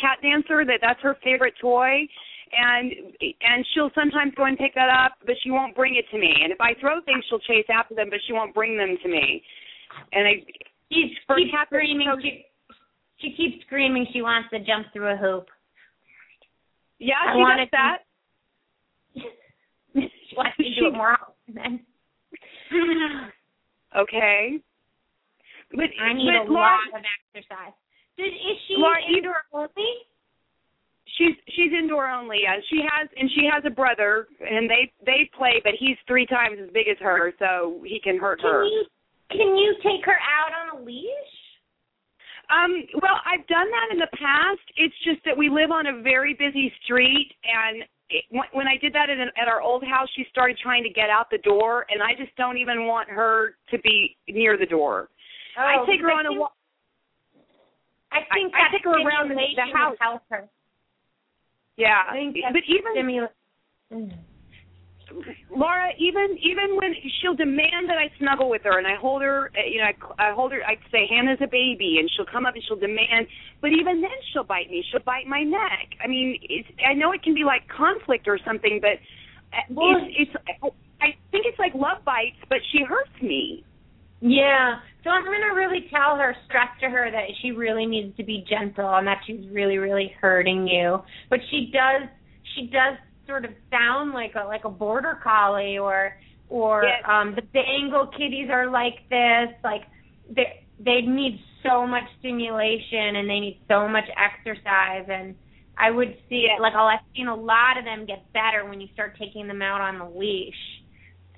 cat 0.00 0.18
dancer. 0.22 0.64
That 0.64 0.78
that's 0.80 1.00
her 1.02 1.16
favorite 1.22 1.52
toy, 1.60 2.06
and 2.56 2.92
and 3.20 3.66
she'll 3.74 3.90
sometimes 3.94 4.32
go 4.36 4.44
and 4.44 4.56
pick 4.56 4.72
that 4.74 4.88
up, 4.88 5.18
but 5.26 5.34
she 5.42 5.50
won't 5.50 5.76
bring 5.76 5.96
it 5.96 6.06
to 6.12 6.18
me. 6.18 6.32
And 6.42 6.52
if 6.52 6.60
I 6.60 6.72
throw 6.80 7.02
things, 7.02 7.24
she'll 7.28 7.40
chase 7.40 7.66
after 7.68 7.94
them, 7.94 8.08
but 8.08 8.20
she 8.26 8.32
won't 8.32 8.54
bring 8.54 8.78
them 8.78 8.96
to 9.02 9.08
me. 9.08 9.42
And 10.12 10.26
I, 10.26 10.32
She 10.92 11.12
For 11.26 11.36
keeps 11.36 11.50
cat- 11.50 11.68
screaming. 11.68 12.08
She, 12.22 12.46
she 13.20 13.32
keeps 13.36 13.64
screaming. 13.66 14.06
She 14.12 14.22
wants 14.22 14.48
to 14.50 14.58
jump 14.58 14.86
through 14.92 15.12
a 15.12 15.16
hoop. 15.16 15.46
yeah, 16.98 17.14
I 17.26 17.34
she 17.34 17.40
does 17.40 17.68
that. 17.72 17.98
She 20.30 20.36
wants 20.36 20.56
to 20.58 20.62
do 20.62 20.86
it 20.86 20.92
more 20.94 21.16
often. 21.18 21.80
Okay. 23.96 24.60
But 25.72 25.90
I 25.98 26.12
need 26.14 26.30
but 26.30 26.46
a 26.46 26.52
Laura, 26.52 26.78
lot 26.94 27.00
of 27.00 27.04
exercise. 27.34 27.74
Did, 28.16 28.30
is 28.30 28.58
she 28.68 28.74
Laura, 28.78 28.98
indoor 29.02 29.42
only? 29.52 29.90
She's 31.18 31.34
she's 31.54 31.72
indoor 31.72 32.08
only. 32.08 32.38
Yeah, 32.42 32.56
she 32.70 32.82
has 32.86 33.08
and 33.16 33.30
she 33.34 33.48
has 33.52 33.64
a 33.66 33.70
brother, 33.70 34.28
and 34.40 34.70
they 34.70 34.92
they 35.04 35.30
play, 35.36 35.60
but 35.62 35.72
he's 35.78 35.96
three 36.06 36.26
times 36.26 36.58
as 36.62 36.70
big 36.72 36.86
as 36.88 36.98
her, 37.00 37.32
so 37.38 37.82
he 37.84 38.00
can 38.02 38.18
hurt 38.18 38.40
her. 38.42 38.62
Can 38.62 38.70
you 38.70 38.84
can 39.30 39.56
you 39.56 39.74
take 39.82 40.04
her 40.06 40.18
out 40.22 40.54
on 40.54 40.80
a 40.80 40.84
leash? 40.84 41.34
Um, 42.50 42.82
well, 43.00 43.20
I've 43.24 43.46
done 43.46 43.70
that 43.70 43.88
in 43.92 43.98
the 43.98 44.10
past. 44.18 44.60
It's 44.76 44.94
just 45.04 45.20
that 45.24 45.36
we 45.36 45.48
live 45.48 45.70
on 45.70 45.86
a 45.86 46.02
very 46.02 46.34
busy 46.34 46.72
street, 46.82 47.30
and 47.46 47.84
it, 48.10 48.24
when- 48.30 48.66
I 48.66 48.76
did 48.76 48.92
that 48.94 49.08
at, 49.08 49.18
an, 49.18 49.30
at 49.40 49.46
our 49.46 49.60
old 49.62 49.84
house, 49.84 50.08
she 50.16 50.24
started 50.30 50.58
trying 50.58 50.82
to 50.82 50.90
get 50.90 51.10
out 51.10 51.30
the 51.30 51.38
door, 51.38 51.86
and 51.90 52.02
I 52.02 52.14
just 52.18 52.34
don't 52.36 52.58
even 52.58 52.86
want 52.86 53.08
her 53.08 53.54
to 53.70 53.78
be 53.78 54.16
near 54.28 54.56
the 54.58 54.66
door. 54.66 55.08
I 55.56 55.76
Oh, 55.78 55.86
take 55.86 56.00
her 56.00 56.10
on 56.10 56.26
a 56.26 56.32
walk. 56.32 56.54
I 58.12 58.22
think 58.34 58.52
I- 58.54 58.66
I 58.66 58.70
take 58.72 58.84
her 58.84 58.90
around 58.90 59.28
the- 59.28 59.54
the 59.54 59.66
house. 59.72 59.96
help 60.00 60.22
her. 60.30 60.48
Yeah, 61.76 62.02
I 62.08 62.32
but 62.52 62.64
even 62.64 62.92
stimulation. 62.92 64.24
Laura, 65.50 65.90
even 65.98 66.38
even 66.42 66.76
when 66.76 66.94
she'll 67.20 67.34
demand 67.34 67.88
that 67.88 67.98
I 67.98 68.10
snuggle 68.18 68.48
with 68.48 68.62
her 68.64 68.78
and 68.78 68.86
I 68.86 68.94
hold 68.94 69.22
her, 69.22 69.50
uh, 69.56 69.66
you 69.68 69.78
know, 69.78 69.88
I, 70.18 70.30
I 70.30 70.34
hold 70.34 70.52
her. 70.52 70.60
I 70.64 70.76
say 70.90 71.06
Hannah's 71.08 71.38
a 71.42 71.46
baby, 71.46 71.96
and 71.98 72.10
she'll 72.14 72.26
come 72.30 72.46
up 72.46 72.54
and 72.54 72.62
she'll 72.66 72.78
demand. 72.78 73.26
But 73.60 73.70
even 73.72 74.00
then, 74.00 74.18
she'll 74.32 74.44
bite 74.44 74.70
me. 74.70 74.84
She'll 74.90 75.02
bite 75.02 75.26
my 75.26 75.42
neck. 75.42 75.98
I 76.02 76.08
mean, 76.08 76.38
it's, 76.42 76.68
I 76.86 76.94
know 76.94 77.12
it 77.12 77.22
can 77.22 77.34
be 77.34 77.44
like 77.44 77.62
conflict 77.68 78.28
or 78.28 78.38
something, 78.46 78.80
but 78.80 78.98
uh, 79.52 79.62
Well, 79.70 79.96
it's, 79.98 80.30
it's. 80.34 80.74
I 81.02 81.16
think 81.30 81.46
it's 81.46 81.58
like 81.58 81.74
love 81.74 82.04
bites, 82.04 82.38
but 82.48 82.58
she 82.72 82.84
hurts 82.84 83.22
me. 83.22 83.64
Yeah. 84.20 84.80
So 85.02 85.10
I'm 85.10 85.24
gonna 85.24 85.54
really 85.54 85.88
tell 85.90 86.16
her, 86.16 86.36
stress 86.46 86.68
to 86.82 86.90
her 86.90 87.10
that 87.10 87.24
she 87.40 87.52
really 87.52 87.86
needs 87.86 88.14
to 88.18 88.22
be 88.22 88.44
gentle 88.48 88.94
and 88.94 89.06
that 89.06 89.22
she's 89.26 89.48
really, 89.50 89.78
really 89.78 90.14
hurting 90.20 90.68
you. 90.68 90.98
But 91.30 91.40
she 91.50 91.70
does 91.72 92.08
she 92.54 92.66
does 92.66 92.98
sort 93.30 93.44
of 93.44 93.52
sound 93.70 94.12
like 94.12 94.32
a 94.34 94.44
like 94.46 94.64
a 94.64 94.70
border 94.70 95.18
collie 95.22 95.78
or 95.78 96.12
or 96.48 96.84
Yes. 96.84 97.02
um 97.08 97.34
the 97.36 97.42
Bengal 97.42 98.08
kitties 98.08 98.50
are 98.50 98.68
like 98.70 99.08
this, 99.08 99.54
like 99.62 99.82
they 100.28 100.66
they 100.84 101.00
need 101.02 101.38
so 101.62 101.86
much 101.86 102.04
stimulation 102.18 103.16
and 103.16 103.28
they 103.30 103.38
need 103.38 103.60
so 103.68 103.86
much 103.88 104.04
exercise 104.18 105.06
and 105.08 105.34
I 105.78 105.90
would 105.90 106.16
see 106.28 106.46
it 106.54 106.60
like 106.60 106.74
I've 106.74 106.98
seen 107.16 107.28
a 107.28 107.34
lot 107.34 107.78
of 107.78 107.84
them 107.84 108.04
get 108.04 108.32
better 108.32 108.68
when 108.68 108.80
you 108.80 108.88
start 108.92 109.16
taking 109.18 109.46
them 109.46 109.62
out 109.62 109.80
on 109.80 109.98
the 109.98 110.18
leash. 110.18 110.54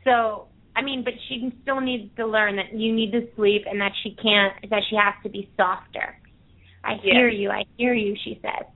So 0.05 0.49
I 0.75 0.83
mean, 0.83 1.05
but 1.05 1.13
she 1.29 1.53
still 1.63 1.81
needs 1.81 2.11
to 2.17 2.27
learn 2.27 2.57
that 2.57 2.73
you 2.73 2.95
need 2.95 3.13
to 3.13 3.29
sleep 3.37 3.63
and 3.71 3.81
that 3.81 3.93
she 4.03 4.17
can't 4.17 4.55
that 4.71 4.83
she 4.89 4.97
has 4.97 5.15
to 5.25 5.29
be 5.29 5.51
softer. 5.57 6.17
I 6.85 6.95
hear 7.03 7.29
you, 7.29 7.51
I 7.51 7.65
hear 7.77 7.95
you, 7.95 8.17
she 8.25 8.41
says. 8.43 8.67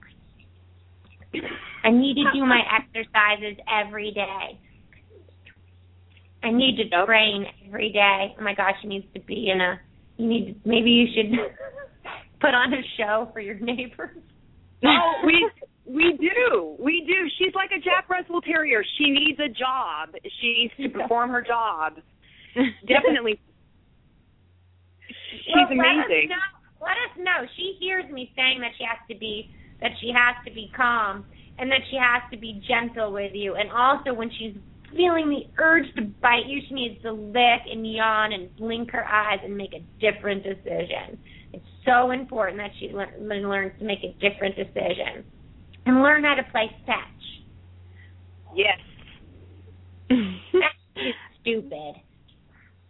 I 1.83 1.91
need 1.91 2.15
to 2.15 2.25
do 2.33 2.45
my 2.45 2.61
exercises 2.79 3.57
every 3.67 4.11
day. 4.11 4.59
I 6.43 6.51
need 6.51 6.77
to 6.77 7.05
train 7.05 7.45
every 7.67 7.91
day. 7.91 8.35
Oh 8.39 8.43
my 8.43 8.53
gosh, 8.53 8.75
she 8.81 8.87
needs 8.87 9.05
to 9.13 9.21
be 9.21 9.49
in 9.53 9.61
a 9.61 9.79
you 10.17 10.27
need 10.27 10.45
to, 10.47 10.69
maybe 10.69 10.89
you 10.89 11.07
should 11.13 11.31
put 12.41 12.53
on 12.53 12.73
a 12.73 12.81
show 12.97 13.29
for 13.33 13.39
your 13.39 13.59
neighbors. 13.59 14.17
No, 14.83 14.91
we 15.25 15.49
we 15.85 16.17
do, 16.19 16.75
we 16.79 17.03
do. 17.07 17.29
She's 17.37 17.53
like 17.55 17.71
a 17.71 17.81
Jack 17.81 18.09
Russell 18.09 18.41
Terrier. 18.41 18.83
She 18.97 19.09
needs 19.09 19.39
a 19.39 19.49
job. 19.49 20.09
She 20.41 20.69
needs 20.79 20.93
to 20.93 20.99
perform 20.99 21.29
her 21.31 21.41
job. 21.41 21.93
Definitely. 22.87 23.39
She's 25.45 25.55
well, 25.55 25.71
amazing. 25.71 26.29
Let 26.29 26.37
us, 26.37 26.37
know, 26.37 26.85
let 26.85 26.97
us 26.97 27.13
know. 27.17 27.47
She 27.55 27.77
hears 27.79 28.05
me 28.11 28.31
saying 28.35 28.59
that 28.61 28.71
she 28.77 28.83
has 28.83 28.99
to 29.09 29.17
be 29.17 29.49
that 29.81 29.91
she 30.01 30.11
has 30.15 30.35
to 30.45 30.53
be 30.53 30.71
calm 30.75 31.25
and 31.57 31.71
that 31.71 31.81
she 31.89 31.97
has 31.97 32.21
to 32.31 32.37
be 32.37 32.61
gentle 32.67 33.11
with 33.11 33.31
you. 33.33 33.55
And 33.55 33.71
also 33.71 34.13
when 34.13 34.29
she's 34.37 34.55
feeling 34.95 35.29
the 35.29 35.61
urge 35.61 35.85
to 35.95 36.03
bite 36.21 36.45
you, 36.47 36.61
she 36.67 36.73
needs 36.73 37.01
to 37.01 37.11
lick 37.11 37.61
and 37.69 37.91
yawn 37.91 38.33
and 38.33 38.55
blink 38.55 38.91
her 38.91 39.05
eyes 39.05 39.39
and 39.43 39.55
make 39.57 39.73
a 39.73 39.83
different 39.99 40.43
decision. 40.43 41.17
It's 41.53 41.65
so 41.85 42.11
important 42.11 42.57
that 42.59 42.71
she 42.79 42.91
lear- 42.93 43.13
learns 43.19 43.73
to 43.79 43.85
make 43.85 43.99
a 44.03 44.13
different 44.19 44.55
decision 44.55 45.25
and 45.85 46.01
learn 46.01 46.23
how 46.23 46.35
to 46.35 46.43
play 46.51 46.69
fetch. 46.85 46.95
Yes. 48.55 48.79
Fetch 50.09 50.97
is 50.97 51.13
stupid. 51.41 51.95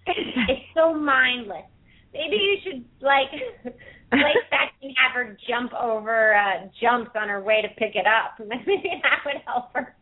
It's 0.07 0.65
so 0.73 0.93
mindless. 0.93 1.65
Maybe 2.13 2.35
you 2.37 2.57
should 2.63 2.85
like 3.01 3.29
play 4.11 4.33
fetch 4.49 4.93
have 5.03 5.13
her 5.13 5.37
jump 5.47 5.73
over 5.73 6.35
uh 6.35 6.67
jumps 6.79 7.11
on 7.15 7.27
her 7.29 7.41
way 7.41 7.61
to 7.61 7.67
pick 7.69 7.95
it 7.95 8.05
up. 8.07 8.39
Maybe 8.39 9.01
that 9.03 9.19
would 9.25 9.41
help 9.45 9.73
her. 9.73 9.95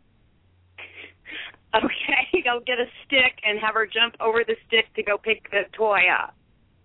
Okay, 1.75 2.43
I'll 2.49 2.59
get 2.61 2.79
a 2.79 2.85
stick 3.05 3.39
and 3.45 3.59
have 3.59 3.73
her 3.73 3.85
jump 3.85 4.15
over 4.19 4.43
the 4.45 4.55
stick 4.67 4.85
to 4.95 5.03
go 5.03 5.17
pick 5.17 5.49
the 5.51 5.63
toy 5.75 6.01
up. 6.11 6.35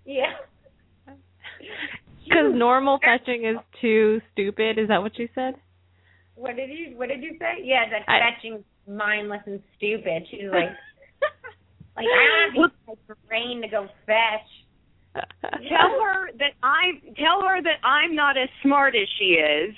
Yeah. 0.04 0.32
Because 2.24 2.54
normal 2.54 2.98
fetching 2.98 3.44
is 3.44 3.56
too 3.80 4.20
stupid. 4.32 4.78
Is 4.78 4.88
that 4.88 5.02
what 5.02 5.18
you 5.18 5.28
said? 5.34 5.54
What 6.34 6.56
did 6.56 6.70
you 6.70 6.96
What 6.96 7.08
did 7.08 7.22
you 7.22 7.36
say? 7.38 7.62
Yeah, 7.62 7.84
that 7.90 8.08
I- 8.08 8.32
fetching 8.34 8.64
mindless 8.88 9.42
and 9.46 9.60
stupid. 9.76 10.26
She's 10.30 10.48
like, 10.50 10.70
like 11.96 12.06
I 12.06 12.54
don't 12.54 12.72
have 12.88 12.96
the 13.08 13.14
brain 13.28 13.60
to 13.62 13.68
go 13.68 13.86
fetch. 14.06 14.48
Tell 15.42 16.00
her 16.04 16.30
that 16.38 16.52
I'm 16.62 17.00
tell 17.16 17.42
her 17.42 17.61
that 17.62 17.84
I'm 17.84 18.14
not 18.14 18.36
as 18.36 18.48
smart 18.62 18.94
as 18.94 19.08
she 19.18 19.34
is 19.34 19.74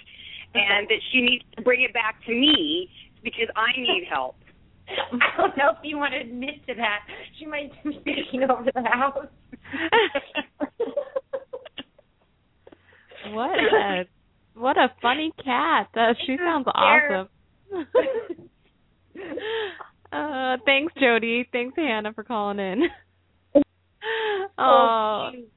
and 0.55 0.87
that 0.89 1.01
she 1.11 1.23
needs 1.23 1.45
to 1.57 1.63
bring 1.63 1.83
it 1.83 1.95
back 1.95 2.17
to 2.27 2.33
me 2.33 2.91
because 3.23 3.49
I 3.57 3.73
need 3.79 4.05
help. 4.11 4.37
I 4.89 5.37
don't 5.39 5.57
know 5.57 5.71
if 5.71 5.79
you 5.83 5.97
want 5.97 6.13
to 6.13 6.21
admit 6.21 6.67
to 6.67 6.75
that. 6.75 7.01
She 7.39 7.47
might 7.47 7.73
be 7.85 7.99
taking 8.05 8.43
over 8.43 8.71
the 8.75 8.83
house. 8.83 9.27
what 13.31 13.59
a 13.59 14.05
what 14.55 14.77
a 14.77 14.93
funny 15.01 15.33
cat. 15.43 15.89
Uh, 15.97 16.13
she 16.27 16.37
sounds 16.37 16.67
awesome. 16.75 17.29
uh, 20.13 20.57
thanks, 20.67 20.93
Jody. 21.01 21.49
Thanks, 21.53 21.75
Hannah, 21.77 22.13
for 22.13 22.25
calling 22.25 22.59
in. 22.59 22.83
Oh, 24.05 24.47
oh, 24.59 25.29
cute. 25.33 25.49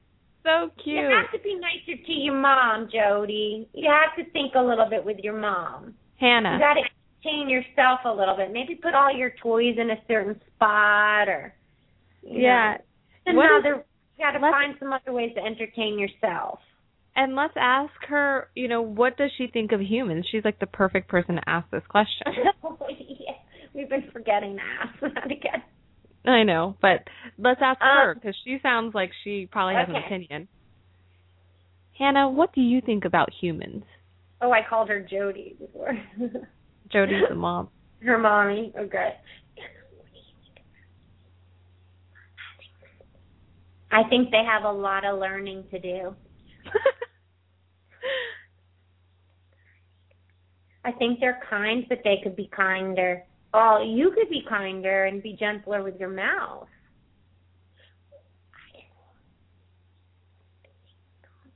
so 0.44 0.70
cute. 0.82 0.96
You 0.96 1.10
have 1.10 1.32
to 1.32 1.38
be 1.42 1.54
nicer 1.54 2.00
to 2.06 2.12
your 2.12 2.34
mom, 2.34 2.88
Jody. 2.92 3.68
You 3.72 3.90
have 3.90 4.16
to 4.16 4.30
think 4.32 4.54
a 4.54 4.60
little 4.60 4.88
bit 4.88 5.04
with 5.04 5.18
your 5.18 5.38
mom. 5.38 5.94
Hannah. 6.18 6.54
You 6.54 6.58
got 6.58 6.74
to 6.74 6.80
entertain 6.80 7.48
yourself 7.48 8.00
a 8.04 8.12
little 8.12 8.36
bit. 8.36 8.52
Maybe 8.52 8.74
put 8.74 8.94
all 8.94 9.14
your 9.14 9.32
toys 9.42 9.74
in 9.78 9.90
a 9.90 9.96
certain 10.08 10.40
spot, 10.54 11.28
or 11.28 11.54
Yeah. 12.22 12.78
know, 13.26 13.32
another. 13.32 13.84
You 14.18 14.24
got 14.24 14.32
to 14.32 14.40
find 14.40 14.74
some 14.78 14.92
other 14.92 15.12
ways 15.12 15.32
to 15.34 15.42
entertain 15.42 15.98
yourself. 15.98 16.60
And 17.16 17.34
let's 17.34 17.54
ask 17.56 17.92
her, 18.08 18.48
you 18.54 18.68
know, 18.68 18.82
what 18.82 19.16
does 19.16 19.30
she 19.38 19.46
think 19.46 19.72
of 19.72 19.80
humans? 19.80 20.26
She's 20.30 20.44
like 20.44 20.58
the 20.58 20.66
perfect 20.66 21.08
person 21.08 21.36
to 21.36 21.48
ask 21.48 21.68
this 21.70 21.82
question. 21.88 22.26
Oh, 22.62 22.76
yeah, 22.90 23.32
we've 23.74 23.88
been 23.88 24.10
forgetting 24.12 24.56
to 24.56 24.62
ask 24.62 25.00
that 25.14 25.26
again. 25.26 25.62
I 26.26 26.42
know, 26.42 26.76
but 26.82 27.04
let's 27.38 27.60
ask 27.62 27.80
Um, 27.80 27.88
her 27.88 28.14
because 28.14 28.36
she 28.44 28.58
sounds 28.62 28.94
like 28.94 29.10
she 29.22 29.46
probably 29.46 29.74
has 29.74 29.88
an 29.88 29.96
opinion. 29.96 30.48
Hannah, 31.98 32.28
what 32.28 32.52
do 32.52 32.60
you 32.60 32.80
think 32.80 33.04
about 33.04 33.28
humans? 33.40 33.84
Oh, 34.40 34.50
I 34.50 34.60
called 34.68 34.88
her 34.88 35.00
Jody 35.00 35.56
before. 35.58 35.96
Jody's 36.92 37.24
the 37.28 37.34
mom. 37.34 37.68
Her 38.02 38.18
mommy. 38.18 38.72
Okay. 38.78 39.14
I 43.90 44.02
think 44.10 44.30
they 44.30 44.42
have 44.44 44.64
a 44.64 44.72
lot 44.72 45.04
of 45.04 45.18
learning 45.18 45.64
to 45.70 45.78
do. 45.78 46.14
I 50.84 50.92
think 50.92 51.20
they're 51.20 51.40
kind, 51.48 51.84
but 51.88 52.00
they 52.04 52.16
could 52.22 52.36
be 52.36 52.50
kinder. 52.54 53.22
Oh, 53.58 53.82
you 53.82 54.10
could 54.10 54.28
be 54.28 54.42
kinder 54.46 55.06
and 55.06 55.22
be 55.22 55.32
gentler 55.32 55.82
with 55.82 55.98
your 55.98 56.10
mouth. 56.10 56.68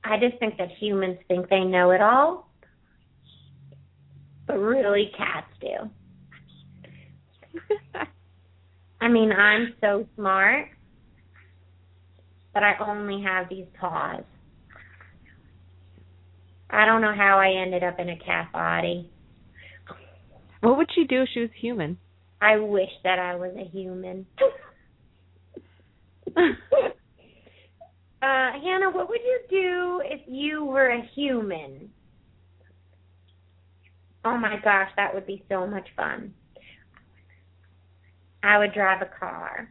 I 0.03 0.17
just 0.17 0.39
think 0.39 0.57
that 0.57 0.69
humans 0.79 1.19
think 1.27 1.47
they 1.47 1.59
know 1.59 1.91
it 1.91 2.01
all, 2.01 2.49
but 4.47 4.57
really 4.57 5.11
cats 5.15 5.45
do. 5.61 5.91
I 9.01 9.07
mean, 9.07 9.31
I'm 9.31 9.75
so 9.79 10.07
smart, 10.15 10.69
but 12.51 12.63
I 12.63 12.77
only 12.79 13.21
have 13.23 13.47
these 13.47 13.67
paws. 13.79 14.23
I 16.71 16.87
don't 16.87 17.01
know 17.01 17.13
how 17.15 17.37
I 17.37 17.61
ended 17.61 17.83
up 17.83 17.99
in 17.99 18.09
a 18.09 18.17
cat 18.17 18.51
body. 18.51 19.07
What 20.61 20.77
would 20.77 20.89
she 20.93 21.05
do 21.05 21.23
if 21.23 21.29
she 21.33 21.41
was 21.41 21.49
human? 21.59 21.97
I 22.41 22.57
wish 22.57 22.89
that 23.03 23.19
I 23.19 23.35
was 23.35 23.51
a 23.55 23.65
human. 23.65 24.25
uh, 26.37 26.41
Hannah, 28.21 28.91
what 28.91 29.09
would 29.09 29.21
you 29.21 29.39
do 29.49 30.01
if 30.05 30.21
you 30.27 30.63
were 30.65 30.89
a 30.89 31.01
human? 31.15 31.89
Oh 34.23 34.37
my 34.37 34.55
gosh, 34.63 34.89
that 34.97 35.13
would 35.13 35.27
be 35.27 35.43
so 35.49 35.67
much 35.67 35.87
fun. 35.95 36.33
I 38.43 38.57
would 38.57 38.73
drive 38.73 39.01
a 39.01 39.09
car. 39.19 39.69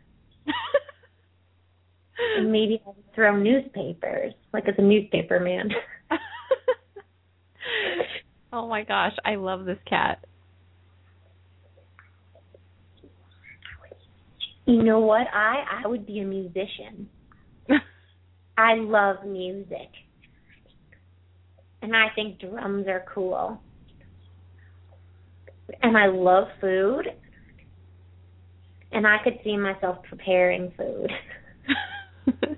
And 2.36 2.52
maybe 2.52 2.80
I 2.84 2.88
would 2.88 3.14
throw 3.14 3.36
newspapers, 3.36 4.34
like 4.52 4.68
as 4.68 4.74
a 4.78 4.82
newspaper 4.82 5.40
man. 5.40 5.70
oh 8.52 8.68
my 8.68 8.84
gosh, 8.84 9.14
I 9.24 9.36
love 9.36 9.64
this 9.64 9.78
cat. 9.88 10.24
You 14.70 14.84
know 14.84 15.00
what? 15.00 15.26
I 15.34 15.82
I 15.82 15.88
would 15.88 16.06
be 16.06 16.20
a 16.20 16.24
musician. 16.24 17.08
I 18.56 18.76
love 18.76 19.26
music. 19.26 19.90
And 21.82 21.96
I 21.96 22.06
think 22.14 22.38
drums 22.38 22.86
are 22.86 23.04
cool. 23.12 23.60
And 25.82 25.96
I 25.96 26.06
love 26.06 26.46
food. 26.60 27.06
and 28.92 29.08
I 29.08 29.16
could 29.24 29.40
see 29.42 29.56
myself 29.56 29.98
preparing 30.08 30.72
food. 30.76 31.10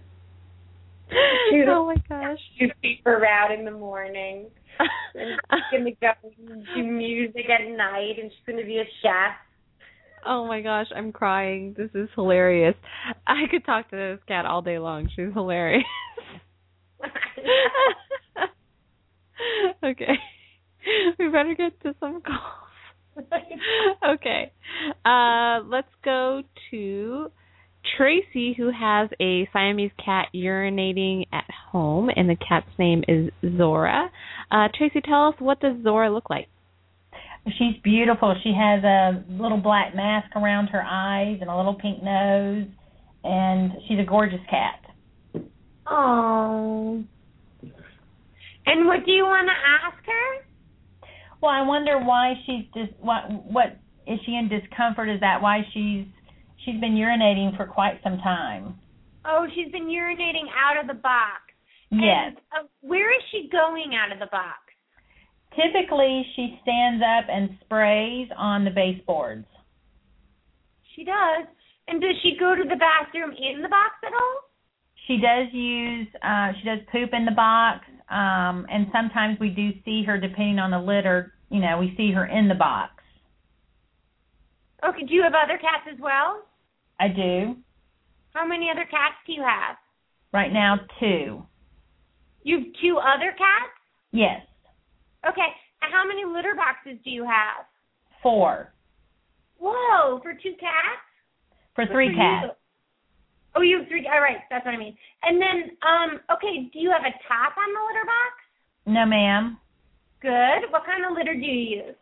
oh 1.67 1.87
my 1.87 1.97
gosh. 2.11 2.39
Do 2.61 2.69
paper 2.83 3.21
route 3.23 3.59
in 3.59 3.65
the 3.65 3.71
morning. 3.71 4.51
and 5.15 5.41
she's 5.73 5.79
gonna 5.79 5.93
go 5.99 6.31
do 6.75 6.83
music 6.83 7.47
at 7.49 7.75
night 7.75 8.19
and 8.21 8.31
she's 8.31 8.47
gonna 8.47 8.67
be 8.67 8.81
a 8.81 8.89
chef. 9.01 9.35
Oh 10.25 10.47
my 10.47 10.61
gosh, 10.61 10.87
I'm 10.95 11.11
crying. 11.13 11.75
This 11.77 11.91
is 11.95 12.09
hilarious. 12.15 12.77
I 13.27 13.43
could 13.51 13.65
talk 13.65 13.91
to 13.91 13.97
this 13.97 14.21
cat 14.29 14.47
all 14.47 14.63
day 14.63 14.79
long. 14.79 15.09
She's 15.15 15.33
hilarious. 15.35 15.85
okay. 19.85 20.15
We 21.19 21.29
better 21.29 21.55
get 21.57 21.81
to 21.83 21.95
some 22.01 22.23
calls. 22.23 23.25
okay. 24.09 24.53
Uh 25.05 25.61
let's 25.69 25.93
go 26.05 26.43
to 26.71 27.31
Tracy 27.97 28.55
who 28.57 28.71
has 28.71 29.11
a 29.21 29.49
Siamese 29.53 29.91
cat 30.03 30.29
urinating 30.35 31.27
at 31.33 31.45
home 31.73 32.09
and 32.15 32.31
the 32.31 32.37
cat's 32.37 32.71
name 32.79 33.03
is 33.09 33.31
Zora. 33.57 34.09
Uh 34.51 34.69
Tracy, 34.77 35.01
tell 35.01 35.29
us 35.29 35.35
what 35.41 35.61
does 35.61 35.83
Zora 35.83 36.13
look 36.13 36.31
like? 36.31 36.49
She's 37.47 37.77
beautiful. 37.83 38.35
She 38.43 38.53
has 38.57 38.85
a 38.85 39.25
little 39.29 39.59
black 39.59 39.97
mask 39.97 40.35
around 40.37 40.69
her 40.69 40.83
eyes 40.83 41.39
and 41.41 41.51
a 41.51 41.57
little 41.57 41.75
pink 41.75 42.03
nose, 42.03 42.67
and 43.25 43.73
she's 43.89 43.99
a 43.99 44.05
gorgeous 44.05 44.41
cat. 44.49 44.81
Oh. 45.87 47.03
And 48.65 48.87
what 48.87 49.05
do 49.05 49.11
you 49.11 49.25
want 49.25 49.49
to 49.49 49.87
ask 49.87 50.07
her? 50.07 51.09
Well, 51.41 51.51
I 51.51 51.63
wonder 51.63 51.99
why 51.99 52.35
she's 52.47 52.65
just 52.75 52.93
what 53.01 53.29
what 53.51 53.77
is 54.07 54.21
she 54.25 54.37
in 54.37 54.49
discomfort? 54.49 55.09
Is 55.09 55.19
that 55.21 55.43
why 55.43 55.63
she's 55.75 56.07
she's 56.65 56.81
been 56.81 56.95
urinating 56.95 57.57
for 57.57 57.67
quite 57.67 58.01
some 58.05 58.19
time? 58.19 58.79
Oh, 59.25 59.47
she's 59.53 59.71
been 59.73 59.87
urinating 59.87 60.47
out 60.55 60.81
of 60.81 60.87
the 60.87 61.01
box. 61.01 61.43
Yes. 61.91 62.29
And, 62.29 62.37
uh, 62.57 62.69
where 62.81 63.11
is 63.13 63.23
she 63.33 63.49
going 63.51 63.95
out 63.95 64.13
of 64.13 64.21
the 64.21 64.31
box? 64.31 64.62
Typically, 65.55 66.25
she 66.35 66.59
stands 66.63 67.03
up 67.03 67.27
and 67.31 67.51
sprays 67.65 68.29
on 68.37 68.65
the 68.65 68.71
baseboards. 68.71 69.47
She 70.97 71.05
does. 71.05 71.47
And 71.89 72.01
does 72.01 72.15
she 72.23 72.37
go 72.39 72.55
to 72.55 72.63
the 72.63 72.77
bathroom 72.77 73.31
in 73.37 73.61
the 73.63 73.69
box 73.69 73.95
at 74.07 74.13
all? 74.13 74.37
She 75.09 75.17
does 75.19 75.49
use 75.53 76.07
uh 76.23 76.53
she 76.59 76.65
does 76.65 76.79
poop 76.93 77.11
in 77.13 77.25
the 77.25 77.33
box, 77.33 77.81
um, 78.09 78.67
and 78.71 78.87
sometimes 78.93 79.39
we 79.41 79.49
do 79.51 79.71
see 79.85 80.05
her 80.07 80.17
depending 80.17 80.59
on 80.61 80.71
the 80.71 80.79
litter. 80.79 81.35
You 81.51 81.61
know, 81.61 81.79
we 81.79 81.93
see 81.97 82.13
her 82.13 82.25
in 82.27 82.47
the 82.49 82.55
box. 82.55 82.93
Okay, 84.89 85.05
do 85.07 85.13
you 85.15 85.23
have 85.23 85.35
other 85.35 85.59
cats 85.59 85.87
as 85.93 85.99
well? 86.01 86.45
I 87.01 87.09
do 87.09 87.57
How 88.33 88.47
many 88.47 88.69
other 88.71 88.85
cats 88.85 89.15
do 89.27 89.33
you 89.33 89.43
have? 89.43 89.77
right 90.33 90.53
now 90.53 90.77
two. 91.01 91.43
You 92.45 92.59
have 92.59 92.67
two 92.81 92.97
other 92.99 93.33
cats? 93.33 93.75
Yes, 94.13 94.41
Okay. 95.29 95.49
How 95.81 96.07
many 96.07 96.25
litter 96.25 96.55
boxes 96.55 96.99
do 97.05 97.11
you 97.11 97.25
have? 97.25 97.67
four 98.23 98.73
Whoa, 99.59 100.21
for 100.23 100.33
two 100.35 100.55
cats? 100.59 101.07
for 101.75 101.87
three 101.87 102.11
for 102.11 102.15
cats. 102.17 102.47
you. 102.47 102.51
Oh, 103.55 103.63
you 103.63 103.79
have 103.81 103.89
three. 103.89 104.09
All 104.13 104.21
right, 104.21 104.39
that's 104.51 104.65
what 104.65 104.75
I 104.75 104.79
mean. 104.79 104.97
And 105.23 105.41
then, 105.41 105.77
um, 105.83 106.21
okay, 106.37 106.71
do 106.73 106.79
you 106.79 106.91
have 106.91 107.03
a 107.03 107.13
top 107.29 107.55
on 107.57 107.69
the 107.73 107.83
litter 107.87 108.07
box? 108.07 108.35
No, 108.87 109.07
ma'am. 109.07 109.59
Good. 110.21 110.71
What 110.71 110.85
kind 110.87 111.05
of 111.05 111.17
litter 111.17 111.35
do 111.35 111.47
you 111.47 111.83
use? 111.85 111.95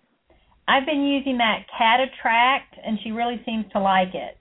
I've 0.68 0.86
been 0.86 1.02
using 1.02 1.38
that 1.38 1.66
cat 1.76 2.00
attract, 2.00 2.76
and 2.84 2.98
she 3.02 3.10
really 3.10 3.40
seems 3.44 3.64
to 3.72 3.80
like 3.80 4.14
it. 4.14 4.38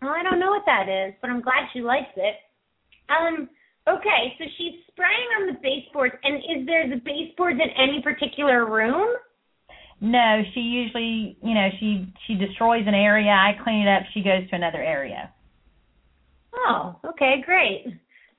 Well, 0.00 0.10
I 0.12 0.22
don't 0.22 0.38
know 0.40 0.50
what 0.50 0.62
that 0.66 0.88
is, 0.88 1.14
but 1.20 1.30
I'm 1.30 1.42
glad 1.42 1.68
she 1.72 1.80
likes 1.80 2.12
it. 2.16 2.36
Um, 3.10 3.48
okay, 3.88 4.34
so 4.38 4.44
she's 4.58 4.80
spraying 4.88 5.28
on 5.40 5.46
the 5.46 5.58
baseboards, 5.62 6.14
and 6.22 6.36
is 6.36 6.66
there 6.66 6.88
the 6.88 7.00
baseboards 7.04 7.60
in 7.62 7.70
any 7.76 8.02
particular 8.02 8.66
room? 8.70 9.08
No, 10.00 10.42
she 10.52 10.60
usually, 10.60 11.36
you 11.42 11.54
know, 11.54 11.68
she 11.78 12.12
she 12.26 12.34
destroys 12.34 12.82
an 12.86 12.94
area. 12.94 13.30
I 13.30 13.52
clean 13.62 13.86
it 13.86 13.90
up. 13.90 14.02
She 14.12 14.20
goes 14.22 14.48
to 14.50 14.56
another 14.56 14.82
area. 14.82 15.32
Oh, 16.54 16.96
okay, 17.04 17.36
great. 17.44 17.84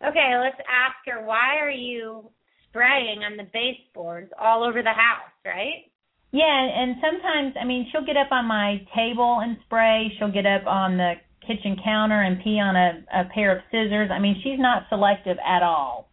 Okay, 0.05 0.31
let's 0.41 0.59
ask 0.67 0.95
her 1.07 1.25
why 1.25 1.57
are 1.61 1.71
you 1.71 2.29
spraying 2.69 3.23
on 3.23 3.37
the 3.37 3.47
baseboards 3.53 4.31
all 4.39 4.63
over 4.63 4.83
the 4.83 4.89
house, 4.89 5.31
right? 5.45 5.89
Yeah, 6.31 6.43
and 6.49 6.95
sometimes, 6.99 7.53
I 7.61 7.63
mean, 7.63 7.87
she'll 7.91 8.05
get 8.05 8.17
up 8.17 8.31
on 8.31 8.45
my 8.45 8.85
table 8.95 9.39
and 9.41 9.55
spray. 9.65 10.11
She'll 10.17 10.31
get 10.31 10.47
up 10.47 10.65
on 10.65 10.97
the 10.97 11.13
kitchen 11.47 11.77
counter 11.83 12.21
and 12.21 12.41
pee 12.43 12.59
on 12.59 12.75
a, 12.75 13.03
a 13.13 13.25
pair 13.33 13.55
of 13.55 13.63
scissors. 13.71 14.09
I 14.11 14.19
mean, 14.19 14.39
she's 14.43 14.59
not 14.59 14.83
selective 14.89 15.37
at 15.45 15.63
all. 15.63 16.09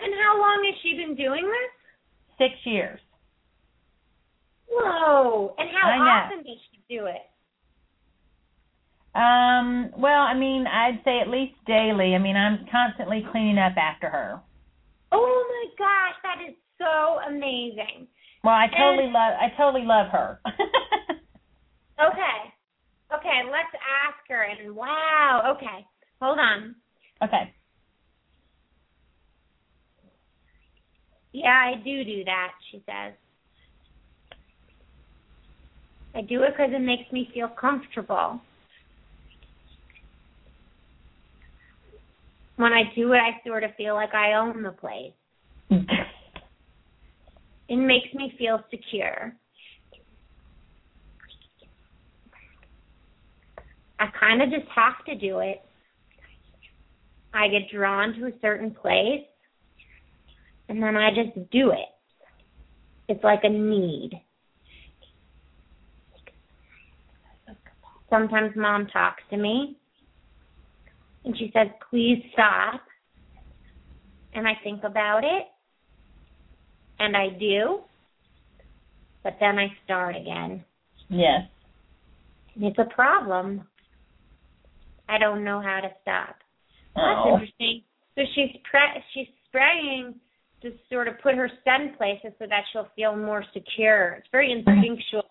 And 0.00 0.12
how 0.14 0.38
long 0.38 0.62
has 0.66 0.74
she 0.82 0.96
been 0.96 1.14
doing 1.16 1.44
this? 1.44 2.38
Six 2.38 2.54
years. 2.64 3.00
Whoa! 4.70 5.54
And 5.58 5.68
how 5.70 5.88
often 5.90 6.38
does 6.38 6.58
she 6.70 6.96
do 6.96 7.06
it? 7.06 7.22
Um, 9.14 9.90
well, 9.96 10.20
I 10.20 10.34
mean, 10.34 10.66
I'd 10.66 11.00
say 11.04 11.18
at 11.20 11.28
least 11.28 11.54
daily. 11.66 12.14
I 12.14 12.18
mean, 12.18 12.36
I'm 12.36 12.66
constantly 12.70 13.26
cleaning 13.32 13.58
up 13.58 13.72
after 13.76 14.08
her. 14.08 14.40
Oh 15.10 15.44
my 15.48 15.64
gosh, 15.78 16.16
that 16.22 16.48
is 16.48 16.54
so 16.78 17.18
amazing. 17.26 18.06
Well, 18.44 18.54
I 18.54 18.66
totally 18.68 19.04
And- 19.04 19.12
love 19.14 19.32
I 19.40 19.48
totally 19.56 19.84
love 19.84 20.08
her. 20.12 20.40
Okay. 21.98 22.54
Okay, 23.14 23.40
let's 23.46 23.74
ask 24.06 24.18
her 24.28 24.42
and 24.42 24.74
wow, 24.76 25.54
okay. 25.56 25.86
Hold 26.20 26.38
on. 26.38 26.74
okay. 27.22 27.54
Yeah, 31.32 31.48
I 31.48 31.74
do 31.82 32.04
do 32.04 32.24
that, 32.24 32.52
she 32.70 32.82
says. 32.86 33.14
I 36.14 36.22
do 36.22 36.42
it 36.42 36.52
because 36.56 36.72
it 36.74 36.80
makes 36.80 37.10
me 37.12 37.30
feel 37.32 37.48
comfortable. 37.48 38.40
When 42.56 42.72
I 42.72 42.82
do 42.96 43.12
it, 43.12 43.18
I 43.18 43.40
sort 43.46 43.62
of 43.62 43.74
feel 43.76 43.94
like 43.94 44.14
I 44.14 44.34
own 44.34 44.62
the 44.62 44.72
place. 44.72 45.12
It 47.68 47.76
makes 47.76 48.12
me 48.14 48.32
feel 48.38 48.64
secure. 48.70 49.36
I 54.00 54.06
kind 54.18 54.42
of 54.42 54.50
just 54.50 54.68
have 54.74 55.04
to 55.06 55.14
do 55.14 55.40
it. 55.40 55.60
I 57.34 57.48
get 57.48 57.70
drawn 57.72 58.14
to 58.14 58.26
a 58.26 58.32
certain 58.40 58.70
place, 58.70 59.24
and 60.68 60.82
then 60.82 60.96
I 60.96 61.10
just 61.10 61.50
do 61.50 61.70
it. 61.70 61.88
It's 63.08 63.22
like 63.24 63.40
a 63.42 63.48
need. 63.48 64.20
Sometimes 68.10 68.52
mom 68.56 68.86
talks 68.86 69.22
to 69.30 69.36
me, 69.36 69.76
and 71.24 71.36
she 71.36 71.50
says, 71.52 71.68
please 71.90 72.22
stop. 72.32 72.80
And 74.34 74.46
I 74.46 74.52
think 74.62 74.84
about 74.84 75.24
it, 75.24 75.46
and 76.98 77.16
I 77.16 77.28
do, 77.38 77.80
but 79.22 79.36
then 79.40 79.58
I 79.58 79.68
start 79.84 80.16
again. 80.16 80.64
yes. 81.08 81.42
And 82.54 82.64
it's 82.64 82.78
a 82.78 82.94
problem. 82.94 83.66
I 85.08 85.18
don't 85.18 85.44
know 85.44 85.60
how 85.60 85.80
to 85.80 85.88
stop. 86.02 86.36
That's 86.94 87.28
interesting. 87.28 87.82
So 88.14 88.22
she's 88.34 88.56
pre- 88.68 89.02
she's 89.14 89.28
spraying 89.46 90.14
to 90.62 90.72
sort 90.90 91.08
of 91.08 91.14
put 91.22 91.34
her 91.34 91.50
scent 91.64 91.96
places 91.96 92.32
so 92.38 92.46
that 92.48 92.62
she'll 92.72 92.88
feel 92.96 93.16
more 93.16 93.44
secure. 93.54 94.14
It's 94.18 94.28
very 94.32 94.50
instinctual. 94.52 95.24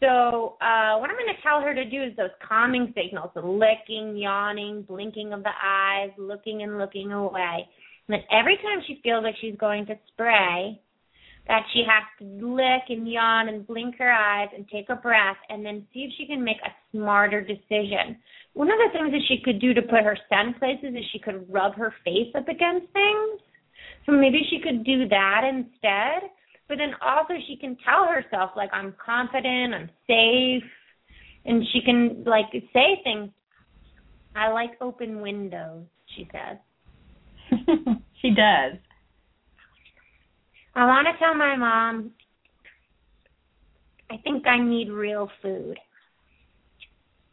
So 0.00 0.56
uh, 0.60 0.98
what 0.98 1.10
I'm 1.10 1.16
going 1.16 1.34
to 1.34 1.42
tell 1.42 1.60
her 1.60 1.74
to 1.74 1.88
do 1.88 2.02
is 2.02 2.16
those 2.16 2.34
calming 2.46 2.92
signals: 2.94 3.30
the 3.34 3.40
licking, 3.40 4.16
yawning, 4.16 4.82
blinking 4.82 5.32
of 5.32 5.42
the 5.42 5.54
eyes, 5.62 6.10
looking 6.18 6.62
and 6.62 6.78
looking 6.78 7.12
away. 7.12 7.68
And 8.08 8.18
then 8.18 8.20
every 8.30 8.56
time 8.56 8.82
she 8.86 9.00
feels 9.02 9.22
like 9.22 9.36
she's 9.40 9.56
going 9.56 9.86
to 9.86 9.94
spray, 10.08 10.80
that 11.46 11.62
she 11.72 11.84
has 11.86 12.04
to 12.18 12.54
lick 12.54 12.82
and 12.88 13.10
yawn 13.10 13.48
and 13.48 13.66
blink 13.66 13.96
her 13.98 14.10
eyes 14.10 14.48
and 14.54 14.68
take 14.68 14.88
a 14.88 14.96
breath 14.96 15.36
and 15.48 15.64
then 15.64 15.86
see 15.92 16.00
if 16.00 16.12
she 16.18 16.26
can 16.26 16.42
make 16.42 16.58
a 16.64 16.70
smarter 16.92 17.40
decision. 17.40 18.16
One 18.54 18.70
of 18.70 18.78
the 18.78 18.90
things 18.92 19.12
that 19.12 19.22
she 19.28 19.42
could 19.42 19.60
do 19.60 19.74
to 19.74 19.82
put 19.82 20.04
her 20.04 20.16
scent 20.28 20.58
places 20.58 20.94
is 20.94 21.04
she 21.12 21.18
could 21.18 21.50
rub 21.52 21.74
her 21.74 21.94
face 22.04 22.32
up 22.34 22.48
against 22.48 22.92
things. 22.92 23.40
So 24.06 24.12
maybe 24.12 24.42
she 24.50 24.60
could 24.60 24.84
do 24.84 25.08
that 25.08 25.42
instead. 25.48 26.30
But 26.68 26.78
then 26.78 26.94
also 27.02 27.34
she 27.46 27.56
can 27.56 27.76
tell 27.84 28.06
herself 28.06 28.50
like 28.56 28.70
I'm 28.72 28.94
confident, 29.04 29.74
I'm 29.74 29.90
safe, 30.06 30.68
and 31.44 31.62
she 31.72 31.80
can 31.84 32.24
like 32.24 32.46
say 32.72 33.00
things. 33.02 33.30
I 34.34 34.48
like 34.52 34.70
open 34.80 35.20
windows, 35.20 35.84
she 36.16 36.28
says. 36.32 36.58
she 38.22 38.30
does. 38.30 38.78
I 40.74 40.86
want 40.86 41.06
to 41.06 41.18
tell 41.18 41.34
my 41.34 41.56
mom 41.56 42.12
I 44.12 44.18
think 44.18 44.46
I 44.46 44.62
need 44.62 44.90
real 44.90 45.30
food. 45.40 45.78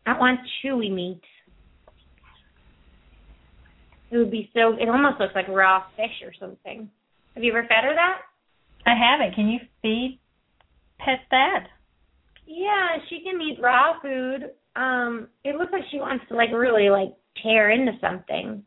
I 0.09 0.17
want 0.17 0.39
chewy 0.63 0.91
meat. 0.91 1.21
It 4.09 4.17
would 4.17 4.31
be 4.31 4.49
so. 4.55 4.73
It 4.79 4.89
almost 4.89 5.19
looks 5.19 5.35
like 5.35 5.47
raw 5.47 5.83
fish 5.95 6.25
or 6.25 6.33
something. 6.39 6.89
Have 7.35 7.43
you 7.43 7.51
ever 7.51 7.61
fed 7.61 7.83
her 7.83 7.93
that? 7.93 8.21
I 8.87 8.95
haven't. 8.95 9.35
Can 9.35 9.49
you 9.49 9.59
feed 9.83 10.19
pet 10.97 11.19
that? 11.29 11.67
Yeah, 12.47 12.87
she 13.07 13.21
can 13.23 13.39
eat 13.39 13.59
raw 13.61 14.01
food. 14.01 14.49
Um, 14.75 15.27
it 15.43 15.55
looks 15.55 15.71
like 15.71 15.83
she 15.91 15.97
wants 15.97 16.25
to 16.29 16.35
like 16.35 16.49
really 16.51 16.89
like 16.89 17.13
tear 17.43 17.69
into 17.69 17.91
something. 18.01 18.63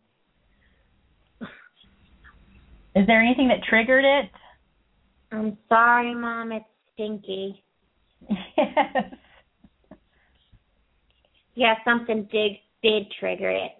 Is 2.94 3.06
there 3.06 3.20
anything 3.20 3.48
that 3.48 3.66
triggered 3.68 4.04
it? 4.04 4.30
I'm 5.32 5.58
sorry, 5.68 6.14
mom. 6.14 6.52
It's 6.52 6.64
stinky. 6.94 7.64
yes. 8.56 9.14
Yeah, 11.54 11.74
something 11.84 12.28
did 12.32 12.52
did 12.82 13.04
trigger 13.18 13.50
it. 13.50 13.72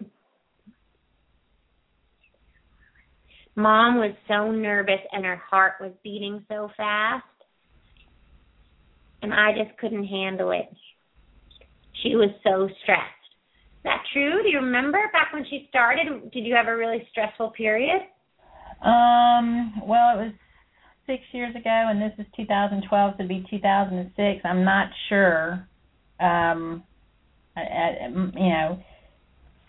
Mom 3.55 3.97
was 3.97 4.15
so 4.27 4.51
nervous 4.51 4.99
and 5.11 5.25
her 5.25 5.35
heart 5.35 5.73
was 5.79 5.91
beating 6.03 6.43
so 6.49 6.69
fast. 6.75 7.25
And 9.21 9.33
I 9.33 9.51
just 9.51 9.77
couldn't 9.77 10.05
handle 10.05 10.51
it. 10.51 10.69
She 12.01 12.15
was 12.15 12.29
so 12.43 12.67
stressed. 12.81 13.23
Is 13.77 13.83
that 13.85 14.03
true? 14.11 14.41
Do 14.43 14.49
you 14.49 14.59
remember 14.59 14.99
back 15.11 15.33
when 15.33 15.45
she 15.49 15.67
started? 15.69 16.31
Did 16.31 16.45
you 16.45 16.55
have 16.55 16.67
a 16.67 16.75
really 16.75 17.07
stressful 17.11 17.51
period? 17.51 18.01
Um. 18.81 19.81
Well, 19.85 20.19
it 20.19 20.23
was 20.23 20.33
six 21.05 21.23
years 21.31 21.55
ago, 21.55 21.69
and 21.69 22.01
this 22.01 22.11
is 22.17 22.25
2012, 22.35 23.13
so 23.13 23.15
it'd 23.15 23.29
be 23.29 23.45
2006. 23.49 24.41
I'm 24.43 24.63
not 24.65 24.89
sure. 25.09 25.67
Um. 26.19 26.83
I, 27.55 27.61
I, 27.61 28.07
mm, 28.09 28.33
you 28.33 28.49
know, 28.49 28.79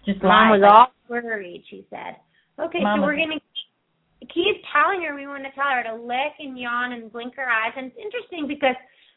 just 0.06 0.22
Mom 0.22 0.50
was 0.50 0.62
all 0.64 0.92
worried, 1.08 1.64
she 1.68 1.86
said. 1.90 2.16
Okay, 2.60 2.78
so 2.78 3.02
we're 3.02 3.16
going 3.16 3.40
to 3.40 4.26
keep 4.26 4.62
telling 4.72 5.02
her 5.02 5.14
we 5.14 5.26
want 5.26 5.44
to 5.44 5.50
tell 5.52 5.68
her 5.68 5.82
to 5.82 6.02
lick 6.02 6.38
and 6.38 6.58
yawn 6.58 6.92
and 6.92 7.12
blink 7.12 7.34
her 7.36 7.48
eyes. 7.48 7.72
And 7.76 7.86
it's 7.86 7.96
interesting 7.98 8.46
because 8.46 8.76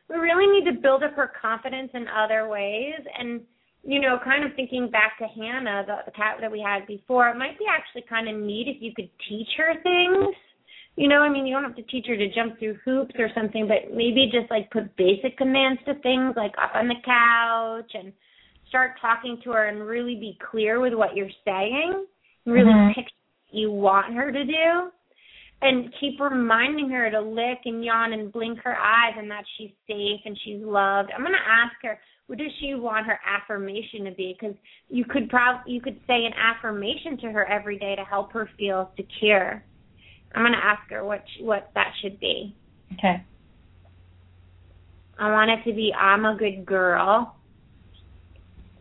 we 0.09 0.15
really 0.15 0.47
need 0.47 0.69
to 0.71 0.79
build 0.79 1.03
up 1.03 1.13
her 1.15 1.31
confidence 1.39 1.91
in 1.93 2.07
other 2.07 2.47
ways. 2.47 2.99
And, 3.17 3.41
you 3.83 3.99
know, 3.99 4.17
kind 4.23 4.43
of 4.43 4.51
thinking 4.55 4.89
back 4.89 5.19
to 5.19 5.27
Hannah, 5.27 5.83
the, 5.85 5.97
the 6.05 6.11
cat 6.11 6.37
that 6.41 6.51
we 6.51 6.59
had 6.59 6.87
before, 6.87 7.29
it 7.29 7.37
might 7.37 7.59
be 7.59 7.65
actually 7.69 8.03
kind 8.09 8.27
of 8.27 8.35
neat 8.35 8.67
if 8.67 8.81
you 8.81 8.91
could 8.95 9.09
teach 9.29 9.49
her 9.57 9.73
things. 9.83 10.35
You 10.95 11.07
know, 11.07 11.21
I 11.21 11.29
mean, 11.29 11.45
you 11.45 11.53
don't 11.53 11.63
have 11.63 11.75
to 11.75 11.83
teach 11.83 12.07
her 12.07 12.17
to 12.17 12.33
jump 12.33 12.57
through 12.57 12.79
hoops 12.83 13.13
or 13.19 13.29
something, 13.35 13.67
but 13.67 13.95
maybe 13.95 14.31
just 14.31 14.49
like 14.49 14.71
put 14.71 14.95
basic 14.97 15.37
commands 15.37 15.79
to 15.85 15.93
things 16.01 16.33
like 16.35 16.53
up 16.57 16.73
on 16.73 16.87
the 16.87 16.97
couch 17.05 17.91
and 17.93 18.11
start 18.69 18.99
talking 18.99 19.39
to 19.43 19.51
her 19.51 19.65
and 19.65 19.85
really 19.85 20.15
be 20.15 20.37
clear 20.51 20.79
with 20.79 20.93
what 20.93 21.15
you're 21.15 21.31
saying. 21.45 22.05
Really 22.45 22.71
Mhm. 22.71 22.95
picture 22.95 23.15
what 23.49 23.59
you 23.59 23.71
want 23.71 24.13
her 24.13 24.31
to 24.31 24.43
do. 24.45 24.91
And 25.61 25.91
keep 25.93 26.19
reminding 26.19 26.89
her 26.89 27.09
to 27.09 27.19
lick 27.19 27.65
and 27.65 27.83
yawn 27.83 28.13
and 28.13 28.31
blink 28.31 28.59
her 28.59 28.77
eyes 28.77 29.15
and 29.17 29.29
that 29.31 29.43
she's 29.57 29.71
safe 29.87 30.21
and 30.25 30.37
she's 30.39 30.61
loved. 30.61 31.11
I'm 31.11 31.23
gonna 31.23 31.37
ask 31.37 31.75
her 31.81 31.99
what 32.27 32.37
does 32.37 32.51
she 32.59 32.75
want 32.75 33.07
her 33.07 33.19
affirmation 33.25 34.03
to 34.03 34.11
be? 34.11 34.35
Because 34.39 34.55
you 34.89 35.05
could 35.05 35.29
prob 35.29 35.61
you 35.65 35.81
could 35.81 35.99
say 36.05 36.25
an 36.25 36.33
affirmation 36.33 37.17
to 37.17 37.31
her 37.31 37.45
every 37.45 37.79
day 37.79 37.95
to 37.95 38.03
help 38.03 38.33
her 38.33 38.47
feel 38.57 38.91
secure. 38.97 39.63
I'm 40.35 40.43
gonna 40.43 40.57
ask 40.57 40.89
her 40.91 41.03
what 41.03 41.23
she, 41.29 41.43
what 41.43 41.71
that 41.73 41.93
should 42.01 42.19
be. 42.19 42.53
Okay. 42.93 43.23
I 45.17 45.31
want 45.31 45.49
it 45.49 45.63
to 45.63 45.73
be 45.73 45.93
I'm 45.93 46.25
a 46.25 46.35
good 46.35 46.65
girl. 46.65 47.36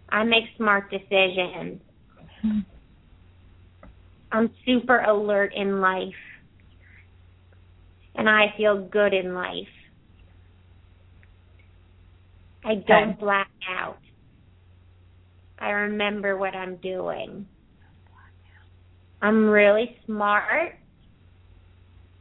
I 0.09 0.25
make 0.25 0.45
smart 0.57 0.91
decisions. 0.91 1.81
Hmm. 2.43 2.61
I'm 4.33 4.51
super 4.65 5.01
alert 5.01 5.53
in 5.55 5.81
life. 5.81 6.15
And 8.15 8.29
I 8.29 8.55
feel 8.57 8.87
good 8.89 9.13
in 9.13 9.35
life. 9.35 9.69
I 12.65 12.77
don't 12.87 13.11
Okay. 13.11 13.21
black 13.21 13.51
out. 13.69 13.99
I 15.59 15.71
remember 15.71 16.37
what 16.37 16.55
I'm 16.55 16.77
doing. 16.77 17.47
I'm 19.23 19.49
really 19.49 19.97
smart 20.05 20.75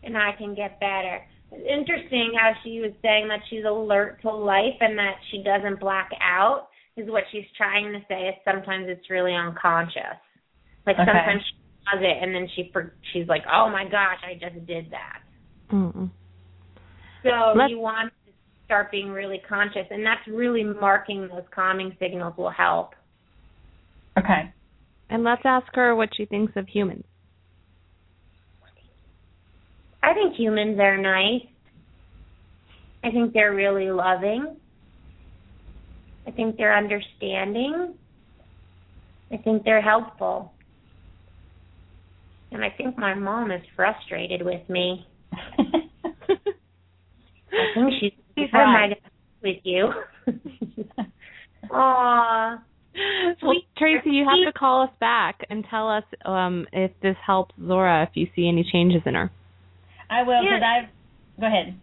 and 0.03 0.17
I 0.17 0.31
can 0.37 0.55
get 0.55 0.79
better. 0.79 1.21
It's 1.51 1.67
interesting 1.67 2.33
how 2.37 2.53
she 2.63 2.79
was 2.79 2.91
saying 3.01 3.27
that 3.27 3.41
she's 3.49 3.65
alert 3.65 4.21
to 4.21 4.31
life 4.31 4.75
and 4.79 4.97
that 4.97 5.15
she 5.29 5.43
doesn't 5.43 5.79
black 5.79 6.09
out 6.21 6.69
is 6.97 7.09
what 7.09 7.23
she's 7.31 7.45
trying 7.57 7.91
to 7.91 7.99
say 8.07 8.29
is 8.29 8.35
sometimes 8.45 8.85
it's 8.87 9.09
really 9.09 9.33
unconscious. 9.33 10.17
Like 10.85 10.95
Okay. 10.95 11.05
sometimes 11.05 11.41
she 11.43 11.55
does 11.91 12.01
it 12.03 12.23
and 12.23 12.33
then 12.33 12.47
she 12.55 12.69
for, 12.71 12.95
she's 13.11 13.27
like, 13.27 13.43
"Oh 13.51 13.69
my 13.69 13.83
gosh, 13.85 14.19
I 14.23 14.33
just 14.35 14.65
did 14.65 14.89
that." 14.91 15.21
Mm-mm. 15.71 16.09
So 17.23 17.53
Let's- 17.55 17.71
you 17.71 17.79
want 17.79 18.13
to 18.25 18.31
start 18.65 18.91
being 18.91 19.09
really 19.09 19.39
conscious 19.39 19.87
and 19.91 20.05
that's 20.05 20.25
really 20.27 20.63
marking 20.63 21.27
those 21.27 21.47
calming 21.53 21.95
signals 21.99 22.35
will 22.37 22.49
help. 22.51 22.95
Okay. 24.17 24.51
And 25.09 25.23
let's 25.23 25.41
ask 25.45 25.67
her 25.75 25.95
what 25.95 26.09
she 26.15 26.25
thinks 26.25 26.55
of 26.55 26.67
humans. 26.67 27.05
I 30.01 30.13
think 30.13 30.35
humans 30.35 30.79
are 30.79 30.97
nice. 30.97 31.45
I 33.03 33.11
think 33.11 33.33
they're 33.33 33.53
really 33.53 33.91
loving. 33.91 34.57
I 36.27 36.31
think 36.31 36.57
they're 36.57 36.75
understanding. 36.75 37.95
I 39.31 39.37
think 39.37 39.63
they're 39.63 39.81
helpful. 39.81 40.51
And 42.51 42.63
I 42.63 42.69
think 42.69 42.97
my 42.97 43.13
mom 43.13 43.51
is 43.51 43.61
frustrated 43.75 44.43
with 44.43 44.67
me. 44.69 45.05
I 45.33 45.37
think 47.73 47.93
she's 47.99 48.11
She's 48.37 48.49
I 48.53 48.57
right. 48.57 48.89
might 48.89 49.01
with 49.41 49.61
you. 49.63 49.89
Aw. 51.71 52.57
Well, 53.41 53.55
Tracy, 53.77 54.09
you 54.09 54.25
have 54.25 54.51
to 54.53 54.57
call 54.57 54.83
us 54.83 54.89
back 54.99 55.39
and 55.49 55.65
tell 55.69 55.89
us 55.89 56.03
um, 56.25 56.65
if 56.73 56.91
this 57.01 57.15
helps 57.25 57.53
Zora. 57.65 58.03
If 58.03 58.09
you 58.15 58.27
see 58.35 58.47
any 58.47 58.67
changes 58.71 59.01
in 59.05 59.15
her. 59.15 59.31
I 60.09 60.23
will 60.23 60.43
Yeah. 60.43 60.57
because 60.57 60.63
I've. 60.63 60.89
Go 61.41 61.47
ahead. 61.47 61.79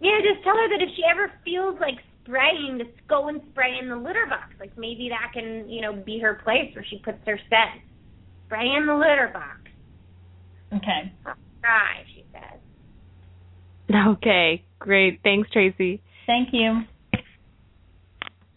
Yeah, 0.00 0.18
just 0.20 0.44
tell 0.44 0.54
her 0.56 0.68
that 0.68 0.82
if 0.82 0.90
she 0.96 1.02
ever 1.10 1.30
feels 1.44 1.78
like 1.80 1.96
spraying, 2.24 2.78
to 2.78 2.84
go 3.08 3.28
and 3.28 3.40
spray 3.50 3.78
in 3.80 3.88
the 3.88 3.96
litter 3.96 4.26
box. 4.28 4.54
Like 4.58 4.76
maybe 4.76 5.10
that 5.10 5.32
can, 5.32 5.68
you 5.68 5.80
know, 5.80 5.92
be 5.92 6.18
her 6.20 6.34
place 6.44 6.74
where 6.74 6.84
she 6.88 6.98
puts 6.98 7.18
her 7.26 7.38
scent. 7.48 7.82
Spray 8.46 8.68
in 8.76 8.86
the 8.86 8.94
litter 8.94 9.30
box. 9.32 9.60
Okay. 10.74 11.12
Try, 11.22 12.04
she 12.14 12.24
says. 12.32 12.60
Okay, 14.16 14.64
great. 14.78 15.20
Thanks, 15.22 15.48
Tracy. 15.50 16.02
Thank 16.26 16.48
you. 16.52 16.82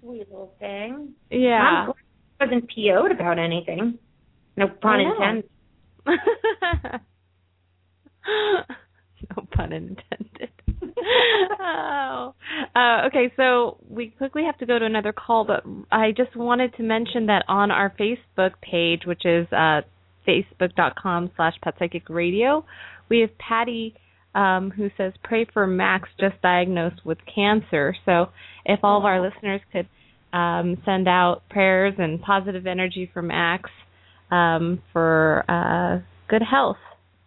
Sweet 0.01 0.27
little 0.29 0.53
thing. 0.59 1.13
Yeah. 1.29 1.59
I'm 1.59 1.85
glad 1.85 1.95
she 1.95 2.45
wasn't 2.45 2.69
PO'd 2.73 3.11
about 3.11 3.39
anything. 3.39 3.99
No 4.55 4.67
pun 4.67 5.01
intended. 5.01 5.49
no 9.35 9.47
pun 9.51 9.73
intended. 9.73 10.49
Oh. 11.59 12.33
Uh, 12.75 13.07
okay, 13.07 13.31
so 13.35 13.77
we 13.89 14.07
quickly 14.17 14.43
have 14.45 14.57
to 14.59 14.65
go 14.65 14.77
to 14.79 14.85
another 14.85 15.13
call, 15.13 15.45
but 15.45 15.63
I 15.91 16.11
just 16.11 16.35
wanted 16.35 16.75
to 16.75 16.83
mention 16.83 17.27
that 17.27 17.43
on 17.47 17.71
our 17.71 17.93
Facebook 17.99 18.53
page, 18.61 19.01
which 19.05 19.25
is 19.25 19.47
uh, 19.51 19.81
facebook.com 20.27 21.31
slash 21.35 21.53
petpsychicradio, 21.65 22.63
we 23.09 23.21
have 23.21 23.37
Patty 23.37 23.95
um, 24.35 24.71
who 24.75 24.89
says, 24.97 25.13
pray 25.23 25.47
for 25.51 25.65
Max 25.65 26.09
just 26.19 26.39
diagnosed 26.41 27.03
with 27.03 27.17
cancer. 27.33 27.95
So 28.05 28.27
if 28.65 28.81
all 28.83 28.99
of 28.99 29.05
our 29.05 29.21
listeners 29.21 29.61
could 29.71 29.87
um, 30.37 30.77
send 30.85 31.07
out 31.07 31.41
prayers 31.49 31.95
and 31.97 32.21
positive 32.21 32.67
energy 32.67 33.09
for 33.11 33.21
Max 33.21 33.69
um, 34.29 34.81
for 34.93 35.43
uh, 35.49 36.05
good 36.29 36.43
health, 36.43 36.77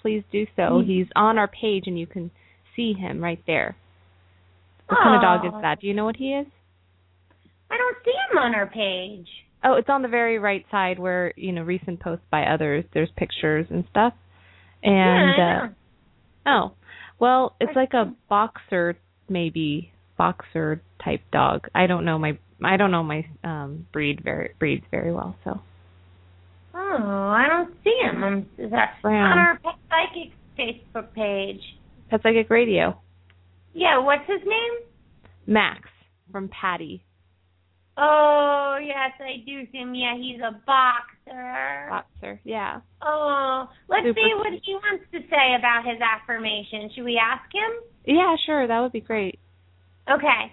please 0.02 0.22
do 0.30 0.46
so. 0.54 0.82
He's 0.86 1.06
on 1.16 1.36
our 1.36 1.48
page 1.48 1.84
and 1.86 1.98
you 1.98 2.06
can 2.06 2.30
see 2.80 2.98
him 2.98 3.22
right 3.22 3.42
there. 3.46 3.76
What 4.88 4.98
kind 5.02 5.16
of 5.16 5.22
dog 5.22 5.46
is 5.46 5.62
that? 5.62 5.80
Do 5.80 5.86
you 5.86 5.94
know 5.94 6.04
what 6.04 6.16
he 6.16 6.32
is? 6.32 6.46
I 7.70 7.76
don't 7.76 7.96
see 8.04 8.10
him 8.10 8.38
on 8.38 8.54
our 8.54 8.66
page. 8.66 9.28
Oh, 9.62 9.74
it's 9.74 9.88
on 9.88 10.02
the 10.02 10.08
very 10.08 10.38
right 10.38 10.64
side 10.70 10.98
where, 10.98 11.32
you 11.36 11.52
know, 11.52 11.62
recent 11.62 12.00
posts 12.00 12.24
by 12.30 12.44
others, 12.44 12.84
there's 12.92 13.10
pictures 13.16 13.66
and 13.70 13.84
stuff. 13.90 14.14
And 14.82 15.34
yeah, 15.38 15.60
uh 16.46 16.48
oh. 16.48 16.72
Well, 17.20 17.54
it's 17.60 17.76
like 17.76 17.92
a 17.92 18.14
boxer 18.28 18.96
maybe 19.28 19.92
boxer 20.16 20.82
type 21.04 21.20
dog. 21.30 21.68
I 21.74 21.86
don't 21.86 22.04
know 22.04 22.18
my 22.18 22.38
I 22.64 22.76
don't 22.78 22.90
know 22.90 23.02
my 23.02 23.26
um 23.44 23.86
breed 23.92 24.22
very 24.24 24.54
breeds 24.58 24.84
very 24.90 25.12
well, 25.12 25.36
so 25.44 25.60
Oh, 26.74 26.78
I 27.36 27.46
don't 27.48 27.74
see 27.84 27.96
him. 28.02 28.22
Um, 28.22 28.46
Is 28.58 28.70
that 28.70 28.94
Brown. 29.02 29.32
on 29.32 29.38
our 29.38 29.60
Psychic 29.62 30.32
Facebook 30.58 31.12
page? 31.14 31.60
Pet 32.10 32.20
Psychic 32.22 32.50
Radio. 32.50 33.00
Yeah, 33.72 33.98
what's 34.00 34.26
his 34.26 34.40
name? 34.44 34.72
Max 35.46 35.88
from 36.32 36.48
Patty. 36.48 37.04
Oh 37.96 38.78
yes, 38.82 39.12
I 39.20 39.44
do 39.44 39.62
see 39.70 39.78
him. 39.78 39.94
Yeah, 39.94 40.16
he's 40.16 40.40
a 40.40 40.52
boxer. 40.66 41.86
Boxer. 41.88 42.40
Yeah. 42.44 42.80
Oh, 43.02 43.68
let's 43.88 44.06
Super 44.06 44.18
see 44.18 44.34
what 44.34 44.52
he 44.64 44.72
wants 44.74 45.04
to 45.12 45.18
say 45.30 45.54
about 45.58 45.84
his 45.84 46.00
affirmation. 46.00 46.90
Should 46.94 47.04
we 47.04 47.20
ask 47.22 47.44
him? 47.52 47.70
Yeah, 48.06 48.34
sure. 48.46 48.66
That 48.66 48.80
would 48.80 48.92
be 48.92 49.00
great. 49.00 49.38
Okay. 50.10 50.52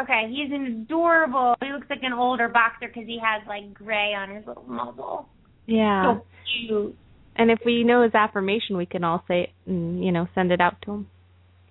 Okay, 0.00 0.22
he's 0.28 0.52
an 0.52 0.82
adorable. 0.82 1.54
He 1.62 1.72
looks 1.72 1.86
like 1.88 2.02
an 2.02 2.12
older 2.12 2.48
boxer 2.48 2.88
because 2.88 3.06
he 3.06 3.18
has 3.22 3.46
like 3.48 3.72
gray 3.72 4.12
on 4.14 4.34
his 4.34 4.46
little 4.46 4.64
muzzle. 4.64 5.28
Yeah. 5.66 6.16
So 6.18 6.26
cute. 6.68 6.96
And 7.36 7.50
if 7.50 7.58
we 7.66 7.82
know 7.84 8.02
his 8.02 8.14
affirmation, 8.14 8.76
we 8.76 8.86
can 8.86 9.02
all 9.02 9.24
say 9.26 9.42
it 9.42 9.50
and, 9.66 10.04
you 10.04 10.12
know, 10.12 10.28
send 10.34 10.52
it 10.52 10.60
out 10.60 10.80
to 10.82 10.92
him. 10.92 11.06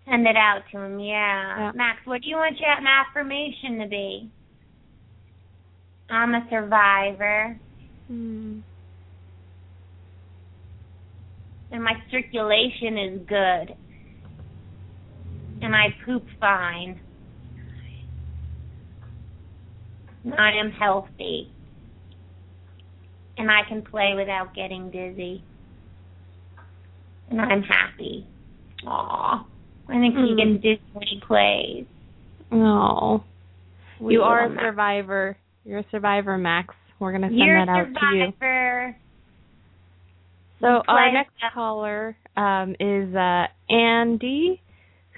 Send 0.05 0.27
it 0.27 0.35
out 0.35 0.63
to 0.71 0.79
him, 0.79 0.99
yeah. 0.99 1.57
Yeah. 1.57 1.71
Max, 1.73 1.99
what 2.05 2.21
do 2.21 2.27
you 2.27 2.35
want 2.35 2.57
your 2.59 2.69
affirmation 2.69 3.79
to 3.79 3.87
be? 3.87 4.29
I'm 6.09 6.35
a 6.35 6.45
survivor, 6.49 7.57
Hmm. 8.07 8.59
and 11.71 11.83
my 11.83 11.93
circulation 12.11 12.97
is 12.97 13.21
good, 13.25 13.75
and 15.61 15.73
I 15.73 15.95
poop 16.05 16.25
fine. 16.39 16.99
And 20.25 20.35
I 20.35 20.51
am 20.59 20.71
healthy, 20.71 21.49
and 23.37 23.49
I 23.49 23.61
can 23.67 23.81
play 23.81 24.13
without 24.15 24.53
getting 24.53 24.91
dizzy, 24.91 25.43
and 27.39 27.41
I'm 27.41 27.63
happy. 27.63 28.25
Aw, 28.85 29.45
I 29.89 29.93
think 29.93 30.15
he 30.15 30.31
Hmm. 30.31 30.35
gets 30.37 30.61
dizzy 30.63 30.81
when 30.93 31.07
he 31.07 31.19
plays. 31.19 31.85
Oh. 32.51 33.23
We 33.99 34.13
You 34.13 34.21
are 34.23 34.45
a 34.45 34.55
survivor. 34.59 35.37
You're 35.65 35.79
a 35.79 35.85
survivor, 35.91 36.37
Max. 36.37 36.75
We're 36.99 37.11
going 37.11 37.21
to 37.23 37.29
send 37.29 37.37
You're 37.39 37.65
that 37.65 37.69
out 37.71 37.81
a 37.87 37.93
to 37.93 38.15
you. 38.15 38.25
survivor. 38.33 38.97
So 40.59 40.81
our 40.87 41.11
next 41.11 41.33
caller 41.53 42.15
um, 42.37 42.75
is 42.79 43.13
uh, 43.15 43.47
Andy, 43.69 44.61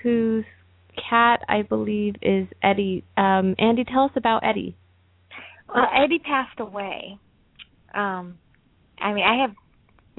whose 0.01 0.45
cat 1.09 1.41
I 1.47 1.61
believe 1.63 2.15
is 2.21 2.47
Eddie. 2.63 3.03
Um, 3.17 3.55
Andy, 3.59 3.83
tell 3.83 4.03
us 4.05 4.11
about 4.15 4.43
Eddie. 4.43 4.75
Well, 5.73 5.87
Eddie 5.93 6.19
passed 6.19 6.59
away. 6.59 7.17
Um, 7.93 8.37
I 8.99 9.13
mean, 9.13 9.23
I 9.25 9.41
have 9.41 9.51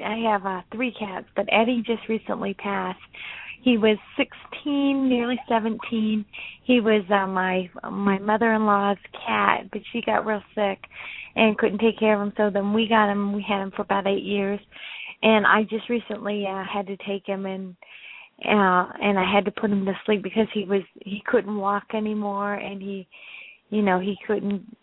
I 0.04 0.16
have 0.30 0.44
uh, 0.46 0.62
three 0.72 0.92
cats, 0.98 1.26
but 1.34 1.46
Eddie 1.50 1.82
just 1.86 2.08
recently 2.08 2.54
passed. 2.54 3.00
He 3.62 3.78
was 3.78 3.96
16, 4.16 5.08
nearly 5.08 5.38
17. 5.48 6.24
He 6.64 6.80
was 6.80 7.02
uh, 7.10 7.26
my 7.26 7.68
my 7.90 8.18
mother-in-law's 8.18 8.98
cat, 9.26 9.70
but 9.72 9.82
she 9.92 10.02
got 10.02 10.24
real 10.26 10.42
sick 10.54 10.78
and 11.34 11.58
couldn't 11.58 11.78
take 11.78 11.98
care 11.98 12.14
of 12.14 12.26
him. 12.26 12.32
So 12.36 12.50
then 12.50 12.72
we 12.72 12.86
got 12.88 13.10
him. 13.10 13.32
We 13.32 13.44
had 13.46 13.62
him 13.62 13.72
for 13.74 13.82
about 13.82 14.06
eight 14.06 14.22
years, 14.22 14.60
and 15.22 15.46
I 15.46 15.62
just 15.64 15.88
recently 15.88 16.46
uh, 16.46 16.64
had 16.72 16.86
to 16.86 16.96
take 16.98 17.26
him 17.26 17.46
and 17.46 17.76
uh 18.44 18.84
and 19.00 19.18
I 19.18 19.24
had 19.32 19.46
to 19.46 19.50
put 19.50 19.70
him 19.70 19.86
to 19.86 19.92
sleep 20.04 20.22
because 20.22 20.46
he 20.52 20.64
was 20.64 20.82
he 21.00 21.22
couldn't 21.26 21.56
walk 21.56 21.84
anymore 21.94 22.52
and 22.54 22.82
he 22.82 23.08
you 23.70 23.80
know 23.80 23.98
he 23.98 24.14
couldn't 24.26 24.76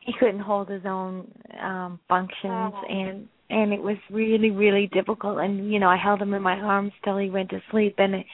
he 0.00 0.12
couldn't 0.18 0.38
hold 0.40 0.68
his 0.68 0.82
own 0.86 1.28
um 1.60 1.98
functions 2.08 2.36
Oh. 2.44 2.82
and 2.88 3.28
and 3.50 3.72
it 3.72 3.82
was 3.82 3.96
really 4.10 4.50
really 4.50 4.88
difficult 4.92 5.38
and 5.38 5.72
you 5.72 5.78
know 5.78 5.88
I 5.88 5.96
held 5.96 6.20
him 6.20 6.34
in 6.34 6.42
my 6.42 6.54
arms 6.54 6.92
till 7.04 7.18
he 7.18 7.30
went 7.30 7.50
to 7.50 7.60
sleep 7.70 7.94
and 7.98 8.14
it, 8.14 8.26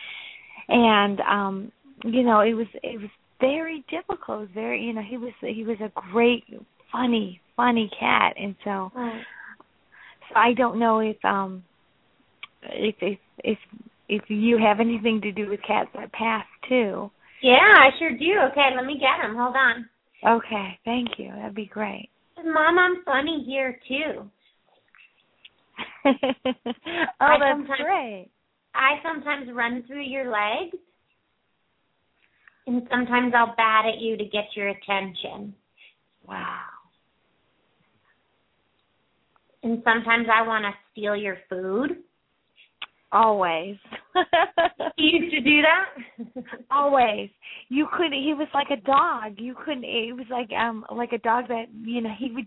and 0.69 1.21
um 1.21 1.73
you 2.05 2.23
know 2.23 2.41
it 2.41 2.55
was 2.55 2.67
it 2.83 3.01
was 3.01 3.11
very 3.41 3.85
difficult 3.91 4.39
it 4.39 4.41
was 4.41 4.49
very 4.55 4.83
you 4.83 4.93
know 4.93 5.03
he 5.09 5.17
was 5.17 5.33
he 5.41 5.65
was 5.65 5.79
a 5.81 5.93
great 6.13 6.45
funny 6.91 7.41
funny 7.57 7.91
cat 7.99 8.35
and 8.41 8.55
so 8.65 8.91
so 8.95 10.35
I 10.35 10.53
don't 10.55 10.79
know 10.79 11.01
if 11.01 11.23
um 11.25 11.65
if 12.63 12.97
if 13.01 13.19
if 13.39 13.59
if 14.09 14.23
you 14.29 14.59
have 14.59 14.81
anything 14.81 15.21
to 15.23 15.33
do 15.33 15.49
with 15.49 15.61
cats 15.67 15.91
that 15.95 16.13
pass 16.13 16.45
too. 16.69 17.11
Yeah, 17.43 17.57
I 17.57 17.91
sure 17.99 18.11
do. 18.11 18.33
Okay, 18.53 18.71
let 18.77 18.87
me 18.87 18.99
get 18.99 19.25
him. 19.25 19.37
Hold 19.37 19.55
on. 19.57 19.89
Okay, 20.27 20.79
thank 20.85 21.19
you. 21.19 21.31
That'd 21.35 21.55
be 21.55 21.67
great. 21.67 22.09
Mom, 22.43 22.79
I'm 22.79 23.05
funny 23.05 23.45
here 23.47 23.79
too. 23.87 24.31
oh, 26.07 26.13
I 27.21 27.39
that's 27.39 27.81
great. 27.81 28.29
I 28.75 29.01
sometimes 29.03 29.49
run 29.53 29.85
through 29.87 30.03
your 30.03 30.31
legs, 30.31 30.77
and 32.67 32.83
sometimes 32.91 33.33
I'll 33.37 33.55
bat 33.57 33.85
at 33.87 34.01
you 34.01 34.17
to 34.17 34.25
get 34.25 34.45
your 34.55 34.69
attention. 34.69 35.55
Wow. 36.27 36.61
And 39.63 39.83
sometimes 39.85 40.27
I 40.33 40.47
want 40.47 40.65
to 40.65 40.73
steal 40.93 41.17
your 41.17 41.39
food. 41.49 41.97
Always. 43.13 43.77
You 44.97 45.21
used 45.21 45.35
to 45.35 45.41
do 45.41 45.61
that? 45.63 46.45
Always. 46.71 47.29
You 47.69 47.89
couldn't 47.97 48.13
he 48.13 48.33
was 48.33 48.49
like 48.55 48.69
a 48.71 48.81
dog. 48.81 49.35
You 49.39 49.55
couldn't 49.65 49.85
it 49.85 50.13
was 50.15 50.27
like 50.31 50.51
um 50.53 50.85
like 50.95 51.13
a 51.13 51.19
dog 51.19 51.49
that 51.49 51.67
you 51.85 52.01
know, 52.01 52.13
he 52.17 52.31
would 52.31 52.47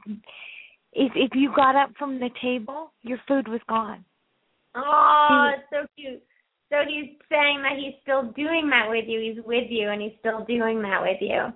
if 0.93 1.11
if 1.15 1.31
you 1.33 1.51
got 1.55 1.75
up 1.75 1.91
from 1.97 2.19
the 2.19 2.29
table, 2.41 2.91
your 3.01 3.19
food 3.27 3.47
was 3.47 3.61
gone. 3.67 4.03
Oh, 4.75 5.51
it's 5.55 5.67
so 5.69 5.87
cute. 5.95 6.21
So 6.69 6.77
he's 6.87 7.15
saying 7.29 7.61
that 7.63 7.77
he's 7.77 7.93
still 8.01 8.31
doing 8.33 8.69
that 8.71 8.89
with 8.89 9.05
you. 9.07 9.19
He's 9.21 9.43
with 9.45 9.69
you, 9.69 9.89
and 9.89 10.01
he's 10.01 10.17
still 10.19 10.43
doing 10.45 10.81
that 10.81 11.01
with 11.01 11.17
you. 11.21 11.53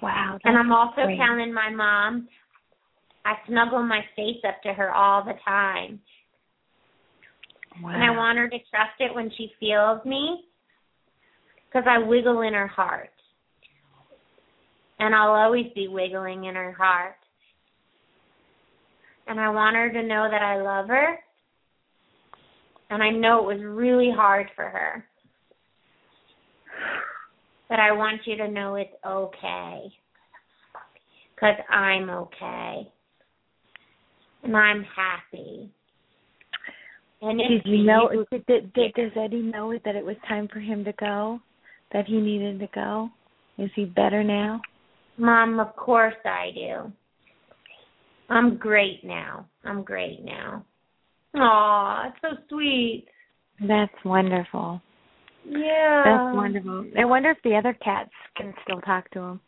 Wow. 0.00 0.38
And 0.44 0.56
I'm 0.56 0.72
also 0.72 1.04
great. 1.04 1.18
telling 1.18 1.52
my 1.52 1.70
mom 1.70 2.28
I 3.24 3.34
snuggle 3.46 3.82
my 3.82 4.00
face 4.16 4.42
up 4.46 4.60
to 4.64 4.72
her 4.72 4.92
all 4.92 5.24
the 5.24 5.34
time. 5.44 6.00
wow. 7.82 7.94
And 7.94 8.02
I 8.02 8.10
want 8.10 8.38
her 8.38 8.48
to 8.48 8.58
trust 8.70 8.98
it 8.98 9.14
when 9.14 9.30
she 9.36 9.52
feels 9.60 10.04
me 10.04 10.44
because 11.66 11.86
I 11.88 11.98
wiggle 11.98 12.42
in 12.42 12.52
her 12.54 12.66
heart. 12.66 13.10
And 14.98 15.14
I'll 15.14 15.30
always 15.30 15.66
be 15.74 15.88
wiggling 15.88 16.44
in 16.44 16.54
her 16.54 16.72
heart. 16.72 17.16
And 19.26 19.40
I 19.40 19.50
want 19.50 19.76
her 19.76 19.90
to 19.92 20.02
know 20.02 20.28
that 20.30 20.42
I 20.42 20.60
love 20.60 20.88
her. 20.88 21.18
And 22.90 23.02
I 23.02 23.10
know 23.10 23.38
it 23.38 23.54
was 23.54 23.64
really 23.64 24.10
hard 24.14 24.48
for 24.54 24.68
her. 24.68 25.04
But 27.68 27.80
I 27.80 27.92
want 27.92 28.20
you 28.26 28.36
to 28.36 28.48
know 28.48 28.74
it's 28.74 28.90
okay. 29.06 29.92
Because 31.34 31.54
I'm 31.70 32.10
okay. 32.10 32.88
And 34.42 34.56
I'm 34.56 34.84
happy. 34.94 35.70
And 37.22 37.38
Did 37.38 37.52
if 37.52 37.62
you 37.64 37.84
know 37.84 38.10
did, 38.30 38.44
did, 38.46 38.72
did, 38.74 38.92
does 38.94 39.12
Eddie 39.16 39.42
know 39.42 39.72
that 39.84 39.94
it 39.94 40.04
was 40.04 40.16
time 40.28 40.48
for 40.52 40.58
him 40.58 40.84
to 40.84 40.92
go? 40.98 41.40
That 41.92 42.06
he 42.06 42.16
needed 42.16 42.58
to 42.58 42.68
go? 42.74 43.10
Is 43.58 43.70
he 43.76 43.84
better 43.84 44.24
now? 44.24 44.60
Mom, 45.16 45.60
of 45.60 45.74
course 45.76 46.14
I 46.24 46.50
do. 46.54 46.92
I'm 48.32 48.56
great 48.56 49.04
now. 49.04 49.46
I'm 49.64 49.82
great 49.82 50.24
now. 50.24 50.64
Aw, 51.34 52.08
it's 52.08 52.16
so 52.22 52.42
sweet. 52.48 53.06
That's 53.60 53.92
wonderful. 54.04 54.80
Yeah. 55.44 56.02
That's 56.04 56.34
wonderful. 56.34 56.86
I 56.98 57.04
wonder 57.04 57.30
if 57.30 57.38
the 57.44 57.56
other 57.56 57.76
cats 57.84 58.10
can 58.36 58.54
still 58.64 58.80
talk 58.80 59.10
to 59.10 59.20
him. 59.20 59.40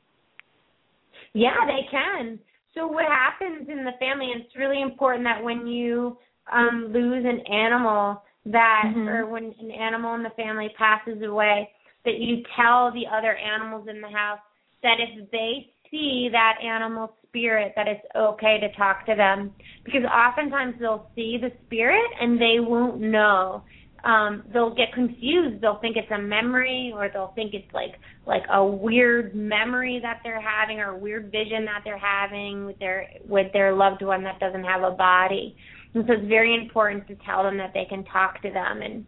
Yeah, 1.33 1.57
they 1.67 1.89
can. 1.91 2.39
So 2.75 2.87
what 2.87 3.07
happens 3.07 3.69
in 3.69 3.85
the 3.85 3.93
family, 3.99 4.33
and 4.33 4.43
it's 4.43 4.57
really 4.57 4.83
important 4.83 5.25
that 5.25 5.43
when 5.43 5.67
you 5.67 6.19
um 6.53 6.93
lose 6.93 7.25
an 7.25 7.41
animal 7.51 8.23
that 8.47 8.93
Mhm. 8.95 9.09
or 9.09 9.27
when 9.27 9.55
an 9.59 9.71
animal 9.71 10.15
in 10.15 10.23
the 10.23 10.31
family 10.31 10.69
passes 10.77 11.23
away, 11.23 11.71
that 12.05 12.19
you 12.19 12.43
tell 12.55 12.91
the 12.91 13.07
other 13.07 13.35
animals 13.35 13.89
in 13.89 14.01
the 14.03 14.11
house 14.11 14.41
that 14.83 15.01
if 15.01 15.31
they 15.31 15.74
see 15.95 16.29
that 16.33 16.57
animal 16.63 17.15
spirit 17.29 17.73
that 17.77 17.87
it's 17.87 18.05
okay 18.17 18.59
to 18.61 18.73
talk 18.77 19.07
to 19.07 19.15
them. 19.15 19.53
Because 19.85 20.03
oftentimes 20.05 20.75
they'll 20.81 21.09
see 21.15 21.39
the 21.41 21.53
spirit 21.67 22.11
and 22.21 22.41
they 22.41 22.57
won't 22.59 23.01
know. 23.01 23.63
Um 24.05 24.43
they'll 24.53 24.75
get 24.75 24.93
confused. 24.93 25.63
They'll 25.63 25.79
think 25.81 25.97
it's 25.97 26.11
a 26.11 26.19
memory 26.19 26.93
or 26.95 27.09
they'll 27.13 27.33
think 27.35 27.55
it's 27.55 27.73
like 27.73 27.95
like 28.27 28.43
a 28.53 28.65
weird 28.65 29.35
memory 29.35 30.01
that 30.03 30.21
they're 30.23 30.43
having 30.43 30.81
or 30.81 30.91
a 30.91 30.99
weird 30.99 31.31
vision 31.31 31.65
that 31.67 31.83
they're 31.85 31.99
having 31.99 32.67
with 32.67 32.79
their 32.79 33.09
with 33.27 33.53
their 33.53 33.75
loved 33.75 34.03
one 34.03 34.25
that 34.25 34.41
doesn't 34.41 34.65
have 34.65 34.83
a 34.83 34.91
body. 34.91 35.57
And 35.95 36.05
so 36.07 36.15
it's 36.15 36.29
very 36.29 36.55
important 36.55 37.07
to 37.07 37.17
tell 37.25 37.45
them 37.45 37.57
that 37.59 37.71
they 37.73 37.87
can 37.89 38.05
talk 38.05 38.43
to 38.43 38.51
them. 38.51 38.83
And 38.83 39.07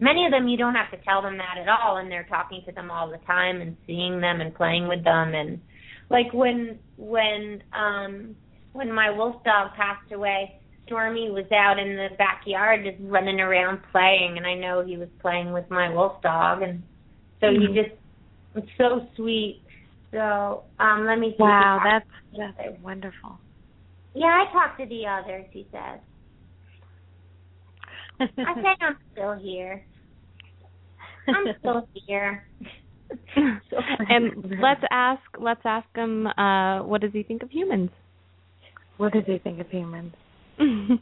many 0.00 0.24
of 0.24 0.32
them 0.32 0.48
you 0.48 0.56
don't 0.56 0.74
have 0.74 0.90
to 0.90 1.04
tell 1.04 1.22
them 1.22 1.36
that 1.36 1.58
at 1.60 1.68
all. 1.68 1.98
And 1.98 2.10
they're 2.10 2.26
talking 2.28 2.62
to 2.66 2.72
them 2.72 2.90
all 2.90 3.10
the 3.10 3.24
time 3.26 3.60
and 3.60 3.76
seeing 3.86 4.20
them 4.20 4.40
and 4.40 4.54
playing 4.54 4.88
with 4.88 5.04
them 5.04 5.34
and 5.34 5.60
like 6.10 6.32
when 6.32 6.78
when 6.96 7.62
um 7.72 8.36
when 8.72 8.92
my 8.92 9.10
wolf 9.10 9.36
dog 9.44 9.70
passed 9.76 10.12
away 10.12 10.50
stormy 10.86 11.30
was 11.30 11.50
out 11.52 11.78
in 11.78 11.96
the 11.96 12.08
backyard 12.18 12.84
just 12.84 12.98
running 13.00 13.40
around 13.40 13.80
playing 13.92 14.36
and 14.36 14.46
i 14.46 14.54
know 14.54 14.84
he 14.84 14.96
was 14.96 15.08
playing 15.20 15.52
with 15.52 15.68
my 15.70 15.88
wolf 15.88 16.20
dog 16.22 16.62
and 16.62 16.82
so 17.40 17.50
he 17.50 17.66
Mhm. 17.68 17.74
just 17.74 17.90
it's 18.54 18.68
so 18.78 19.06
sweet 19.16 19.62
So 20.12 20.64
um, 20.78 21.06
let 21.06 21.18
me 21.18 21.30
see. 21.32 21.42
Wow, 21.42 21.80
that's 21.82 22.06
that's 22.36 22.80
wonderful. 22.82 23.40
Yeah, 24.14 24.26
I 24.26 24.52
talked 24.52 24.78
to 24.80 24.86
the 24.86 25.06
others. 25.06 25.46
He 25.52 25.66
says. 25.72 26.00
I 28.20 28.54
think 28.54 28.78
I'm 28.80 28.96
still 29.12 29.34
here. 29.34 29.84
I'm 31.28 31.54
still 31.58 31.88
here. 32.06 32.44
and 34.08 34.56
let's 34.60 34.82
ask 34.90 35.22
let's 35.38 35.60
ask 35.64 35.86
him 35.94 36.26
uh 36.26 36.82
what 36.82 37.00
does 37.00 37.12
he 37.12 37.22
think 37.22 37.42
of 37.42 37.50
humans? 37.50 37.90
What 38.96 39.12
does 39.12 39.24
he 39.26 39.38
think 39.38 39.60
of 39.60 39.68
humans? 39.68 40.14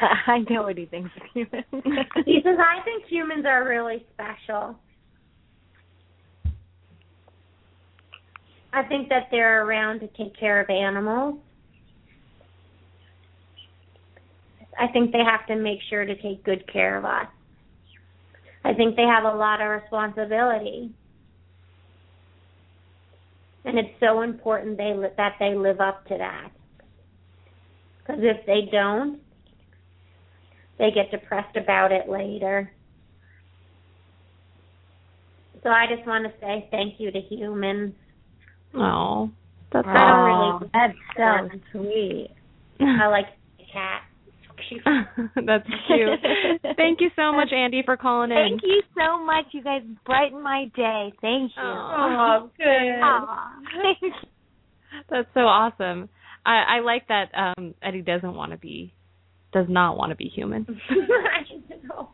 I 0.26 0.38
know 0.50 0.62
what 0.62 0.78
he 0.78 0.86
thinks 0.86 1.10
of 1.16 1.22
humans. 1.34 1.84
he 2.24 2.40
says 2.44 2.58
I 2.58 2.82
think 2.84 3.04
humans 3.08 3.44
are 3.46 3.68
really 3.68 4.04
special. 4.14 4.76
I 8.72 8.82
think 8.84 9.08
that 9.08 9.28
they're 9.30 9.64
around 9.64 10.00
to 10.00 10.08
take 10.08 10.38
care 10.38 10.60
of 10.60 10.68
animals. 10.68 11.40
I 14.78 14.86
think 14.92 15.10
they 15.10 15.24
have 15.24 15.46
to 15.48 15.56
make 15.56 15.80
sure 15.90 16.04
to 16.04 16.14
take 16.22 16.44
good 16.44 16.70
care 16.70 16.96
of 16.96 17.04
us. 17.04 17.26
I 18.64 18.74
think 18.74 18.94
they 18.94 19.02
have 19.02 19.24
a 19.24 19.36
lot 19.36 19.60
of 19.60 19.70
responsibility. 19.70 20.92
And 23.64 23.78
it's 23.78 24.00
so 24.00 24.22
important 24.22 24.76
they 24.76 24.94
li- 24.94 25.08
that 25.16 25.36
they 25.38 25.54
live 25.54 25.80
up 25.80 26.06
to 26.06 26.16
that. 26.18 26.50
Because 27.98 28.22
if 28.22 28.46
they 28.46 28.68
don't, 28.70 29.20
they 30.78 30.90
get 30.90 31.10
depressed 31.10 31.56
about 31.56 31.92
it 31.92 32.08
later. 32.08 32.70
So 35.62 35.70
I 35.70 35.86
just 35.86 36.06
want 36.06 36.24
to 36.24 36.32
say 36.40 36.68
thank 36.70 37.00
you 37.00 37.10
to 37.10 37.20
humans. 37.20 37.94
Oh, 38.74 39.30
that's 39.72 39.86
I 39.86 39.94
don't 39.94 40.24
really. 40.24 40.70
That's 40.72 40.98
so 41.16 41.60
sweet. 41.72 42.30
I 42.80 43.06
like 43.08 43.26
the 43.58 43.64
cat. 44.84 45.08
That's 45.46 45.66
cute. 45.86 46.20
Thank 46.76 47.00
you 47.00 47.10
so 47.16 47.32
much, 47.32 47.48
Andy, 47.52 47.82
for 47.84 47.96
calling 47.96 48.30
in. 48.30 48.36
Thank 48.58 48.62
you 48.62 48.82
so 48.96 49.24
much. 49.24 49.46
You 49.52 49.62
guys 49.62 49.82
brighten 50.04 50.42
my 50.42 50.64
day. 50.76 51.12
Thank 51.20 51.52
you. 51.56 51.62
Oh, 51.62 52.50
good. 52.56 52.64
Aw. 53.02 53.52
That's 55.10 55.28
so 55.34 55.40
awesome. 55.40 56.08
I, 56.46 56.78
I 56.78 56.80
like 56.80 57.08
that 57.08 57.26
um 57.36 57.74
Eddie 57.82 58.02
doesn't 58.02 58.34
want 58.34 58.52
to 58.52 58.58
be 58.58 58.94
does 59.52 59.66
not 59.68 59.96
want 59.96 60.10
to 60.10 60.16
be 60.16 60.26
human. 60.28 60.66
I 60.90 61.76
know. 61.86 62.10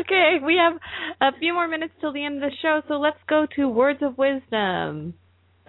okay, 0.00 0.36
we 0.44 0.56
have 0.56 0.78
a 1.20 1.38
few 1.38 1.52
more 1.54 1.68
minutes 1.68 1.92
till 2.00 2.12
the 2.12 2.24
end 2.24 2.36
of 2.42 2.50
the 2.50 2.56
show, 2.62 2.82
so 2.88 2.94
let's 2.94 3.18
go 3.28 3.46
to 3.56 3.68
words 3.68 4.00
of 4.02 4.18
wisdom. 4.18 5.14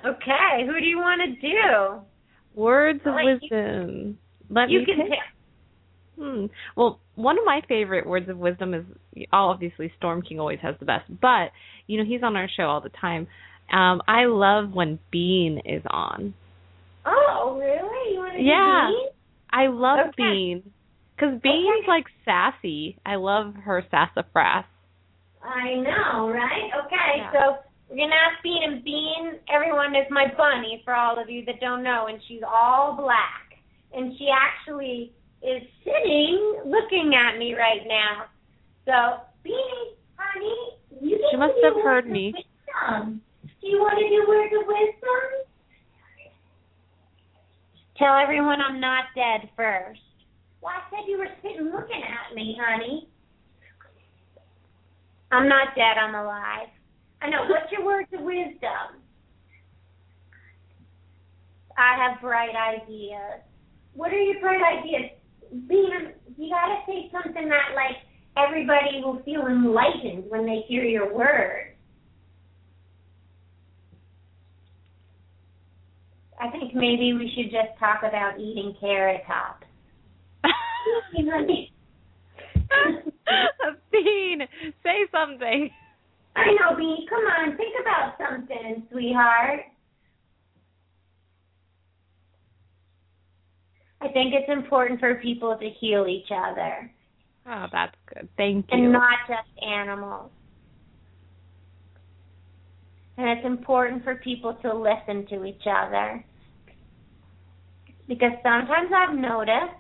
Okay, 0.06 0.66
who 0.66 0.80
do 0.80 0.86
you 0.86 0.98
want 0.98 1.22
to 1.22 1.42
do? 1.42 2.02
Words 2.60 3.02
of 3.06 3.14
I'll 3.14 3.26
let 3.26 3.42
you- 3.44 3.50
wisdom. 3.52 4.18
Let 4.50 4.70
you 4.70 4.80
me 4.80 4.86
can 4.86 4.96
pick. 4.98 5.10
pick. 5.10 5.20
Hmm. 6.20 6.46
Well, 6.76 7.00
one 7.16 7.38
of 7.38 7.46
my 7.46 7.62
favorite 7.68 8.08
words 8.08 8.28
of 8.30 8.38
wisdom 8.38 8.74
is 8.74 8.86
obviously 9.32 9.92
Storm 9.98 10.22
King 10.22 10.40
always 10.40 10.60
has 10.62 10.76
the 10.80 10.86
best, 10.86 11.06
but 11.22 11.52
you 11.86 11.98
know 11.98 12.06
he's 12.06 12.24
on 12.24 12.36
our 12.36 12.50
show 12.56 12.64
all 12.64 12.82
the 12.82 12.90
time. 12.90 13.28
Um, 13.72 14.02
I 14.08 14.26
love 14.26 14.72
when 14.72 15.00
Bean 15.12 15.62
is 15.66 15.84
on. 15.90 16.34
Oh, 17.06 17.58
really? 17.60 18.14
You 18.14 18.20
want 18.20 18.34
to 18.38 18.42
Yeah. 18.44 18.90
do 18.90 19.10
I 19.52 19.68
love 19.68 20.00
Okay. 20.10 20.14
Bean 20.18 20.64
because 21.16 21.40
Bean's 21.42 21.80
Okay. 21.82 21.88
like 21.88 22.06
sassy. 22.26 22.98
I 23.06 23.16
love 23.16 23.54
her 23.56 23.84
sassafras. 23.92 24.66
I 25.44 25.76
know, 25.76 26.30
right? 26.30 26.72
Okay, 26.86 27.18
Yeah. 27.18 27.32
so 27.32 27.58
we're 27.90 27.98
gonna 27.98 28.16
ask 28.16 28.42
Bean 28.44 28.64
and 28.64 28.84
Bean. 28.84 29.40
Everyone 29.50 29.96
is 29.96 30.10
my 30.10 30.28
bunny 30.36 30.82
for 30.84 30.94
all 30.94 31.20
of 31.20 31.30
you 31.30 31.46
that 31.46 31.60
don't 31.62 31.84
know, 31.84 32.08
and 32.08 32.20
she's 32.28 32.42
all 32.44 32.94
black, 32.94 33.58
and 33.94 34.18
she 34.18 34.30
actually 34.30 35.14
is 35.44 35.62
sitting 35.84 36.62
looking 36.66 37.14
at 37.16 37.38
me 37.38 37.54
right 37.54 37.82
now. 37.88 38.26
So, 38.86 39.24
Bean, 39.44 39.96
honey, 40.18 40.78
you 41.02 41.20
She 41.32 41.38
must 41.38 41.54
have 41.64 41.76
heard 41.84 42.08
me. 42.08 42.34
wisdom. 42.34 43.22
Do 43.62 43.68
you 43.68 43.80
want 43.80 43.98
to 44.00 44.08
do 44.10 44.26
words 44.28 44.54
of 44.60 44.68
wisdom? 44.68 45.48
Tell 47.98 48.18
everyone 48.18 48.62
I'm 48.62 48.80
not 48.80 49.06
dead 49.16 49.50
first. 49.56 50.00
Well, 50.62 50.74
I 50.74 50.90
said 50.90 51.06
you 51.08 51.18
were 51.18 51.28
sitting 51.42 51.72
looking 51.72 52.02
at 52.04 52.36
me, 52.36 52.58
honey. 52.60 53.10
I'm 55.32 55.50
not 55.50 55.76
dead, 55.76 55.98
I'm 56.00 56.16
alive. 56.16 56.68
I 57.22 57.30
know. 57.30 57.46
What's 57.50 57.72
your 57.72 57.84
words 57.86 58.08
of 58.14 58.22
wisdom? 58.22 59.02
I 61.78 61.96
have 61.98 62.22
bright 62.22 62.56
ideas. 62.56 63.42
What 63.94 64.12
are 64.12 64.18
your 64.22 64.40
bright 64.40 64.62
ideas? 64.80 65.12
Bean, 65.52 66.14
you 66.38 66.50
gotta 66.50 66.82
say 66.86 67.10
something 67.12 67.50
that 67.50 67.76
like 67.76 67.98
everybody 68.38 69.02
will 69.04 69.22
feel 69.24 69.48
enlightened 69.48 70.26
when 70.30 70.46
they 70.46 70.64
hear 70.68 70.84
your 70.84 71.14
words. 71.14 71.74
I 76.40 76.52
think 76.52 76.76
maybe 76.76 77.14
we 77.14 77.32
should 77.36 77.52
just 77.52 77.80
talk 77.80 78.00
about 78.04 78.40
eating 78.40 78.76
carrot 78.80 79.22
tops. 79.26 79.66
Bean, 83.92 84.42
say 84.84 85.08
something. 85.12 85.70
I 86.36 86.46
know, 86.54 86.78
Bee. 86.78 87.08
Come 87.10 87.24
on, 87.26 87.58
think 87.58 87.74
about 87.82 88.14
something, 88.20 88.86
sweetheart. 88.92 89.62
I 94.08 94.14
think 94.14 94.34
it's 94.34 94.50
important 94.50 95.00
for 95.00 95.16
people 95.16 95.58
to 95.60 95.70
heal 95.80 96.08
each 96.08 96.32
other 96.32 96.92
Oh, 97.50 97.66
that's 97.72 97.96
good. 98.14 98.28
Thank 98.36 98.66
you. 98.72 98.78
and 98.78 98.92
not 98.92 99.20
just 99.28 99.48
animals. 99.66 100.32
And 103.18 103.30
it's 103.30 103.46
important 103.46 104.04
for 104.04 104.16
people 104.16 104.56
to 104.62 104.74
listen 104.74 105.26
to 105.30 105.46
each 105.46 105.64
other. 105.66 106.24
Because 108.08 108.34
sometimes 108.44 108.92
I've 108.96 109.16
noticed 109.16 109.80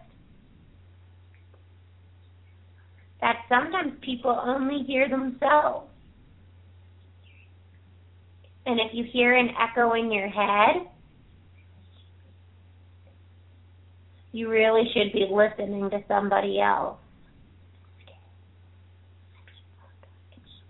that 3.21 3.35
sometimes 3.49 3.93
people 4.01 4.31
only 4.31 4.83
hear 4.85 5.09
themselves. 5.09 5.87
And 8.65 8.79
if 8.79 8.93
you 8.93 9.03
hear 9.11 9.35
an 9.35 9.49
echo 9.59 9.93
in 9.93 10.11
your 10.11 10.27
head, 10.29 10.87
you 14.37 14.47
really 14.49 14.83
should 14.93 15.11
be 15.13 15.27
listening 15.31 15.89
to 15.89 15.99
somebody 16.07 16.61
else. 16.61 16.99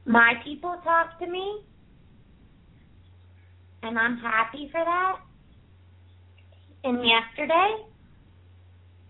My 0.05 0.35
people 0.45 0.79
talk 0.85 1.19
to 1.19 1.27
me, 1.27 1.63
and 3.83 3.99
I'm 3.99 4.17
happy 4.19 4.69
for 4.71 4.79
that. 4.79 5.17
And 6.85 6.99
yesterday, 7.05 7.75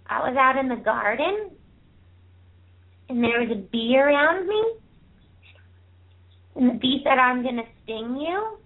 I 0.07 0.27
was 0.27 0.35
out 0.35 0.57
in 0.57 0.69
the 0.69 0.83
garden, 0.83 1.51
and 3.09 3.23
there 3.23 3.39
was 3.39 3.51
a 3.51 3.61
bee 3.61 3.95
around 3.95 4.47
me. 4.47 4.63
And 6.55 6.69
the 6.71 6.79
bee 6.79 7.01
said, 7.03 7.19
I'm 7.19 7.43
going 7.43 7.57
to 7.57 7.63
sting 7.83 8.17
you. 8.17 8.57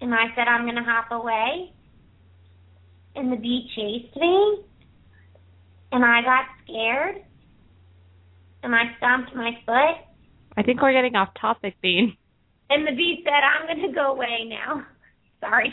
And 0.00 0.14
I 0.14 0.28
said, 0.34 0.48
I'm 0.48 0.64
going 0.64 0.76
to 0.76 0.82
hop 0.82 1.10
away. 1.10 1.73
And 3.16 3.32
the 3.32 3.36
bee 3.36 3.68
chased 3.74 4.16
me. 4.16 4.64
And 5.92 6.04
I 6.04 6.22
got 6.22 6.46
scared. 6.64 7.16
And 8.62 8.74
I 8.74 8.96
stomped 8.98 9.34
my 9.34 9.50
foot. 9.66 10.04
I 10.56 10.62
think 10.62 10.80
we're 10.80 10.92
getting 10.92 11.16
off 11.16 11.28
topic, 11.40 11.76
Bean. 11.82 12.16
And 12.70 12.86
the 12.86 12.92
bee 12.92 13.22
said, 13.24 13.32
I'm 13.32 13.66
going 13.66 13.88
to 13.88 13.94
go 13.94 14.12
away 14.12 14.48
now. 14.48 14.86
Sorry. 15.40 15.72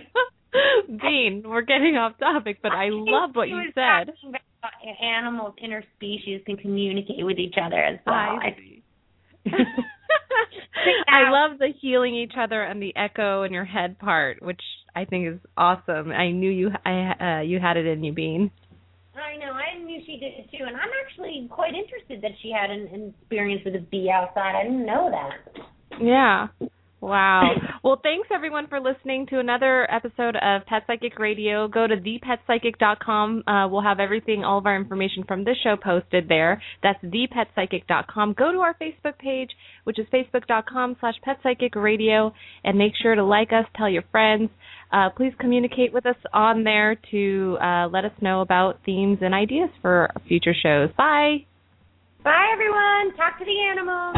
Bean, 0.87 1.43
we're 1.45 1.61
getting 1.61 1.95
off 1.95 2.17
topic, 2.19 2.59
but 2.61 2.71
I 2.71 2.89
think 2.89 3.07
love 3.09 3.31
what 3.33 3.47
you 3.47 3.61
said. 3.73 4.13
Animals, 5.01 5.55
interspecies 5.63 6.45
can 6.45 6.57
communicate 6.57 7.25
with 7.25 7.39
each 7.39 7.55
other 7.61 7.81
as 7.81 7.99
well. 8.05 8.15
I 8.15 8.55
see. 8.57 8.83
I 11.07 11.29
love 11.29 11.57
the 11.59 11.69
healing 11.79 12.15
each 12.15 12.33
other 12.37 12.61
and 12.63 12.81
the 12.81 12.95
echo 12.95 13.43
in 13.43 13.53
your 13.53 13.65
head 13.65 13.97
part, 13.99 14.41
which 14.41 14.61
I 14.95 15.05
think 15.05 15.27
is 15.27 15.39
awesome. 15.57 16.11
I 16.11 16.31
knew 16.31 16.51
you 16.51 16.71
I 16.85 17.39
uh, 17.39 17.41
you 17.41 17.59
had 17.59 17.77
it 17.77 17.85
in 17.85 18.03
you, 18.03 18.13
Bean. 18.13 18.51
I 19.15 19.37
know. 19.37 19.51
I 19.51 19.77
knew 19.77 20.01
she 20.05 20.17
did 20.17 20.33
it 20.33 20.49
too, 20.51 20.63
and 20.65 20.75
I'm 20.75 20.89
actually 21.05 21.47
quite 21.49 21.73
interested 21.73 22.21
that 22.21 22.31
she 22.41 22.51
had 22.51 22.69
an, 22.69 22.87
an 22.93 23.13
experience 23.19 23.61
with 23.65 23.75
a 23.75 23.79
bee 23.79 24.09
outside. 24.09 24.55
I 24.55 24.63
didn't 24.63 24.85
know 24.85 25.11
that. 25.11 25.65
Yeah. 26.01 26.47
Wow. 27.01 27.55
Well, 27.83 27.99
thanks 28.03 28.27
everyone 28.31 28.67
for 28.67 28.79
listening 28.79 29.25
to 29.31 29.39
another 29.39 29.91
episode 29.91 30.35
of 30.35 30.67
Pet 30.67 30.83
Psychic 30.85 31.17
Radio. 31.17 31.67
Go 31.67 31.87
to 31.87 31.95
thepetpsychic.com. 31.95 33.43
Uh, 33.47 33.67
we'll 33.69 33.81
have 33.81 33.99
everything, 33.99 34.43
all 34.43 34.59
of 34.59 34.67
our 34.67 34.75
information 34.75 35.23
from 35.27 35.43
this 35.43 35.57
show 35.63 35.75
posted 35.83 36.29
there. 36.29 36.61
That's 36.83 37.03
thepetpsychic.com. 37.03 38.35
Go 38.37 38.51
to 38.51 38.59
our 38.59 38.75
Facebook 38.75 39.17
page, 39.17 39.49
which 39.85 39.97
is 39.97 40.05
facebook.com 40.13 40.97
slash 40.99 41.15
petpsychicradio, 41.27 42.33
and 42.63 42.77
make 42.77 42.93
sure 43.01 43.15
to 43.15 43.23
like 43.25 43.49
us, 43.51 43.65
tell 43.75 43.89
your 43.89 44.03
friends. 44.11 44.51
Uh, 44.93 45.09
please 45.09 45.33
communicate 45.39 45.91
with 45.91 46.05
us 46.05 46.17
on 46.33 46.63
there 46.63 46.99
to 47.09 47.57
uh, 47.59 47.87
let 47.87 48.05
us 48.05 48.13
know 48.21 48.41
about 48.41 48.79
themes 48.85 49.17
and 49.21 49.33
ideas 49.33 49.71
for 49.81 50.11
future 50.27 50.53
shows. 50.53 50.89
Bye. 50.95 51.45
Bye, 52.23 52.51
everyone. 52.53 53.17
Talk 53.17 53.39
to 53.39 53.45
the 53.45 53.59
animals. 53.71 54.13